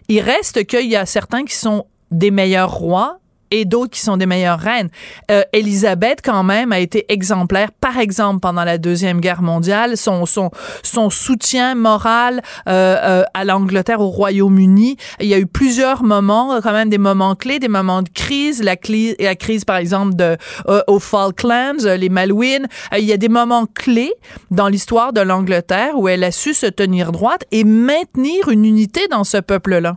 il 0.09 0.20
reste 0.20 0.66
qu'il 0.66 0.91
y 0.91 0.97
a 0.97 1.07
certains 1.07 1.45
qui 1.45 1.55
sont 1.55 1.85
des 2.11 2.30
meilleurs 2.30 2.70
rois 2.70 3.18
et 3.61 3.65
d'autres 3.65 3.91
qui 3.91 4.01
sont 4.01 4.17
des 4.17 4.27
meilleures 4.27 4.59
reines. 4.59 4.91
Euh, 5.31 5.43
Élisabeth, 5.53 6.21
quand 6.25 6.43
même, 6.43 6.73
a 6.73 6.81
été 6.81 7.07
exemplaire. 7.09 7.71
Par 7.73 7.99
exemple, 7.99 8.41
pendant 8.41 8.65
la 8.65 8.79
Deuxième 8.79 9.21
Guerre 9.21 9.43
mondiale, 9.43 9.97
son, 9.97 10.27
son, 10.27 10.51
son 10.83 11.11
soutien 11.11 11.75
moral 11.75 12.43
euh, 12.69 12.97
euh, 13.03 13.23
à 13.33 13.45
l'Angleterre, 13.45 14.01
au 14.01 14.09
Royaume-Uni. 14.09 14.97
Il 15.21 15.27
y 15.27 15.35
a 15.35 15.39
eu 15.39 15.47
plusieurs 15.47 16.03
moments, 16.03 16.61
quand 16.61 16.73
même 16.73 16.91
des 16.91 16.99
moments 16.99 17.35
clés, 17.35 17.59
des 17.59 17.69
moments 17.69 18.03
de 18.03 18.09
crise. 18.09 18.63
La, 18.63 18.75
la 19.21 19.35
crise, 19.37 19.65
par 19.65 19.77
exemple, 19.77 20.15
de, 20.17 20.37
euh, 20.69 20.83
aux 20.89 20.99
Falklands, 20.99 21.85
les 21.85 22.09
Malouines. 22.09 22.67
il 22.97 23.05
y 23.05 23.13
a 23.13 23.17
des 23.17 23.29
moments 23.29 23.67
clés 23.67 24.13
dans 24.51 24.69
l'histoire 24.69 25.13
de 25.13 25.21
l'Angleterre 25.21 25.99
où 25.99 26.09
elle 26.09 26.25
a 26.25 26.33
su 26.33 26.55
se 26.55 26.67
tenir 26.67 27.13
droite 27.13 27.45
et 27.53 27.65
maintenir 27.65 28.49
une 28.49 28.65
unité 28.65 29.07
dans 29.09 29.25
ce 29.25 29.39
peuple-là. 29.39 29.97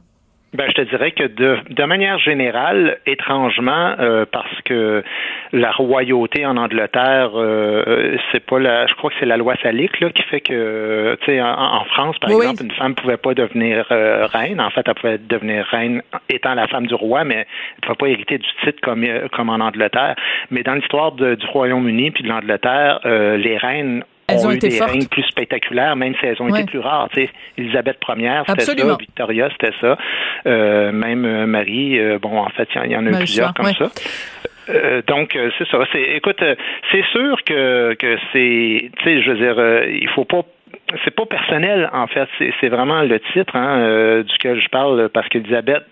Ben, 0.53 0.65
je 0.69 0.75
te 0.75 0.81
dirais 0.81 1.11
que 1.11 1.25
de, 1.25 1.57
de 1.69 1.83
manière 1.83 2.17
générale, 2.19 2.99
étrangement, 3.05 3.95
euh, 3.99 4.25
parce 4.31 4.61
que 4.63 5.03
la 5.51 5.71
royauté 5.71 6.45
en 6.45 6.55
Angleterre, 6.55 7.31
euh, 7.35 8.15
c'est 8.31 8.45
pas 8.45 8.57
la, 8.57 8.87
je 8.87 8.93
crois 8.93 9.09
que 9.09 9.17
c'est 9.19 9.25
la 9.25 9.35
loi 9.35 9.55
salique 9.61 9.99
là, 9.99 10.09
qui 10.09 10.23
fait 10.23 10.39
que, 10.39 11.17
tu 11.19 11.25
sais, 11.25 11.41
en, 11.41 11.83
France, 11.85 12.17
par 12.19 12.29
exemple, 12.29 12.63
une 12.63 12.71
femme 12.71 12.95
pouvait 12.95 13.17
pas 13.17 13.33
devenir 13.33 13.87
euh, 13.91 14.25
reine. 14.25 14.61
En 14.61 14.69
fait, 14.69 14.87
elle 14.87 14.93
pouvait 14.93 15.17
devenir 15.17 15.65
reine 15.65 16.01
étant 16.29 16.53
la 16.53 16.67
femme 16.67 16.87
du 16.87 16.95
roi, 16.95 17.25
mais 17.25 17.45
elle 17.75 17.81
pouvait 17.81 17.97
pas 17.97 18.07
hériter 18.07 18.37
du 18.37 18.49
titre 18.63 18.79
comme 18.81 19.05
comme 19.33 19.49
en 19.49 19.59
Angleterre. 19.59 20.15
Mais 20.49 20.63
dans 20.63 20.75
l'histoire 20.75 21.11
du 21.11 21.45
Royaume-Uni 21.45 22.11
puis 22.11 22.23
de 22.23 22.29
l'Angleterre, 22.29 23.01
les 23.03 23.57
reines 23.57 24.03
elles 24.29 24.45
ont, 24.45 24.51
été 24.51 24.67
des 24.67 24.75
fortes. 24.75 24.91
règnes 24.91 25.07
plus 25.07 25.23
spectaculaires, 25.23 25.95
même 25.95 26.13
si 26.19 26.25
elles 26.25 26.41
ont 26.41 26.53
été 26.53 26.65
plus 26.65 26.79
rares. 26.79 27.07
Tu 27.13 27.23
sais, 27.23 27.29
Elisabeth 27.57 27.97
Ier, 28.09 28.41
c'était 28.45 28.61
ça. 28.61 28.97
Victoria, 28.99 29.49
c'était 29.51 29.73
ça. 29.79 29.97
Euh, 30.45 30.91
même 30.91 31.23
euh, 31.23 31.45
Marie, 31.45 31.97
euh, 31.97 32.19
bon, 32.19 32.37
en 32.37 32.49
fait, 32.49 32.67
il 32.83 32.91
y, 32.91 32.97
en 32.97 33.05
a 33.05 33.09
eu 33.09 33.15
plusieurs 33.15 33.53
comme 33.53 33.71
ça. 33.73 33.89
Euh, 34.69 35.01
donc 35.07 35.37
c'est 35.57 35.67
ça. 35.69 35.79
C'est, 35.93 36.01
écoute, 36.01 36.43
c'est 36.91 37.05
sûr 37.13 37.41
que 37.45 37.93
que 37.93 38.17
c'est, 38.33 38.91
tu 38.97 39.03
sais, 39.03 39.21
je 39.21 39.31
veux 39.31 39.37
dire, 39.37 39.85
il 39.89 40.09
faut 40.09 40.25
pas 40.25 40.41
c'est 41.05 41.15
pas 41.15 41.25
personnel 41.25 41.89
en 41.93 42.07
fait, 42.07 42.27
c'est, 42.37 42.53
c'est 42.59 42.67
vraiment 42.67 43.01
le 43.03 43.19
titre 43.31 43.55
hein, 43.55 44.23
duquel 44.23 44.59
je 44.59 44.67
parle 44.67 45.07
parce 45.09 45.29
qu'Elisabeth 45.29 45.83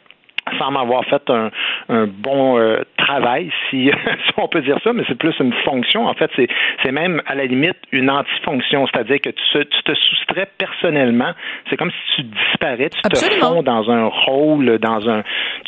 semble 0.59 0.77
avoir 0.77 1.03
fait 1.05 1.29
un, 1.29 1.49
un 1.89 2.07
bon 2.07 2.57
euh, 2.57 2.83
travail, 2.97 3.51
si, 3.69 3.89
si, 4.25 4.33
on 4.37 4.47
peut 4.47 4.61
dire 4.61 4.77
ça, 4.83 4.93
mais 4.93 5.03
c'est 5.07 5.17
plus 5.17 5.33
une 5.39 5.53
fonction. 5.63 6.07
En 6.07 6.13
fait, 6.13 6.29
c'est, 6.35 6.47
c'est 6.83 6.91
même 6.91 7.21
à 7.25 7.35
la 7.35 7.45
limite 7.45 7.77
une 7.91 8.09
antifonction, 8.09 8.87
c'est-à-dire 8.87 9.21
que 9.21 9.29
tu, 9.29 9.65
tu, 9.65 9.83
te 9.83 9.93
soustrais 9.93 10.47
personnellement. 10.57 11.31
C'est 11.69 11.77
comme 11.77 11.91
si 11.91 12.15
tu 12.15 12.23
disparais, 12.23 12.89
tu 12.89 13.01
te 13.01 13.39
fonds 13.39 13.63
dans 13.63 13.89
un 13.89 14.05
rôle, 14.05 14.77
dans 14.79 15.09
un, 15.09 15.23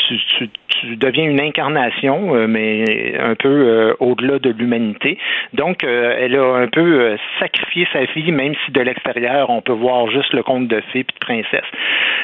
tu, 0.07 0.17
tu, 0.38 0.49
tu 0.80 0.95
deviens 0.95 1.30
une 1.30 1.41
incarnation, 1.41 2.36
euh, 2.36 2.47
mais 2.47 3.17
un 3.19 3.36
peu 3.36 3.49
euh, 3.49 3.93
au-delà 3.99 4.39
de 4.39 4.49
l'humanité. 4.49 5.17
Donc, 5.53 5.84
elle 5.84 6.36
a 6.36 6.55
un 6.55 6.67
peu 6.67 7.15
sacrifié 7.39 7.88
sa 7.93 8.05
vie, 8.05 8.32
même 8.32 8.53
si 8.65 8.71
de 8.71 8.82
l'extérieur 8.82 9.49
on 9.49 9.61
peut 9.61 9.73
voir 9.73 10.09
juste 10.09 10.34
le 10.34 10.43
conte 10.43 10.67
de 10.67 10.82
fées 10.91 11.03
puis 11.03 11.15
de 11.19 11.25
princesse. 11.25 11.69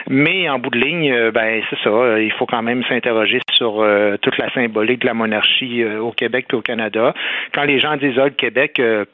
Mais 0.10 0.50
en 0.50 0.60
bout 0.60 0.70
de 0.70 0.80
ligne, 0.80 1.32
ben 1.32 1.62
c'est 1.70 1.80
ça. 1.84 2.20
Il 2.20 2.32
faut 2.34 2.46
quand 2.46 2.62
même 2.62 2.84
s'interroger 2.84 3.40
sur 3.56 3.82
euh, 3.82 4.18
toute 4.22 4.38
la 4.38 4.52
symbolique 4.54 5.02
de 5.02 5.08
la 5.08 5.14
monarchie 5.14 5.84
euh, 5.84 6.00
au 6.00 6.12
Québec 6.12 6.48
et 6.52 6.56
au 6.56 6.62
Canada. 6.62 7.14
Quand 7.54 7.64
les 7.64 7.80
gens 7.80 7.96
disent 7.98 8.18
ah, 8.18 8.26
le 8.26 8.32
Québec 8.32 8.80
euh, 8.80 9.06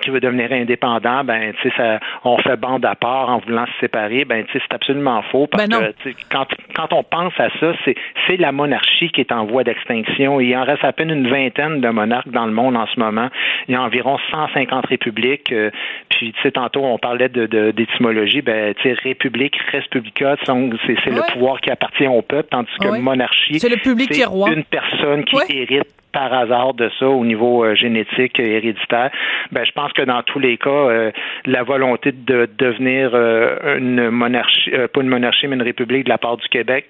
qui 0.00 0.10
veut 0.10 0.20
devenir 0.20 0.52
indépendant, 0.52 1.24
ben 1.24 1.52
tu 1.60 1.68
sais 1.68 1.76
ça, 1.76 2.00
on 2.24 2.38
fait 2.38 2.56
bande 2.56 2.84
à 2.84 2.94
part 2.94 3.28
en 3.28 3.38
voulant 3.38 3.66
se 3.66 3.80
séparer, 3.80 4.24
ben 4.24 4.44
tu 4.44 4.52
sais 4.52 4.64
c'est 4.66 4.74
absolument 4.74 5.22
faux 5.30 5.46
parce 5.46 5.68
ben 5.68 5.92
que 6.04 6.10
quand 6.30 6.46
quand 6.74 6.92
on 6.92 7.02
pense 7.02 7.32
à 7.38 7.48
ça, 7.60 7.72
c'est 7.84 7.94
c'est 8.26 8.36
la 8.36 8.52
monarchie 8.52 9.10
qui 9.10 9.20
est 9.20 9.32
en 9.32 9.44
voie 9.44 9.64
d'extinction. 9.64 10.40
Il 10.40 10.56
en 10.56 10.64
reste 10.64 10.84
à 10.84 10.92
peine 10.92 11.10
une 11.10 11.28
vingtaine 11.28 11.80
de 11.80 11.88
monarques 11.88 12.30
dans 12.30 12.46
le 12.46 12.52
monde 12.52 12.76
en 12.76 12.86
ce 12.86 12.98
moment. 12.98 13.28
Il 13.68 13.74
y 13.74 13.76
a 13.76 13.82
environ 13.82 14.18
150 14.30 14.86
républiques. 14.86 15.52
Euh, 15.52 15.70
puis 16.08 16.32
tu 16.32 16.42
sais 16.42 16.52
tantôt 16.52 16.84
on 16.84 16.98
parlait 16.98 17.28
de 17.28 17.46
d'étymologie, 17.72 18.42
ben 18.42 18.74
tu 18.74 18.82
sais 18.82 18.96
république, 19.02 19.56
respublica, 19.70 20.36
c'est 20.44 20.96
c'est 21.04 21.10
le 21.10 21.32
pouvoir 21.32 21.60
qui 21.60 21.70
appartient 21.70 22.06
au 22.06 22.22
peuple, 22.22 22.48
tandis 22.50 22.70
que 22.80 22.98
monarchie, 22.98 23.58
c'est 23.58 23.68
le 23.68 23.76
public 23.76 24.10
qui 24.10 24.20
est 24.20 24.26
roi. 24.26 24.50
Une 24.50 24.64
personne 24.64 25.24
qui 25.24 25.36
hérite 25.50 26.01
par 26.12 26.32
hasard 26.32 26.74
de 26.74 26.90
ça 26.98 27.08
au 27.08 27.24
niveau 27.24 27.64
euh, 27.64 27.74
génétique 27.74 28.38
et 28.38 28.56
héréditaire, 28.56 29.10
ben 29.50 29.64
je 29.64 29.72
pense 29.72 29.92
que 29.92 30.02
dans 30.02 30.22
tous 30.22 30.38
les 30.38 30.56
cas, 30.58 30.70
euh, 30.70 31.10
la 31.46 31.62
volonté 31.62 32.12
de 32.12 32.48
devenir 32.58 33.10
euh, 33.14 33.78
une 33.78 34.10
monarchie, 34.10 34.70
pas 34.70 35.00
une 35.00 35.08
monarchie, 35.08 35.46
mais 35.46 35.56
une 35.56 35.62
république 35.62 36.04
de 36.04 36.10
la 36.10 36.18
part 36.18 36.36
du 36.36 36.48
Québec, 36.48 36.86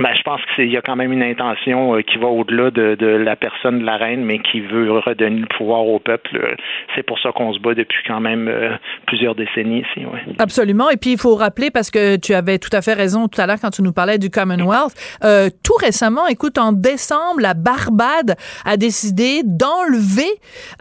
ben, 0.00 0.10
je 0.16 0.22
pense 0.22 0.40
qu'il 0.54 0.70
y 0.70 0.76
a 0.76 0.82
quand 0.82 0.96
même 0.96 1.12
une 1.12 1.22
intention 1.22 1.94
euh, 1.94 2.02
qui 2.02 2.18
va 2.18 2.26
au-delà 2.26 2.70
de, 2.70 2.96
de, 2.98 3.06
la 3.06 3.36
personne 3.36 3.80
de 3.80 3.84
la 3.84 3.96
reine, 3.96 4.24
mais 4.24 4.38
qui 4.38 4.60
veut 4.60 4.90
redonner 4.98 5.40
le 5.40 5.46
pouvoir 5.56 5.86
au 5.86 5.98
peuple. 5.98 6.56
C'est 6.94 7.02
pour 7.02 7.18
ça 7.20 7.30
qu'on 7.32 7.52
se 7.52 7.58
bat 7.58 7.74
depuis 7.74 8.02
quand 8.06 8.20
même 8.20 8.48
euh, 8.48 8.76
plusieurs 9.06 9.34
décennies 9.34 9.80
ici. 9.80 10.04
Ouais. 10.04 10.20
Absolument. 10.38 10.90
Et 10.90 10.96
puis, 10.96 11.12
il 11.12 11.18
faut 11.18 11.34
rappeler, 11.34 11.70
parce 11.70 11.90
que 11.90 12.16
tu 12.16 12.34
avais 12.34 12.58
tout 12.58 12.70
à 12.72 12.82
fait 12.82 12.94
raison 12.94 13.28
tout 13.28 13.40
à 13.40 13.46
l'heure 13.46 13.58
quand 13.60 13.70
tu 13.70 13.82
nous 13.82 13.92
parlais 13.92 14.18
du 14.18 14.30
Commonwealth, 14.30 14.94
euh, 15.24 15.48
tout 15.62 15.76
récemment, 15.80 16.26
écoute, 16.26 16.58
en 16.58 16.72
décembre, 16.72 17.40
la 17.40 17.54
Barbade 17.54 18.36
a 18.64 18.76
décidé 18.76 19.42
d'enlever 19.44 20.28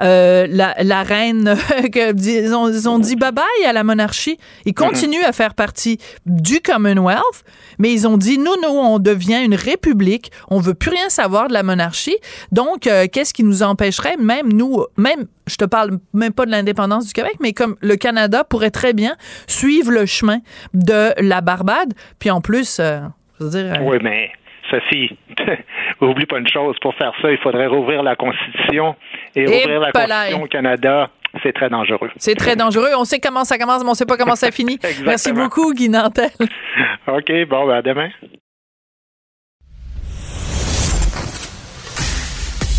euh, 0.02 0.48
la, 0.50 0.76
la, 0.84 1.04
reine, 1.04 1.56
que, 1.94 2.14
ils, 2.16 2.54
ont, 2.54 2.68
ils 2.70 2.90
ont 2.90 3.00
dit 3.00 3.16
bye-bye 3.16 3.66
à 3.68 3.74
la 3.74 3.84
monarchie. 3.84 4.38
Ils 4.66 4.72
mm-hmm. 4.72 4.76
continuent 4.76 5.26
à 5.26 5.32
faire 5.32 5.54
partie 5.54 6.00
du 6.26 6.60
Commonwealth, 6.60 7.44
mais 7.80 7.92
ils 7.92 8.08
ont 8.08 8.18
dit, 8.18 8.38
nous, 8.38 8.56
nous, 8.62 8.70
on 8.70 9.00
devient 9.06 9.44
une 9.46 9.56
république. 9.56 10.32
On 10.50 10.60
veut 10.60 10.74
plus 10.74 10.90
rien 10.90 11.10
savoir 11.10 11.48
de 11.48 11.54
la 11.54 11.64
monarchie. 11.64 12.18
Donc, 12.52 12.88
euh, 12.88 13.06
qu'est-ce 13.12 13.34
qui 13.34 13.44
nous 13.44 13.64
empêcherait, 13.64 14.18
même 14.18 14.52
nous, 14.52 14.84
même, 14.98 15.28
je 15.48 15.56
te 15.56 15.66
parle 15.66 16.00
même 16.14 16.34
pas 16.34 16.46
de 16.46 16.52
l'indépendance 16.52 17.08
du 17.08 17.14
Québec, 17.14 17.36
mais 17.40 17.54
comme 17.54 17.76
le 17.82 17.96
Canada 17.96 18.44
pourrait 18.44 18.72
très 18.72 18.94
bien 18.94 19.16
suivre 19.48 19.92
le 19.92 20.06
chemin 20.06 20.40
de 20.74 21.14
la 21.22 21.42
Barbade. 21.42 21.94
Puis 22.20 22.32
en 22.32 22.42
plus, 22.42 22.80
euh, 22.80 23.00
je 23.40 23.46
veux 23.46 23.50
dire. 23.52 23.74
Euh, 23.74 23.84
oui, 23.84 23.98
mais 24.02 24.32
Sophie, 24.70 25.18
oublie 26.02 26.26
pas 26.26 26.40
une 26.40 26.50
chose. 26.50 26.76
Pour 26.82 26.96
faire 26.96 27.14
ça, 27.22 27.32
il 27.32 27.38
faudrait 27.38 27.68
rouvrir 27.68 28.04
la 28.04 28.16
Constitution 28.16 28.96
et, 29.36 29.46
rouvrir 29.46 29.80
la 29.80 29.92
Constitution 29.92 30.44
au 30.44 30.48
Canada 30.48 31.10
c'est 31.44 31.54
très 31.54 31.70
dangereux. 31.70 32.10
C'est 32.18 32.36
très 32.36 32.56
dangereux. 32.56 32.90
On 32.98 33.06
sait 33.06 33.20
comment 33.20 33.44
ça 33.44 33.58
commence, 33.58 33.82
mais 33.82 33.90
on 33.90 33.92
ne 33.92 33.96
sait 33.96 34.06
pas 34.06 34.18
comment 34.18 34.36
ça 34.36 34.52
finit. 34.52 34.80
Merci 35.06 35.34
beaucoup, 35.34 35.74
Guy 35.74 35.90
Nantel. 35.90 36.30
OK, 37.08 37.32
bon, 37.50 37.68
ben 37.68 37.76
à 37.76 37.82
demain. 37.82 38.10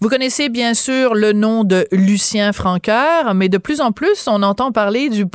Vous 0.00 0.08
connaissez 0.08 0.48
bien 0.48 0.74
sûr 0.74 1.16
le 1.16 1.32
nom 1.32 1.64
de 1.64 1.88
Lucien 1.90 2.52
Franqueur, 2.52 3.34
mais 3.34 3.48
de 3.48 3.58
plus 3.58 3.80
en 3.80 3.90
plus, 3.90 4.28
on 4.28 4.44
entend 4.44 4.70
parler 4.70 5.08
du, 5.08 5.26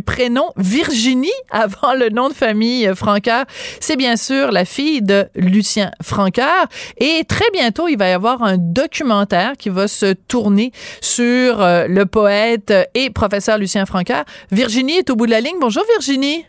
prénom 0.00 0.46
Virginie 0.56 1.28
avant 1.50 1.92
le 1.92 2.08
nom 2.08 2.30
de 2.30 2.32
famille 2.32 2.90
Franqueur. 2.94 3.44
C'est 3.80 3.96
bien 3.96 4.16
sûr 4.16 4.50
la 4.50 4.64
fille 4.64 5.02
de 5.02 5.26
Lucien 5.34 5.90
Franqueur. 6.02 6.68
Et 6.96 7.24
très 7.28 7.50
bientôt, 7.52 7.86
il 7.86 7.98
va 7.98 8.08
y 8.08 8.12
avoir 8.12 8.42
un 8.42 8.56
documentaire 8.56 9.58
qui 9.58 9.68
va 9.68 9.88
se 9.88 10.14
tourner 10.14 10.72
sur 11.02 11.60
euh, 11.60 11.86
le 11.86 12.06
poète 12.06 12.72
et 12.94 13.10
professeur 13.10 13.58
Lucien 13.58 13.84
Franqueur. 13.84 14.24
Virginie 14.50 14.94
est 14.94 15.10
au 15.10 15.16
bout 15.16 15.26
de 15.26 15.32
la 15.32 15.42
ligne. 15.42 15.56
Bonjour 15.60 15.84
Virginie. 15.96 16.46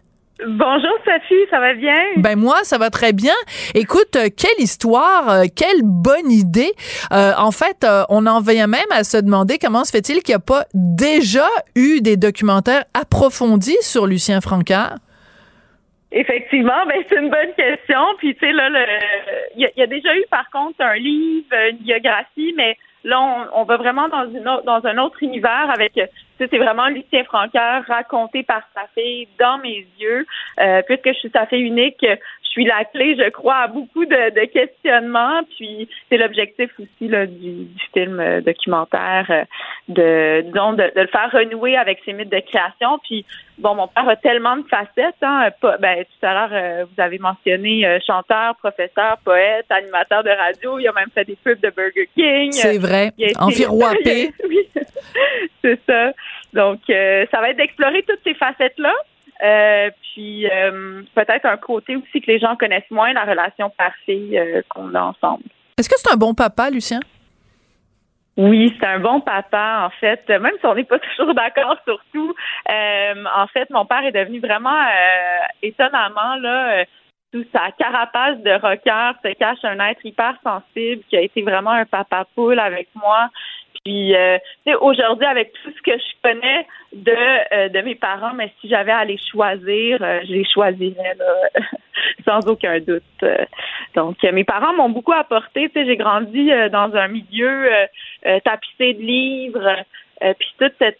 Bonjour 0.47 0.97
Sophie, 1.03 1.49
ça 1.49 1.59
va 1.59 1.73
bien? 1.73 1.97
Ben 2.15 2.37
moi, 2.37 2.63
ça 2.63 2.77
va 2.77 2.89
très 2.89 3.11
bien. 3.11 3.33
Écoute, 3.75 4.15
euh, 4.15 4.29
quelle 4.35 4.63
histoire, 4.63 5.29
euh, 5.29 5.43
quelle 5.53 5.81
bonne 5.83 6.31
idée. 6.31 6.71
Euh, 7.11 7.31
en 7.37 7.51
fait, 7.51 7.85
on 8.07 8.25
en 8.25 8.39
vient 8.39 8.67
même 8.67 8.89
à 8.91 9.03
se 9.03 9.17
demander 9.17 9.57
comment 9.57 9.83
se 9.83 9.91
fait-il 9.91 10.23
qu'il 10.23 10.31
n'y 10.31 10.37
a 10.37 10.39
pas 10.39 10.63
déjà 10.73 11.47
eu 11.75 11.99
des 11.99 12.15
documentaires 12.15 12.85
approfondis 12.93 13.77
sur 13.81 14.07
Lucien 14.07 14.39
Francard? 14.39 14.95
Effectivement, 16.11 16.85
ben 16.87 17.03
c'est 17.09 17.17
une 17.17 17.29
bonne 17.29 17.53
question. 17.57 17.99
Puis 18.19 18.33
tu 18.35 18.39
sais 18.39 18.53
là, 18.53 18.69
il 19.57 19.69
y, 19.75 19.81
a 19.81 19.87
déjà 19.87 20.15
eu 20.15 20.23
par 20.31 20.49
contre 20.51 20.79
un 20.79 20.95
livre, 20.95 21.53
une 21.69 21.77
biographie, 21.77 22.53
mais 22.55 22.77
là 23.03 23.47
on, 23.53 23.63
va 23.63 23.77
vraiment 23.77 24.07
dans 24.09 24.29
une 24.29 24.43
dans 24.43 24.81
un 24.85 24.97
autre 24.97 25.23
univers 25.23 25.69
avec 25.69 25.99
c'est 26.47 26.57
vraiment 26.57 26.87
Lucien 26.87 27.23
Francaire 27.25 27.83
raconté 27.87 28.43
par 28.43 28.61
sa 28.73 28.87
fille 28.95 29.27
dans 29.39 29.57
mes 29.57 29.85
yeux. 29.99 30.25
Euh, 30.59 30.81
puisque 30.83 31.07
je 31.07 31.19
suis 31.19 31.29
sa 31.31 31.45
fille 31.45 31.61
unique, 31.61 32.05
suis 32.49 32.65
la 32.65 32.85
clé, 32.85 33.15
je 33.17 33.29
crois, 33.29 33.57
à 33.57 33.67
beaucoup 33.67 34.05
de, 34.05 34.45
questionnements. 34.45 35.41
Puis 35.55 35.87
c'est 36.09 36.17
l'objectif 36.17 36.69
aussi 36.79 37.07
là, 37.07 37.25
du, 37.25 37.67
film 37.93 38.19
euh, 38.19 38.41
documentaire, 38.41 39.25
euh, 39.29 39.43
de 39.87 40.41
disons 40.41 40.73
de, 40.73 40.91
le 40.95 41.07
faire 41.07 41.29
renouer 41.31 41.77
avec 41.77 41.99
ses 42.05 42.13
mythes 42.13 42.31
de 42.31 42.39
création. 42.39 42.99
Puis 43.03 43.25
bon, 43.57 43.75
mon 43.75 43.87
père 43.87 44.07
a 44.07 44.15
tellement 44.15 44.57
de 44.57 44.67
facettes. 44.67 45.15
Hein, 45.21 45.49
ben, 45.79 46.03
tout 46.03 46.25
à 46.25 46.33
l'heure, 46.33 46.85
vous 46.85 47.01
avez 47.01 47.19
mentionné 47.19 47.99
chanteur, 48.05 48.55
professeur, 48.57 49.17
poète, 49.23 49.65
animateur 49.69 50.23
de 50.23 50.29
radio. 50.29 50.79
Il 50.79 50.87
a 50.87 50.93
même 50.93 51.09
fait 51.13 51.25
des 51.25 51.35
pubs 51.35 51.59
de 51.59 51.69
Burger 51.69 52.09
King. 52.15 52.51
C'est 52.51 52.77
vrai. 52.77 53.11
En 53.37 53.49
oui, 54.49 54.67
c'est 55.61 55.79
ça. 55.85 56.11
Donc, 56.53 56.79
euh, 56.89 57.25
ça 57.31 57.39
va 57.41 57.49
être 57.49 57.57
d'explorer 57.57 58.03
toutes 58.03 58.21
ces 58.23 58.33
facettes-là. 58.33 58.93
Euh, 59.41 59.89
puis 60.01 60.49
euh, 60.49 61.01
peut-être 61.15 61.45
un 61.45 61.57
côté 61.57 61.95
aussi 61.95 62.21
que 62.21 62.31
les 62.31 62.39
gens 62.39 62.55
connaissent 62.55 62.89
moins, 62.91 63.13
la 63.13 63.23
relation 63.23 63.69
père-fille 63.69 64.41
qu'on 64.69 64.93
a 64.95 65.01
ensemble. 65.01 65.43
Est-ce 65.77 65.87
que 65.87 65.95
c'est 65.97 66.11
un 66.11 66.17
bon 66.17 66.33
papa, 66.33 66.69
Lucien? 66.69 66.99
Oui, 68.35 68.73
c'est 68.79 68.85
un 68.85 68.99
bon 68.99 69.21
papa, 69.21 69.85
en 69.85 69.89
fait, 69.99 70.27
même 70.29 70.53
si 70.59 70.65
on 70.65 70.75
n'est 70.75 70.83
pas 70.83 70.99
toujours 71.17 71.33
d'accord 71.33 71.77
sur 71.85 71.99
tout. 72.13 72.35
en 72.67 73.47
fait, 73.47 73.69
mon 73.69 73.85
père 73.85 74.05
est 74.05 74.11
devenu 74.11 74.39
vraiment 74.39 74.81
étonnamment 75.61 76.35
là. 76.41 76.83
sous 77.33 77.45
sa 77.53 77.71
carapace 77.77 78.37
de 78.39 78.51
rocker 78.51 79.11
se 79.23 79.33
cache 79.35 79.63
un 79.63 79.79
être 79.87 80.05
hyper 80.05 80.35
sensible 80.43 81.03
qui 81.09 81.17
a 81.17 81.21
été 81.21 81.41
vraiment 81.41 81.71
un 81.71 81.85
papa 81.85 82.25
poule 82.35 82.59
avec 82.59 82.89
moi, 82.95 83.29
puis, 83.83 84.15
euh, 84.15 84.37
aujourd'hui, 84.81 85.25
avec 85.25 85.53
tout 85.53 85.71
ce 85.71 85.81
que 85.81 85.97
je 85.97 86.29
connais 86.29 86.67
de, 86.93 87.53
euh, 87.53 87.69
de 87.69 87.81
mes 87.81 87.95
parents, 87.95 88.33
mais 88.33 88.51
si 88.59 88.67
j'avais 88.67 88.91
à 88.91 89.05
les 89.05 89.17
choisir, 89.17 90.01
euh, 90.01 90.19
je 90.23 90.33
les 90.33 90.45
choisirais 90.45 91.15
là, 91.17 91.49
sans 92.25 92.47
aucun 92.49 92.79
doute. 92.79 93.03
donc, 93.95 94.21
mes 94.23 94.43
parents 94.43 94.73
m'ont 94.73 94.89
beaucoup 94.89 95.13
apporté. 95.13 95.71
J'ai 95.73 95.97
grandi 95.97 96.49
dans 96.71 96.93
un 96.95 97.07
milieu 97.07 97.69
tapissé 98.43 98.93
de 98.93 99.01
livres, 99.01 99.75
puis 100.19 100.53
toute 100.59 100.73
cette 100.79 100.99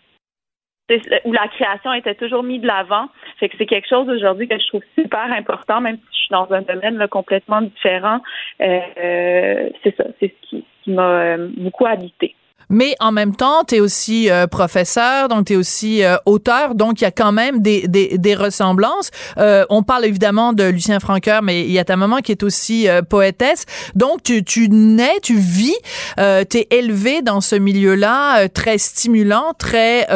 où 1.24 1.32
la 1.32 1.48
création 1.50 1.94
était 1.94 2.16
toujours 2.16 2.42
mise 2.42 2.62
de 2.62 2.68
l'avant. 2.68 3.10
Fait 3.40 3.48
que 3.48 3.56
c'est 3.60 3.68
quelque 3.68 3.88
chose 3.88 4.10
aujourd'hui 4.10 4.48
que 4.48 4.58
je 4.58 4.68
trouve 4.70 4.82
super 4.98 5.32
important, 5.32 5.82
même 5.82 5.98
si 5.98 6.04
je 6.12 6.18
suis 6.18 6.32
dans 6.32 6.52
un 6.52 6.64
domaine 6.64 6.98
là, 6.98 7.08
complètement 7.08 7.62
différent. 7.62 8.22
c'est 8.60 9.96
ça, 9.96 10.06
c'est 10.20 10.34
ce 10.34 10.50
qui, 10.50 10.66
qui 10.84 10.92
m'a 10.92 11.38
beaucoup 11.38 11.86
habité 11.86 12.36
mais 12.70 12.96
en 13.00 13.12
même 13.12 13.36
temps, 13.36 13.64
tu 13.68 13.76
es 13.76 13.80
aussi 13.80 14.30
euh, 14.30 14.46
professeur, 14.48 15.28
donc 15.28 15.48
tu 15.48 15.54
es 15.54 15.56
aussi 15.56 16.04
euh, 16.04 16.18
auteur, 16.26 16.76
donc 16.76 17.02
il 17.02 17.04
y 17.04 17.08
a 17.08 17.12
quand 17.12 17.32
même 17.32 17.62
des, 17.62 17.88
des, 17.88 18.18
des 18.18 18.36
ressemblances. 18.36 19.10
Euh, 19.38 19.66
on 19.70 19.82
parle 19.82 20.06
évidemment 20.06 20.54
de 20.54 20.64
Lucien 20.66 21.00
Francoeur, 21.00 21.42
mais 21.42 21.64
il 21.64 21.72
y 21.72 21.80
a 21.80 21.84
ta 21.84 21.96
maman 21.96 22.18
qui 22.18 22.32
est 22.32 22.44
aussi 22.44 22.88
poétesse. 23.10 23.66
Donc 23.96 24.24
tu, 24.24 24.44
tu 24.44 24.70
nais, 24.70 25.20
tu 25.22 25.36
vis, 25.38 25.76
tu 26.18 26.58
es 26.58 26.68
élevé 26.72 27.22
dans 27.22 27.42
ce 27.42 27.56
milieu-là 27.56 28.48
très 28.50 28.78
stimulant, 28.78 29.54
très 29.58 30.08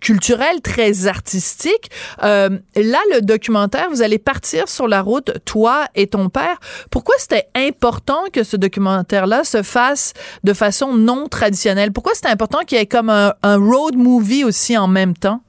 culturel, 0.00 0.60
très 0.62 1.06
artistique. 1.06 1.90
là, 2.20 2.58
le 2.76 3.20
documentaire, 3.20 3.88
vous 3.90 4.02
allez 4.02 4.18
partir 4.18 4.68
sur 4.68 4.88
la 4.88 5.00
route, 5.00 5.32
toi 5.44 5.86
et 5.94 6.06
ton 6.06 6.28
père. 6.28 6.58
Pourquoi 6.90 7.14
c'était 7.18 7.48
important 7.54 8.24
que 8.32 8.42
ce 8.42 8.56
documentaire-là 8.56 9.44
se 9.44 9.62
fasse 9.62 10.12
de 10.42 10.52
façon 10.52 10.94
non 10.94 11.28
traditionnelle? 11.28 11.92
Pourquoi 11.94 12.12
c'est 12.14 12.28
important 12.28 12.60
qu'il 12.60 12.78
y 12.78 12.80
ait 12.80 12.86
comme 12.86 13.08
un, 13.10 13.32
road 13.42 13.96
movie 13.96 14.44
aussi 14.44 14.76
en 14.76 14.88
même 14.88 15.14
temps? 15.14 15.40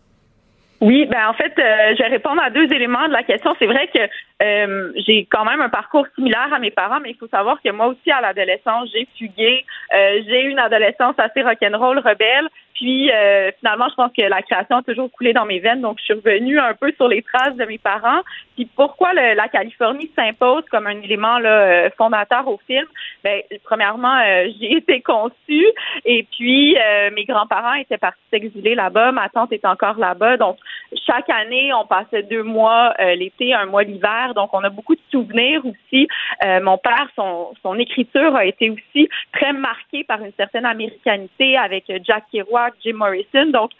Oui, 0.82 1.06
ben 1.06 1.30
en 1.30 1.34
fait, 1.34 1.54
euh, 1.58 1.96
je 1.98 2.04
vais 2.04 2.10
répondre 2.10 2.41
à 2.43 2.50
deux 2.50 2.72
éléments 2.72 3.08
de 3.08 3.14
la 3.14 3.24
question. 3.24 3.56
C'est 3.58 3.66
vrai 3.66 3.88
que 3.88 4.02
euh, 4.43 4.91
j'ai 5.08 5.26
quand 5.32 5.46
même 5.46 5.62
un 5.62 5.70
parcours 5.70 6.06
similaire 6.16 6.54
à 6.54 6.60
mes 6.60 6.70
parents, 6.70 7.00
mais 7.02 7.12
il 7.12 7.18
faut 7.18 7.30
savoir 7.30 7.62
que 7.62 7.72
moi 7.72 7.88
aussi, 7.88 8.12
à 8.12 8.22
l'adolescence, 8.22 8.89
j'ai 8.93 9.08
fugué. 9.18 9.66
Euh, 9.93 10.20
j'ai 10.28 10.43
eu 10.43 10.50
une 10.50 10.60
adolescence 10.60 11.16
assez 11.18 11.41
rock'n'roll, 11.41 12.00
rebelle. 12.00 12.50
Puis 12.76 13.11
euh, 13.11 13.51
finalement, 13.59 13.88
je 13.89 13.95
pense 13.95 14.11
que 14.15 14.21
la 14.21 14.41
création 14.41 14.78
a 14.78 14.84
toujours 14.84 15.11
coulé 15.11 15.34
dans 15.34 15.45
mes 15.45 15.59
veines, 15.59 15.82
donc 15.82 15.97
je 15.99 16.05
suis 16.05 16.13
revenue 16.13 16.59
un 16.59 16.73
peu 16.73 16.91
sur 16.93 17.07
les 17.07 17.21
traces 17.21 17.55
de 17.55 17.65
mes 17.65 17.78
parents. 17.78 18.21
Puis 18.55 18.69
pourquoi 18.76 19.13
la 19.13 19.47
Californie 19.49 20.09
s'impose 20.15 20.63
comme 20.71 20.88
un 20.88 21.01
élément 21.01 21.39
là, 21.39 21.89
fondateur 21.91 22.47
au 22.47 22.59
film? 22.67 22.86
Ben 23.23 23.41
premièrement, 23.63 24.17
j'ai 24.59 24.78
été 24.78 25.01
conçue 25.01 25.65
et 26.05 26.26
puis 26.32 26.78
mes 27.13 27.26
grands-parents 27.26 27.73
étaient 27.73 27.97
partis 27.97 28.21
s'exiler 28.32 28.76
là-bas. 28.76 29.11
Ma 29.11 29.28
tante 29.28 29.51
est 29.51 29.65
encore 29.65 29.97
là-bas, 29.97 30.38
donc 30.38 30.57
chaque 31.05 31.30
année, 31.30 31.73
on 31.73 31.86
passait 31.86 32.23
deux 32.23 32.43
mois 32.43 32.93
l'été, 33.15 33.53
un 33.53 33.65
mois 33.65 33.84
l'hiver 33.84 34.05
donc, 34.36 34.49
on 34.53 34.63
a 34.63 34.69
beaucoup 34.69 34.95
de 34.95 35.01
souvenirs 35.11 35.61
aussi. 35.65 36.07
Euh, 36.43 36.61
mon 36.61 36.78
père, 36.78 37.07
son, 37.15 37.53
son 37.61 37.78
écriture 37.78 38.36
a 38.36 38.45
été 38.45 38.69
aussi 38.69 39.09
très 39.34 39.53
marquée 39.53 40.03
par 40.03 40.21
une 40.23 40.34
certaine 40.38 40.65
américanité 40.65 41.57
avec 41.57 41.91
Jack 42.03 42.26
Kerouac, 42.32 42.64
Jim 42.84 42.93
Morrison. 42.93 43.51
Donc, 43.51 43.72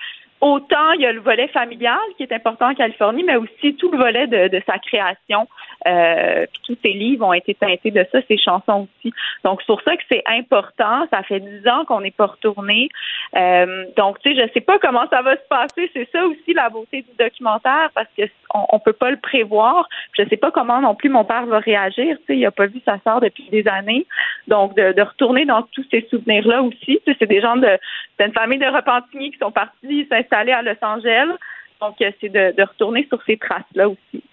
autant 0.41 0.91
il 0.93 1.01
y 1.01 1.05
a 1.05 1.11
le 1.11 1.21
volet 1.21 1.47
familial 1.47 1.97
qui 2.17 2.23
est 2.23 2.31
important 2.31 2.69
en 2.69 2.75
Californie, 2.75 3.23
mais 3.23 3.36
aussi 3.36 3.75
tout 3.75 3.91
le 3.91 3.97
volet 3.97 4.27
de, 4.27 4.47
de 4.49 4.61
sa 4.65 4.77
création. 4.79 5.47
Euh, 5.88 6.45
tous 6.63 6.77
ses 6.83 6.93
livres 6.93 7.25
ont 7.25 7.33
été 7.33 7.53
teintés 7.53 7.91
de 7.91 8.05
ça, 8.11 8.19
ses 8.27 8.38
chansons 8.38 8.88
aussi. 8.88 9.13
Donc 9.43 9.61
c'est 9.61 9.67
pour 9.67 9.81
ça 9.81 9.95
que 9.95 10.03
c'est 10.09 10.23
important. 10.25 11.07
Ça 11.11 11.23
fait 11.23 11.39
dix 11.39 11.67
ans 11.67 11.86
qu'on 11.86 12.01
n'est 12.01 12.11
pas 12.11 12.25
retourné. 12.25 12.89
Euh, 13.36 13.86
donc 13.95 14.19
tu 14.19 14.33
sais, 14.33 14.47
je 14.47 14.53
sais 14.53 14.61
pas 14.61 14.79
comment 14.79 15.07
ça 15.09 15.21
va 15.21 15.36
se 15.36 15.47
passer. 15.49 15.89
C'est 15.93 16.09
ça 16.11 16.25
aussi 16.25 16.53
la 16.53 16.69
beauté 16.69 17.03
du 17.03 17.15
documentaire 17.17 17.89
parce 17.93 18.09
que 18.17 18.23
on, 18.53 18.79
peut 18.79 18.93
pas 18.93 19.11
le 19.11 19.17
prévoir. 19.17 19.88
Je 20.17 20.23
sais 20.29 20.38
pas 20.38 20.49
comment 20.49 20.79
non 20.79 20.95
plus 20.95 21.09
mon 21.09 21.25
père 21.25 21.45
va 21.45 21.59
réagir. 21.59 22.17
Tu 22.19 22.25
sais, 22.27 22.38
il 22.38 22.45
a 22.45 22.51
pas 22.51 22.67
vu 22.67 22.81
sa 22.86 22.99
sœur 23.03 23.19
depuis 23.19 23.49
des 23.51 23.67
années. 23.67 24.05
Donc 24.47 24.75
de, 24.75 24.93
de 24.93 25.01
retourner 25.01 25.45
dans 25.45 25.61
tous 25.63 25.86
ces 25.91 26.07
souvenirs 26.09 26.47
là 26.47 26.61
aussi. 26.61 26.99
Tu 27.05 27.11
sais, 27.11 27.15
c'est 27.19 27.27
des 27.27 27.41
gens 27.41 27.57
de, 27.57 27.77
c'est 28.17 28.25
une 28.25 28.33
famille 28.33 28.59
de 28.59 28.65
repentiers 28.65 29.31
qui 29.31 29.38
sont 29.38 29.51
partis 29.51 30.07
s'installer 30.26 30.51
à 30.51 30.61
Los 30.61 30.78
Angeles. 30.82 31.36
Donc 31.82 31.95
c'est 31.99 32.30
de, 32.30 32.61
retourner 32.61 33.05
sur 33.07 33.21
ces 33.26 33.38
traces 33.38 33.63
là 33.73 33.89
aussi. 33.89 34.23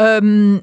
Euh, 0.00 0.58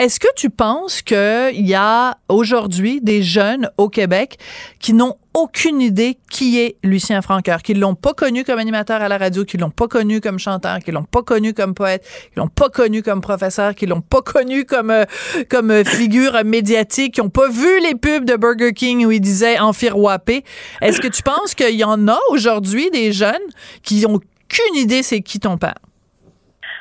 est-ce 0.00 0.20
que 0.20 0.28
tu 0.36 0.48
penses 0.48 1.02
qu'il 1.02 1.66
y 1.66 1.74
a 1.74 2.18
aujourd'hui 2.28 3.00
des 3.00 3.24
jeunes 3.24 3.68
au 3.78 3.88
Québec 3.88 4.36
qui 4.78 4.92
n'ont 4.92 5.16
aucune 5.34 5.80
idée 5.80 6.18
qui 6.30 6.60
est 6.60 6.76
Lucien 6.84 7.20
Francoeur, 7.20 7.62
qui 7.62 7.74
l'ont 7.74 7.96
pas 7.96 8.12
connu 8.12 8.44
comme 8.44 8.60
animateur 8.60 9.02
à 9.02 9.08
la 9.08 9.18
radio, 9.18 9.44
qui 9.44 9.56
l'ont 9.56 9.70
pas 9.70 9.88
connu 9.88 10.20
comme 10.20 10.38
chanteur, 10.38 10.78
qui 10.78 10.92
l'ont 10.92 11.02
pas 11.02 11.22
connu 11.22 11.52
comme 11.52 11.74
poète, 11.74 12.06
qui 12.32 12.38
l'ont 12.38 12.46
pas 12.46 12.68
connu 12.68 13.02
comme 13.02 13.20
professeur, 13.20 13.74
qui 13.74 13.86
l'ont 13.86 14.00
pas 14.00 14.22
connu 14.22 14.64
comme 14.64 14.92
euh, 14.92 15.04
comme 15.50 15.72
euh, 15.72 15.82
figure 15.82 16.44
médiatique, 16.44 17.14
qui 17.14 17.20
ont 17.20 17.28
pas 17.28 17.48
vu 17.48 17.80
les 17.82 17.96
pubs 17.96 18.24
de 18.24 18.36
Burger 18.36 18.74
King 18.74 19.04
où 19.04 19.10
il 19.10 19.20
disait 19.20 19.58
Enfiroapé. 19.58 20.44
Est-ce 20.80 21.00
que 21.00 21.08
tu 21.08 21.24
penses 21.24 21.56
qu'il 21.56 21.74
y 21.74 21.82
en 21.82 22.06
a 22.06 22.18
aujourd'hui 22.30 22.88
des 22.90 23.10
jeunes 23.10 23.34
qui 23.82 24.06
ont 24.06 24.14
aucune 24.14 24.76
idée 24.76 25.02
c'est 25.02 25.22
qui 25.22 25.40
ton 25.40 25.58
père? 25.58 25.74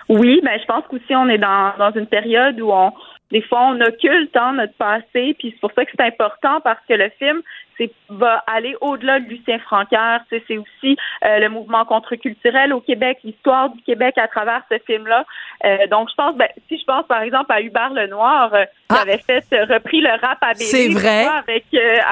Oui, 0.10 0.40
ben 0.44 0.58
je 0.60 0.66
pense 0.66 0.84
qu'aussi 0.90 1.16
on 1.16 1.28
est 1.28 1.38
dans, 1.38 1.74
dans 1.78 1.92
une 1.94 2.08
période 2.08 2.62
où 2.62 2.72
on 2.72 2.92
des 3.32 3.42
fois 3.42 3.70
on 3.72 3.82
occulte 3.82 4.36
hein, 4.36 4.54
notre 4.54 4.74
passé, 4.74 5.36
puis 5.38 5.52
c'est 5.52 5.60
pour 5.60 5.72
ça 5.74 5.86
que 5.86 5.92
c'est 5.96 6.06
important 6.06 6.62
parce 6.62 6.80
que 6.88 6.94
le 6.94 7.10
film 7.20 7.42
c'est 7.78 7.92
va 8.10 8.44
aller 8.48 8.76
au-delà 8.82 9.20
de 9.20 9.28
Lucien 9.28 9.60
Francaire. 9.60 10.22
C'est 10.30 10.58
aussi 10.58 10.98
euh, 11.24 11.40
le 11.40 11.50
mouvement 11.50 11.86
contre-culturel 11.86 12.74
au 12.74 12.82
Québec, 12.82 13.20
l'histoire 13.24 13.70
du 13.70 13.82
Québec 13.84 14.18
à 14.18 14.28
travers 14.28 14.64
ce 14.72 14.78
film-là. 14.86 15.26
Euh, 15.66 15.88
donc, 15.88 16.10
je 16.10 16.16
pense, 16.16 16.36
ben, 16.36 16.48
si 16.68 16.78
je 16.78 16.86
pense 16.86 17.06
par 17.08 17.22
exemple 17.22 17.52
à 17.52 17.62
Hubert 17.62 17.92
Lenoir, 17.92 18.54
euh, 18.54 18.66
qui 18.66 18.96
ah. 18.98 19.02
avait 19.02 19.18
fait 19.18 19.44
repris 19.64 20.02
le 20.02 20.10
rap 20.10 20.38
à 20.42 20.56
C'est 20.56 20.90
vrai. 20.90 21.26
avec 21.26 21.66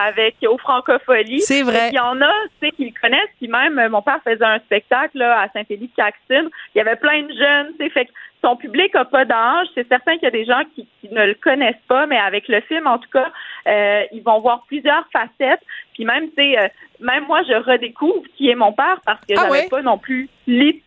avec 0.05 0.35
aux 0.47 0.57
Francopholies. 0.57 1.41
C'est 1.41 1.63
vrai. 1.63 1.89
Il 1.91 1.95
y 1.95 1.99
en 1.99 2.21
a, 2.21 2.31
tu 2.61 2.67
sais, 2.67 2.71
qui 2.71 2.85
le 2.85 3.01
connaissent. 3.01 3.33
Puis 3.39 3.47
même, 3.47 3.89
mon 3.89 4.01
père 4.01 4.19
faisait 4.23 4.45
un 4.45 4.59
spectacle 4.59 5.17
là, 5.17 5.41
à 5.41 5.49
Saint-Élie-Caxton. 5.49 6.49
Il 6.73 6.77
y 6.77 6.81
avait 6.81 6.95
plein 6.95 7.23
de 7.23 7.33
jeunes, 7.33 7.73
tu 7.79 7.85
sais, 7.85 7.89
fait 7.89 8.09
son 8.45 8.55
public 8.55 8.93
n'a 8.93 9.05
pas 9.05 9.25
d'âge. 9.25 9.67
C'est 9.73 9.87
certain 9.87 10.13
qu'il 10.13 10.23
y 10.23 10.27
a 10.27 10.31
des 10.31 10.45
gens 10.45 10.61
qui, 10.75 10.87
ne 11.11 11.25
le 11.25 11.35
connaissent 11.35 11.75
pas, 11.87 12.05
mais 12.05 12.17
avec 12.17 12.47
le 12.47 12.61
film, 12.61 12.87
en 12.87 12.97
tout 12.97 13.09
cas, 13.11 13.31
euh, 13.67 14.03
ils 14.11 14.23
vont 14.23 14.39
voir 14.39 14.63
plusieurs 14.67 15.07
facettes. 15.11 15.61
Puis 15.93 16.05
même, 16.05 16.29
tu 16.29 16.35
sais, 16.37 16.59
euh, 16.59 16.67
même 16.99 17.25
moi, 17.25 17.41
je 17.43 17.53
redécouvre 17.53 18.23
qui 18.35 18.49
est 18.49 18.55
mon 18.55 18.73
père 18.73 18.99
parce 19.05 19.19
que 19.21 19.35
je 19.35 19.39
ah 19.39 19.47
j'avais 19.47 19.67
pas 19.67 19.81
non 19.81 19.97
plus 19.97 20.29
lu 20.47 20.81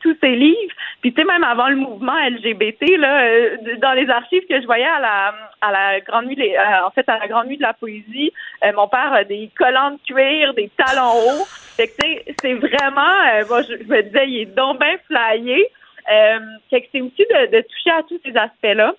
tous 0.00 0.16
ses 0.20 0.34
livres. 0.36 0.74
Puis 1.00 1.12
tu 1.12 1.20
sais, 1.20 1.26
même 1.26 1.42
avant 1.42 1.68
le 1.68 1.76
mouvement 1.76 2.16
LGBT, 2.28 2.96
là, 2.98 3.24
euh, 3.24 3.56
dans 3.80 3.92
les 3.92 4.08
archives 4.10 4.46
que 4.48 4.60
je 4.60 4.66
voyais 4.66 4.84
à 4.84 5.00
la 5.00 5.34
à 5.60 5.72
la 5.72 6.00
grande 6.00 6.26
nuit, 6.26 6.56
euh, 6.56 6.86
en 6.86 6.90
fait 6.90 7.08
à 7.08 7.18
la 7.18 7.28
grande 7.28 7.48
nuit 7.48 7.56
de 7.56 7.62
la 7.62 7.74
poésie, 7.74 8.32
mon 8.74 8.88
père 8.88 9.12
a 9.12 9.24
des 9.24 9.50
collants 9.56 9.92
de 9.92 9.98
cuir, 10.06 10.54
des 10.54 10.70
talons 10.76 11.12
hauts. 11.12 11.46
Fait 11.76 11.88
que 11.88 12.32
c'est 12.40 12.54
vraiment, 12.54 13.44
moi 13.48 13.62
je, 13.62 13.74
me 13.84 14.02
disais, 14.02 14.28
il 14.28 14.40
est 14.42 14.54
donc 14.54 14.78
bien 14.78 14.96
flyé. 15.06 15.70
Que 16.06 16.86
c'est 16.92 17.00
aussi 17.00 17.22
de, 17.22 17.56
de 17.56 17.60
toucher 17.62 17.90
à 17.90 18.02
tous 18.02 18.20
ces 18.24 18.36
aspects-là. 18.36 18.94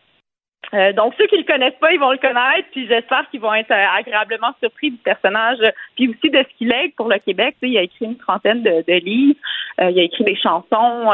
Euh, 0.73 0.93
donc, 0.93 1.13
ceux 1.17 1.27
qui 1.27 1.37
le 1.37 1.43
connaissent 1.43 1.79
pas, 1.79 1.91
ils 1.91 1.99
vont 1.99 2.11
le 2.11 2.17
connaître, 2.17 2.67
puis 2.71 2.87
j'espère 2.87 3.29
qu'ils 3.29 3.39
vont 3.39 3.53
être 3.53 3.71
euh, 3.71 3.85
agréablement 3.97 4.51
surpris 4.59 4.91
du 4.91 4.97
personnage, 4.97 5.59
puis 5.95 6.09
aussi 6.09 6.29
de 6.29 6.39
ce 6.39 6.57
qu'il 6.57 6.71
est 6.71 6.93
pour 6.95 7.07
le 7.07 7.19
Québec. 7.19 7.55
Tu 7.61 7.67
sais, 7.67 7.73
il 7.73 7.77
a 7.77 7.83
écrit 7.83 8.05
une 8.05 8.17
trentaine 8.17 8.63
de, 8.63 8.93
livres, 8.93 9.39
euh, 9.79 9.91
il 9.91 9.99
a 9.99 10.03
écrit 10.03 10.23
des 10.23 10.35
chansons, 10.35 11.11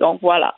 donc 0.00 0.20
voilà. 0.22 0.56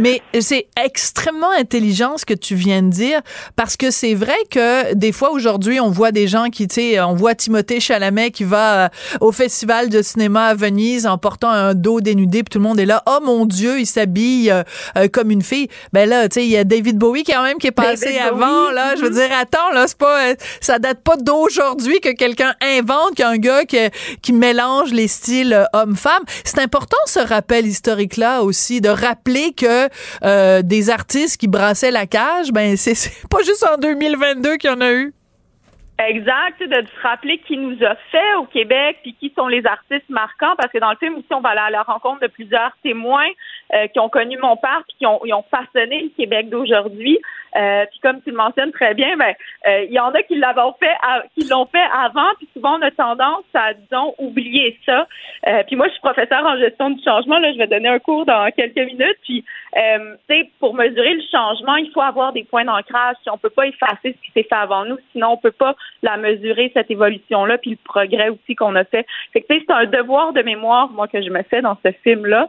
Mais 0.00 0.22
c'est 0.40 0.66
extrêmement 0.82 1.50
intelligent 1.50 2.16
ce 2.16 2.24
que 2.24 2.34
tu 2.34 2.54
viens 2.54 2.82
de 2.82 2.88
dire 2.88 3.20
parce 3.56 3.76
que 3.76 3.90
c'est 3.90 4.14
vrai 4.14 4.36
que 4.50 4.94
des 4.94 5.12
fois 5.12 5.30
aujourd'hui 5.30 5.80
on 5.80 5.90
voit 5.90 6.12
des 6.12 6.28
gens 6.28 6.48
qui 6.48 6.66
tu 6.66 6.74
sais 6.76 7.00
on 7.00 7.14
voit 7.14 7.34
Timothée 7.34 7.80
Chalamet 7.80 8.30
qui 8.30 8.44
va 8.44 8.84
euh, 8.84 8.88
au 9.20 9.32
festival 9.32 9.90
de 9.90 10.00
cinéma 10.00 10.46
à 10.46 10.54
Venise 10.54 11.06
en 11.06 11.18
portant 11.18 11.50
un 11.50 11.74
dos 11.74 12.00
dénudé 12.00 12.42
puis 12.42 12.50
tout 12.50 12.58
le 12.58 12.64
monde 12.64 12.80
est 12.80 12.86
là 12.86 13.02
oh 13.06 13.18
mon 13.22 13.44
dieu 13.44 13.80
il 13.80 13.86
s'habille 13.86 14.50
euh, 14.50 14.62
euh, 14.96 15.08
comme 15.08 15.30
une 15.30 15.42
fille 15.42 15.68
ben 15.92 16.08
là 16.08 16.28
tu 16.28 16.40
sais 16.40 16.46
il 16.46 16.50
y 16.50 16.56
a 16.56 16.64
David 16.64 16.96
Bowie 16.96 17.24
quand 17.24 17.42
même 17.42 17.58
qui 17.58 17.66
est 17.66 17.72
passé 17.72 18.18
avant 18.18 18.70
là. 18.70 18.94
Je 18.96 19.02
veux 19.02 19.10
dire 19.10 19.28
attends 19.38 19.70
là 19.74 19.86
c'est 19.86 19.98
pas 19.98 20.34
ça 20.60 20.78
date 20.78 21.00
pas 21.02 21.16
d'aujourd'hui 21.16 22.00
que 22.00 22.10
quelqu'un 22.10 22.54
invente 22.62 23.14
qu'un 23.16 23.36
gars 23.36 23.64
qui, 23.64 23.78
qui 24.22 24.32
mélange 24.32 24.92
les 24.92 25.08
styles 25.08 25.66
homme-femme 25.74 26.22
c'est 26.44 26.60
important 26.60 26.96
ce 27.06 27.20
rappel 27.20 27.66
historique 27.66 28.16
là 28.16 28.42
aussi 28.42 28.80
de 28.80 28.88
rappeler 28.88 29.41
que 29.50 29.88
euh, 30.24 30.62
des 30.62 30.90
artistes 30.90 31.40
qui 31.40 31.48
brassaient 31.48 31.90
la 31.90 32.06
cage, 32.06 32.52
ben 32.52 32.76
c'est 32.76 33.26
pas 33.28 33.42
juste 33.42 33.66
en 33.68 33.76
2022 33.76 34.56
qu'il 34.56 34.70
y 34.70 34.72
en 34.72 34.80
a 34.80 34.92
eu. 34.92 35.12
Exact, 35.98 36.60
de 36.60 36.86
se 36.86 37.02
rappeler 37.02 37.38
qui 37.46 37.56
nous 37.56 37.76
a 37.84 37.94
fait 38.10 38.34
au 38.38 38.44
Québec, 38.44 38.98
puis 39.02 39.14
qui 39.20 39.32
sont 39.36 39.46
les 39.46 39.64
artistes 39.66 40.08
marquants, 40.08 40.54
parce 40.56 40.72
que 40.72 40.78
dans 40.78 40.90
le 40.90 40.96
film 40.96 41.14
aussi, 41.16 41.26
on 41.32 41.40
va 41.40 41.50
aller 41.50 41.60
à 41.60 41.70
la 41.70 41.82
rencontre 41.82 42.20
de 42.20 42.26
plusieurs 42.28 42.72
témoins 42.82 43.28
euh, 43.74 43.86
qui 43.88 44.00
ont 44.00 44.08
connu 44.08 44.36
mon 44.38 44.56
père, 44.56 44.82
puis 44.88 44.96
qui 44.98 45.06
ont, 45.06 45.20
ont 45.22 45.44
façonné 45.50 46.02
le 46.02 46.08
Québec 46.16 46.48
d'aujourd'hui. 46.48 47.18
Euh, 47.56 47.84
puis 47.90 48.00
comme 48.00 48.22
tu 48.22 48.30
le 48.30 48.36
mentionnes 48.36 48.72
très 48.72 48.94
bien, 48.94 49.16
ben 49.16 49.34
euh, 49.66 49.84
il 49.84 49.92
y 49.92 49.98
en 49.98 50.10
a 50.10 50.22
qui 50.22 50.36
l'ont 50.36 50.74
fait, 50.80 50.94
qui 51.36 51.46
l'ont 51.48 51.66
fait 51.66 51.84
avant, 51.92 52.30
puis 52.38 52.48
souvent 52.54 52.78
on 52.78 52.82
a 52.82 52.90
tendance 52.90 53.44
à 53.54 53.74
disons 53.74 54.14
oublier 54.18 54.78
ça. 54.86 55.06
Euh, 55.46 55.62
puis 55.66 55.76
moi, 55.76 55.86
je 55.88 55.92
suis 55.92 56.00
professeur 56.00 56.44
en 56.44 56.56
gestion 56.58 56.90
du 56.90 57.02
changement. 57.02 57.38
Là, 57.38 57.52
je 57.52 57.58
vais 57.58 57.66
donner 57.66 57.88
un 57.88 57.98
cours 57.98 58.24
dans 58.24 58.50
quelques 58.52 58.76
minutes. 58.76 59.18
Puis, 59.22 59.44
euh, 59.76 60.14
tu 60.28 60.46
pour 60.60 60.74
mesurer 60.74 61.14
le 61.14 61.22
changement, 61.30 61.76
il 61.76 61.90
faut 61.92 62.00
avoir 62.00 62.32
des 62.32 62.44
points 62.44 62.64
d'ancrage. 62.64 63.16
Si 63.22 63.30
on 63.30 63.38
peut 63.38 63.50
pas 63.50 63.66
effacer 63.66 64.14
ce 64.16 64.26
qui 64.26 64.32
s'est 64.34 64.42
fait 64.44 64.54
avant 64.54 64.84
nous, 64.84 64.98
sinon 65.12 65.32
on 65.32 65.36
peut 65.36 65.52
pas 65.52 65.74
la 66.02 66.16
mesurer 66.16 66.70
cette 66.74 66.90
évolution-là, 66.90 67.58
puis 67.58 67.70
le 67.70 67.78
progrès 67.84 68.28
aussi 68.30 68.54
qu'on 68.54 68.74
a 68.76 68.84
fait. 68.84 69.06
Fait 69.32 69.40
que 69.40 69.46
c'est 69.48 69.70
un 69.70 69.86
devoir 69.86 70.32
de 70.32 70.42
mémoire, 70.42 70.90
moi, 70.90 71.08
que 71.08 71.22
je 71.22 71.30
me 71.30 71.42
fais 71.42 71.60
dans 71.60 71.76
ce 71.84 71.92
film-là, 72.02 72.48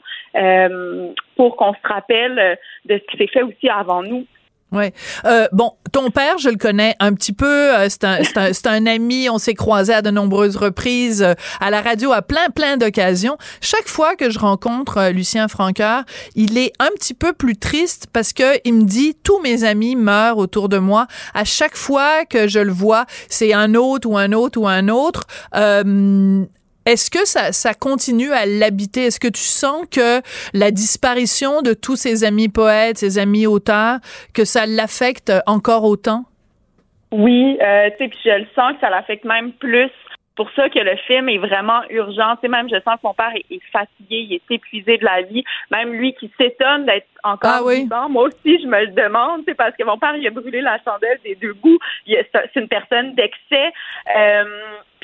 pour 1.35 1.55
qu'on 1.55 1.73
se 1.73 1.87
rappelle 1.87 2.57
de 2.85 2.97
ce 2.97 3.11
qui 3.11 3.17
s'est 3.17 3.27
fait 3.27 3.43
aussi 3.43 3.69
avant 3.69 4.03
nous. 4.03 4.25
Ouais. 4.73 4.91
Euh, 5.25 5.47
bon, 5.51 5.73
ton 5.91 6.09
père, 6.09 6.39
je 6.39 6.49
le 6.49 6.57
connais 6.57 6.95
un 6.99 7.13
petit 7.13 7.31
peu. 7.31 7.75
Euh, 7.75 7.87
c'est 7.89 8.03
un, 8.03 8.19
un, 8.35 8.51
un, 8.65 8.85
ami. 8.87 9.29
On 9.29 9.37
s'est 9.37 9.53
croisés 9.53 9.93
à 9.93 10.01
de 10.01 10.09
nombreuses 10.09 10.55
reprises 10.55 11.21
euh, 11.21 11.35
à 11.61 11.69
la 11.69 11.81
radio 11.81 12.11
à 12.11 12.23
plein, 12.23 12.49
plein 12.49 12.77
d'occasions. 12.77 13.37
Chaque 13.61 13.87
fois 13.87 14.15
que 14.15 14.31
je 14.31 14.39
rencontre 14.39 14.97
euh, 14.97 15.09
Lucien 15.11 15.47
Francoeur, 15.47 16.03
il 16.35 16.57
est 16.57 16.73
un 16.79 16.89
petit 16.95 17.13
peu 17.13 17.33
plus 17.33 17.55
triste 17.55 18.07
parce 18.11 18.33
que 18.33 18.59
il 18.65 18.73
me 18.73 18.83
dit 18.83 19.15
tous 19.23 19.39
mes 19.41 19.63
amis 19.63 19.95
meurent 19.95 20.39
autour 20.39 20.69
de 20.69 20.79
moi. 20.79 21.05
À 21.35 21.45
chaque 21.45 21.77
fois 21.77 22.25
que 22.25 22.47
je 22.47 22.59
le 22.59 22.71
vois, 22.71 23.05
c'est 23.29 23.53
un 23.53 23.75
autre 23.75 24.09
ou 24.09 24.17
un 24.17 24.31
autre 24.31 24.59
ou 24.59 24.67
un 24.67 24.87
autre. 24.89 25.21
Euh, 25.55 26.45
est-ce 26.85 27.09
que 27.09 27.25
ça, 27.25 27.51
ça 27.51 27.73
continue 27.73 28.31
à 28.31 28.45
l'habiter? 28.45 29.05
Est-ce 29.05 29.19
que 29.19 29.27
tu 29.27 29.41
sens 29.41 29.87
que 29.89 30.21
la 30.53 30.71
disparition 30.71 31.61
de 31.61 31.73
tous 31.73 31.95
ses 31.95 32.23
amis 32.23 32.49
poètes, 32.49 32.97
ses 32.97 33.17
amis 33.17 33.47
auteurs, 33.47 33.99
que 34.33 34.45
ça 34.45 34.65
l'affecte 34.65 35.31
encore 35.45 35.83
autant? 35.85 36.25
Oui, 37.11 37.57
euh, 37.61 37.89
tu 37.91 37.97
sais, 37.97 38.07
puis 38.09 38.19
je 38.25 38.39
le 38.39 38.47
sens 38.55 38.73
que 38.73 38.79
ça 38.81 38.89
l'affecte 38.89 39.23
même 39.23 39.53
plus. 39.53 39.91
Pour 40.35 40.49
ça 40.55 40.67
que 40.67 40.79
le 40.79 40.95
film 41.05 41.29
est 41.29 41.37
vraiment 41.37 41.81
urgent. 41.91 42.35
Tu 42.37 42.41
sais, 42.41 42.47
même 42.47 42.67
je 42.67 42.81
sens 42.81 42.95
que 42.95 43.03
mon 43.03 43.13
père 43.13 43.31
est, 43.35 43.59
fatigué, 43.71 44.25
il 44.27 44.33
est 44.33 44.55
épuisé 44.55 44.97
de 44.97 45.05
la 45.05 45.21
vie. 45.21 45.43
Même 45.69 45.93
lui 45.93 46.15
qui 46.15 46.31
s'étonne 46.39 46.87
d'être 46.87 47.05
encore 47.23 47.67
ah 47.69 47.73
vivant. 47.73 48.09
Moi 48.09 48.23
aussi, 48.23 48.59
je 48.59 48.65
me 48.65 48.79
le 48.85 48.93
demande, 48.93 49.41
c'est 49.47 49.53
parce 49.53 49.75
que 49.77 49.83
mon 49.83 49.99
père, 49.99 50.15
il 50.15 50.25
a 50.25 50.31
brûlé 50.31 50.61
la 50.61 50.79
chandelle 50.83 51.19
des 51.23 51.35
deux 51.35 51.53
bouts. 51.53 51.77
C'est 52.07 52.55
une 52.55 52.67
personne 52.67 53.13
d'excès. 53.13 53.71
Euh, 54.17 54.43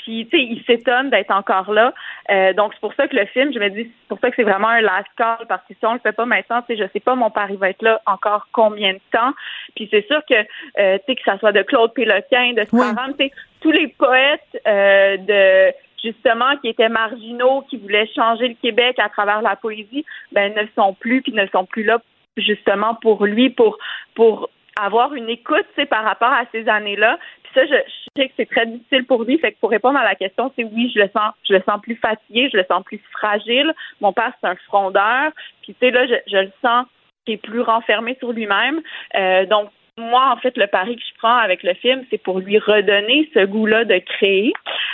puis, 0.09 0.27
tu 0.27 0.37
sais, 0.37 0.43
il 0.43 0.63
s'étonne 0.65 1.11
d'être 1.11 1.29
encore 1.29 1.71
là. 1.71 1.93
Euh, 2.31 2.51
donc, 2.53 2.73
c'est 2.73 2.79
pour 2.79 2.95
ça 2.95 3.07
que 3.07 3.15
le 3.15 3.27
film, 3.27 3.53
je 3.53 3.59
me 3.59 3.69
dis, 3.69 3.83
c'est 3.83 4.07
pour 4.07 4.19
ça 4.19 4.31
que 4.31 4.35
c'est 4.35 4.43
vraiment 4.43 4.69
un 4.69 4.81
last 4.81 5.07
call, 5.15 5.45
parce 5.47 5.61
que 5.67 5.75
si 5.75 5.85
on 5.85 5.93
le 5.93 5.99
fait 5.99 6.13
pas 6.13 6.25
maintenant, 6.25 6.63
tu 6.63 6.75
sais, 6.75 6.83
je 6.83 6.89
sais 6.91 6.99
pas, 6.99 7.13
mon 7.13 7.29
père, 7.29 7.45
il 7.51 7.57
va 7.57 7.69
être 7.69 7.83
là 7.83 8.01
encore 8.07 8.47
combien 8.51 8.93
de 8.93 9.01
temps. 9.11 9.33
Puis, 9.75 9.87
c'est 9.91 10.07
sûr 10.07 10.21
que, 10.27 10.33
euh, 10.33 10.97
tu 10.97 11.03
sais, 11.05 11.15
que 11.15 11.21
ça 11.23 11.37
soit 11.37 11.51
de 11.51 11.61
Claude 11.61 11.93
Péloquin, 11.93 12.53
de 12.53 12.63
Sparran, 12.63 13.13
tu 13.19 13.25
sais, 13.25 13.31
tous 13.61 13.71
les 13.71 13.89
poètes 13.89 14.63
euh, 14.67 15.17
de 15.17 15.73
justement 16.03 16.57
qui 16.57 16.69
étaient 16.69 16.89
marginaux, 16.89 17.63
qui 17.69 17.77
voulaient 17.77 18.09
changer 18.15 18.47
le 18.47 18.55
Québec 18.55 18.97
à 18.97 19.09
travers 19.09 19.43
la 19.43 19.57
poésie, 19.57 20.05
ben 20.31 20.55
ne 20.55 20.63
sont 20.75 20.93
plus, 20.93 21.21
puis 21.21 21.33
ne 21.33 21.45
sont 21.47 21.65
plus 21.65 21.83
là 21.83 21.99
justement 22.37 22.95
pour 22.95 23.25
lui, 23.25 23.49
pour 23.49 23.77
pour 24.15 24.49
avoir 24.83 25.13
une 25.13 25.29
écoute, 25.29 25.65
par 25.89 26.03
rapport 26.03 26.31
à 26.31 26.43
ces 26.51 26.67
années-là, 26.67 27.17
ça, 27.53 27.65
je, 27.65 27.75
sais 28.15 28.27
que 28.27 28.33
c'est 28.37 28.49
très 28.49 28.65
difficile 28.65 29.05
pour 29.05 29.23
lui. 29.23 29.37
Fait 29.39 29.53
que 29.53 29.59
pour 29.59 29.69
répondre 29.69 29.97
à 29.97 30.03
la 30.03 30.15
question, 30.15 30.51
c'est 30.55 30.63
oui, 30.63 30.91
je 30.93 31.01
le 31.01 31.09
sens, 31.09 31.33
je 31.47 31.53
le 31.53 31.63
sens 31.67 31.81
plus 31.81 31.95
fatigué, 31.95 32.49
je 32.51 32.57
le 32.57 32.65
sens 32.69 32.83
plus 32.83 33.01
fragile. 33.11 33.73
Mon 34.01 34.13
père, 34.13 34.33
c'est 34.39 34.47
un 34.47 34.55
frondeur. 34.67 35.31
Puis 35.63 35.73
tu 35.73 35.79
sais, 35.79 35.91
là, 35.91 36.05
je, 36.05 36.15
je 36.27 36.37
le 36.37 36.51
sens 36.61 36.85
qui 37.25 37.33
est 37.33 37.37
plus 37.37 37.61
renfermé 37.61 38.15
sur 38.19 38.31
lui-même. 38.31 38.81
Euh, 39.15 39.45
donc, 39.45 39.69
moi, 39.99 40.31
en 40.33 40.37
fait, 40.37 40.57
le 40.57 40.67
pari 40.67 40.95
que 40.95 41.01
je 41.01 41.17
prends 41.17 41.37
avec 41.37 41.63
le 41.63 41.73
film, 41.75 42.03
c'est 42.09 42.17
pour 42.17 42.39
lui 42.39 42.57
redonner 42.57 43.29
ce 43.33 43.45
goût-là 43.45 43.85
de 43.85 43.97
créer, 43.99 44.53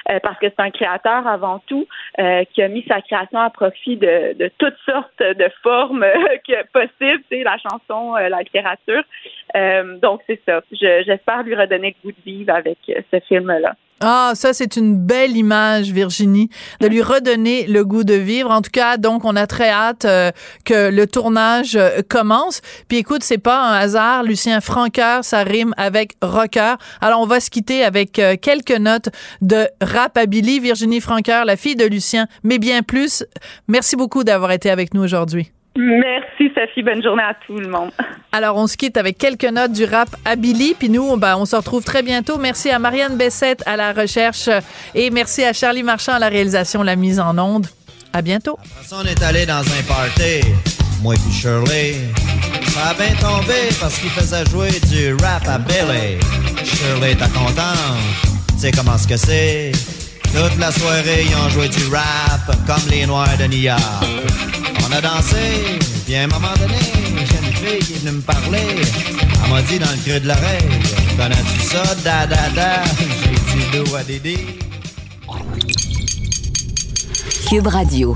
euh, 0.09 0.19
parce 0.21 0.37
que 0.39 0.47
c'est 0.47 0.59
un 0.59 0.71
créateur 0.71 1.27
avant 1.27 1.59
tout 1.67 1.87
euh, 2.19 2.43
qui 2.53 2.61
a 2.61 2.67
mis 2.67 2.83
sa 2.87 3.01
création 3.01 3.39
à 3.39 3.49
profit 3.49 3.97
de, 3.97 4.33
de 4.33 4.51
toutes 4.57 4.77
sortes 4.85 5.19
de 5.19 5.49
formes 5.63 6.05
que 6.47 6.65
possibles, 6.71 7.23
c'est 7.29 7.43
la 7.43 7.57
chanson, 7.57 8.15
la 8.15 8.39
littérature. 8.39 9.03
donc, 10.01 10.21
c'est 10.27 10.41
ça. 10.45 10.61
j'espère 10.71 11.43
lui 11.43 11.55
redonner 11.55 11.95
le 12.03 12.09
goût 12.09 12.15
de 12.17 12.23
vivre 12.25 12.53
avec 12.53 12.77
ce 12.85 13.19
film-là. 13.27 13.75
Ah, 14.01 14.33
ça, 14.35 14.53
c'est 14.53 14.75
une 14.75 14.97
belle 14.97 15.37
image, 15.37 15.91
Virginie, 15.91 16.49
de 16.81 16.87
lui 16.87 17.01
redonner 17.01 17.65
le 17.65 17.85
goût 17.85 18.03
de 18.03 18.13
vivre. 18.13 18.51
En 18.51 18.61
tout 18.61 18.71
cas, 18.71 18.97
donc, 18.97 19.23
on 19.23 19.37
a 19.37 19.47
très 19.47 19.69
hâte 19.69 20.03
euh, 20.03 20.31
que 20.65 20.89
le 20.89 21.07
tournage 21.07 21.77
euh, 21.77 22.01
commence. 22.07 22.59
Puis 22.89 22.97
écoute, 22.97 23.23
c'est 23.23 23.37
pas 23.37 23.57
un 23.57 23.73
hasard. 23.73 24.23
Lucien 24.23 24.59
Franqueur, 24.59 25.23
ça 25.23 25.43
rime 25.43 25.73
avec 25.77 26.17
rocker. 26.21 26.75
Alors, 26.99 27.21
on 27.21 27.25
va 27.25 27.39
se 27.39 27.49
quitter 27.49 27.85
avec 27.85 28.19
euh, 28.19 28.35
quelques 28.39 28.71
notes 28.71 29.09
de 29.41 29.67
rap 29.81 30.19
Billy. 30.27 30.59
Virginie 30.59 30.99
Franqueur, 30.99 31.45
la 31.45 31.55
fille 31.55 31.77
de 31.77 31.85
Lucien, 31.85 32.27
mais 32.43 32.59
bien 32.59 32.83
plus. 32.83 33.23
Merci 33.69 33.95
beaucoup 33.95 34.25
d'avoir 34.25 34.51
été 34.51 34.69
avec 34.69 34.93
nous 34.93 35.03
aujourd'hui. 35.03 35.51
Merci 35.78 36.51
Sophie, 36.55 36.84
bonne 36.84 37.03
journée 37.03 37.23
à 37.23 37.34
tout 37.45 37.57
le 37.57 37.67
monde. 37.67 37.91
Alors 38.32 38.55
on 38.55 38.65
se 38.65 38.78
quitte 38.78 38.95
avec 38.95 39.17
quelques 39.17 39.43
notes 39.43 39.73
du 39.73 39.84
rap 39.84 40.07
à 40.23 40.38
Billy, 40.38 40.73
puis 40.78 40.89
nous 40.89 41.17
ben, 41.17 41.36
on 41.38 41.45
se 41.45 41.55
retrouve 41.55 41.84
très 41.84 42.01
bientôt. 42.01 42.38
Merci 42.38 42.69
à 42.69 42.80
Marianne 42.80 43.17
Bessette 43.17 43.61
à 43.65 43.76
la 43.76 43.91
recherche 43.91 44.49
et 44.93 45.09
merci 45.09 45.43
à 45.43 45.51
Charlie 45.51 45.84
Marchand 45.84 46.13
à 46.13 46.19
la 46.19 46.30
réalisation, 46.30 46.82
la 46.82 46.95
mise 46.95 47.19
en 47.19 47.38
onde. 47.38 47.67
À 48.13 48.21
bientôt. 48.21 48.57
On 48.93 49.03
est 49.03 49.21
allé 49.21 49.45
dans 49.45 49.59
un 49.59 49.84
party, 49.86 50.47
moi 51.01 51.15
puis 51.15 51.34
Shirley. 51.34 51.95
Ça 52.67 52.91
a 52.91 52.93
bien 52.93 53.13
tombé 53.19 53.67
parce 53.82 53.99
qu'il 53.99 54.09
faisait 54.11 54.45
jouer 54.45 54.71
du 54.89 55.13
rap 55.21 55.45
à 55.45 55.57
Billy. 55.57 56.17
Shirley, 56.63 57.15
t'es 57.15 57.28
contente? 57.38 57.99
Tu 58.53 58.59
sais 58.59 58.71
comment 58.71 58.97
ce 58.97 59.07
que 59.07 59.17
c'est? 59.17 59.73
Toute 60.34 60.57
la 60.57 60.71
soirée, 60.71 61.26
ils 61.28 61.36
ont 61.36 61.49
joué 61.49 61.67
du 61.67 61.86
rap 61.93 62.55
comme 62.65 62.89
les 62.89 63.05
Noirs 63.05 63.38
de 63.38 63.47
New 63.47 63.59
York. 63.59 63.82
A 64.95 65.01
dansé, 65.01 65.35
puis 66.05 66.15
à 66.15 66.23
un 66.23 66.27
moment 66.27 66.53
donné, 66.57 66.79
j'ai 67.17 67.47
une 67.47 67.53
fille 67.53 67.85
qui 67.85 67.93
est 67.95 67.97
venue 67.97 68.15
me 68.15 68.21
parler. 68.21 68.59
Elle 69.43 69.51
m'a 69.51 69.61
dit 69.63 69.77
dans 69.77 69.91
le 69.91 69.97
creux 69.97 70.21
de 70.21 70.27
l'oreille, 70.29 70.69
connais-tu 71.17 71.67
ça, 71.67 71.95
da 71.95 72.25
da 72.25 72.49
da? 72.55 72.83
J'ai 73.49 73.81
dit 73.81 73.89
do 73.89 73.93
à 73.93 74.03
Didi. 74.05 74.37
Cube 77.49 77.67
Radio. 77.67 78.15